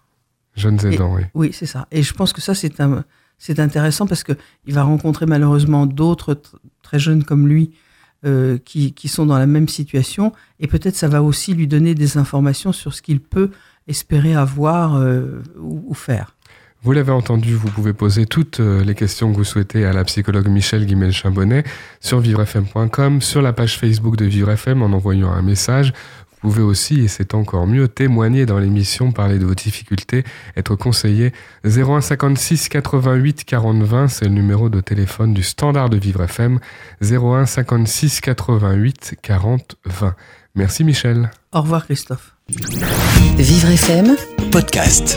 jeunes 0.54 0.78
aidants, 0.86 1.14
oui. 1.14 1.22
Oui, 1.34 1.50
c'est 1.52 1.66
ça. 1.66 1.86
Et 1.90 2.02
je 2.02 2.12
pense 2.12 2.32
que 2.32 2.40
ça, 2.42 2.54
c'est 2.54 2.80
un, 2.80 3.04
c'est 3.38 3.58
intéressant 3.60 4.06
parce 4.06 4.22
que 4.22 4.32
il 4.66 4.74
va 4.74 4.82
rencontrer 4.82 5.24
malheureusement 5.26 5.86
d'autres 5.86 6.34
tr- 6.34 6.54
très 6.82 6.98
jeunes 6.98 7.24
comme 7.24 7.48
lui 7.48 7.70
euh, 8.26 8.58
qui, 8.58 8.92
qui 8.92 9.08
sont 9.08 9.24
dans 9.26 9.38
la 9.38 9.46
même 9.46 9.68
situation. 9.68 10.32
Et 10.60 10.66
peut-être 10.66 10.96
ça 10.96 11.08
va 11.08 11.22
aussi 11.22 11.54
lui 11.54 11.66
donner 11.66 11.94
des 11.94 12.18
informations 12.18 12.72
sur 12.72 12.92
ce 12.94 13.00
qu'il 13.02 13.20
peut 13.20 13.50
espérer 13.88 14.34
avoir 14.34 14.96
euh, 14.96 15.42
ou, 15.58 15.82
ou 15.86 15.94
faire. 15.94 16.36
Vous 16.84 16.90
l'avez 16.90 17.12
entendu, 17.12 17.54
vous 17.54 17.70
pouvez 17.70 17.92
poser 17.92 18.26
toutes 18.26 18.58
euh, 18.58 18.82
les 18.82 18.96
questions 18.96 19.30
que 19.30 19.36
vous 19.36 19.44
souhaitez 19.44 19.84
à 19.84 19.92
la 19.92 20.02
psychologue 20.02 20.48
Michel 20.48 20.84
Guimel-Chambonnet 20.84 21.62
sur 22.00 22.18
vivrefm.com, 22.18 23.22
sur 23.22 23.40
la 23.40 23.52
page 23.52 23.78
Facebook 23.78 24.16
de 24.16 24.24
VivreFM 24.24 24.82
en 24.82 24.86
envoyant 24.86 25.30
un 25.30 25.42
message. 25.42 25.92
Vous 26.42 26.50
pouvez 26.50 26.62
aussi, 26.62 27.02
et 27.02 27.08
c'est 27.08 27.34
encore 27.34 27.68
mieux, 27.68 27.86
témoigner 27.86 28.46
dans 28.46 28.58
l'émission, 28.58 29.12
parler 29.12 29.38
de 29.38 29.44
vos 29.44 29.54
difficultés, 29.54 30.24
être 30.56 30.74
conseillé. 30.74 31.32
01 31.64 32.00
56 32.00 32.68
88 32.68 33.44
40 33.44 33.82
20, 33.84 34.08
c'est 34.08 34.24
le 34.24 34.32
numéro 34.32 34.68
de 34.68 34.80
téléphone 34.80 35.34
du 35.34 35.44
standard 35.44 35.88
de 35.88 35.98
Vivre 35.98 36.24
FM. 36.24 36.58
01 37.00 37.46
56 37.46 38.20
88 38.20 39.14
40 39.22 39.76
20. 39.84 40.16
Merci 40.56 40.82
Michel. 40.82 41.30
Au 41.52 41.60
revoir 41.60 41.84
Christophe. 41.84 42.34
Vivre 43.38 43.68
FM 43.68 44.16
Podcast. 44.50 45.16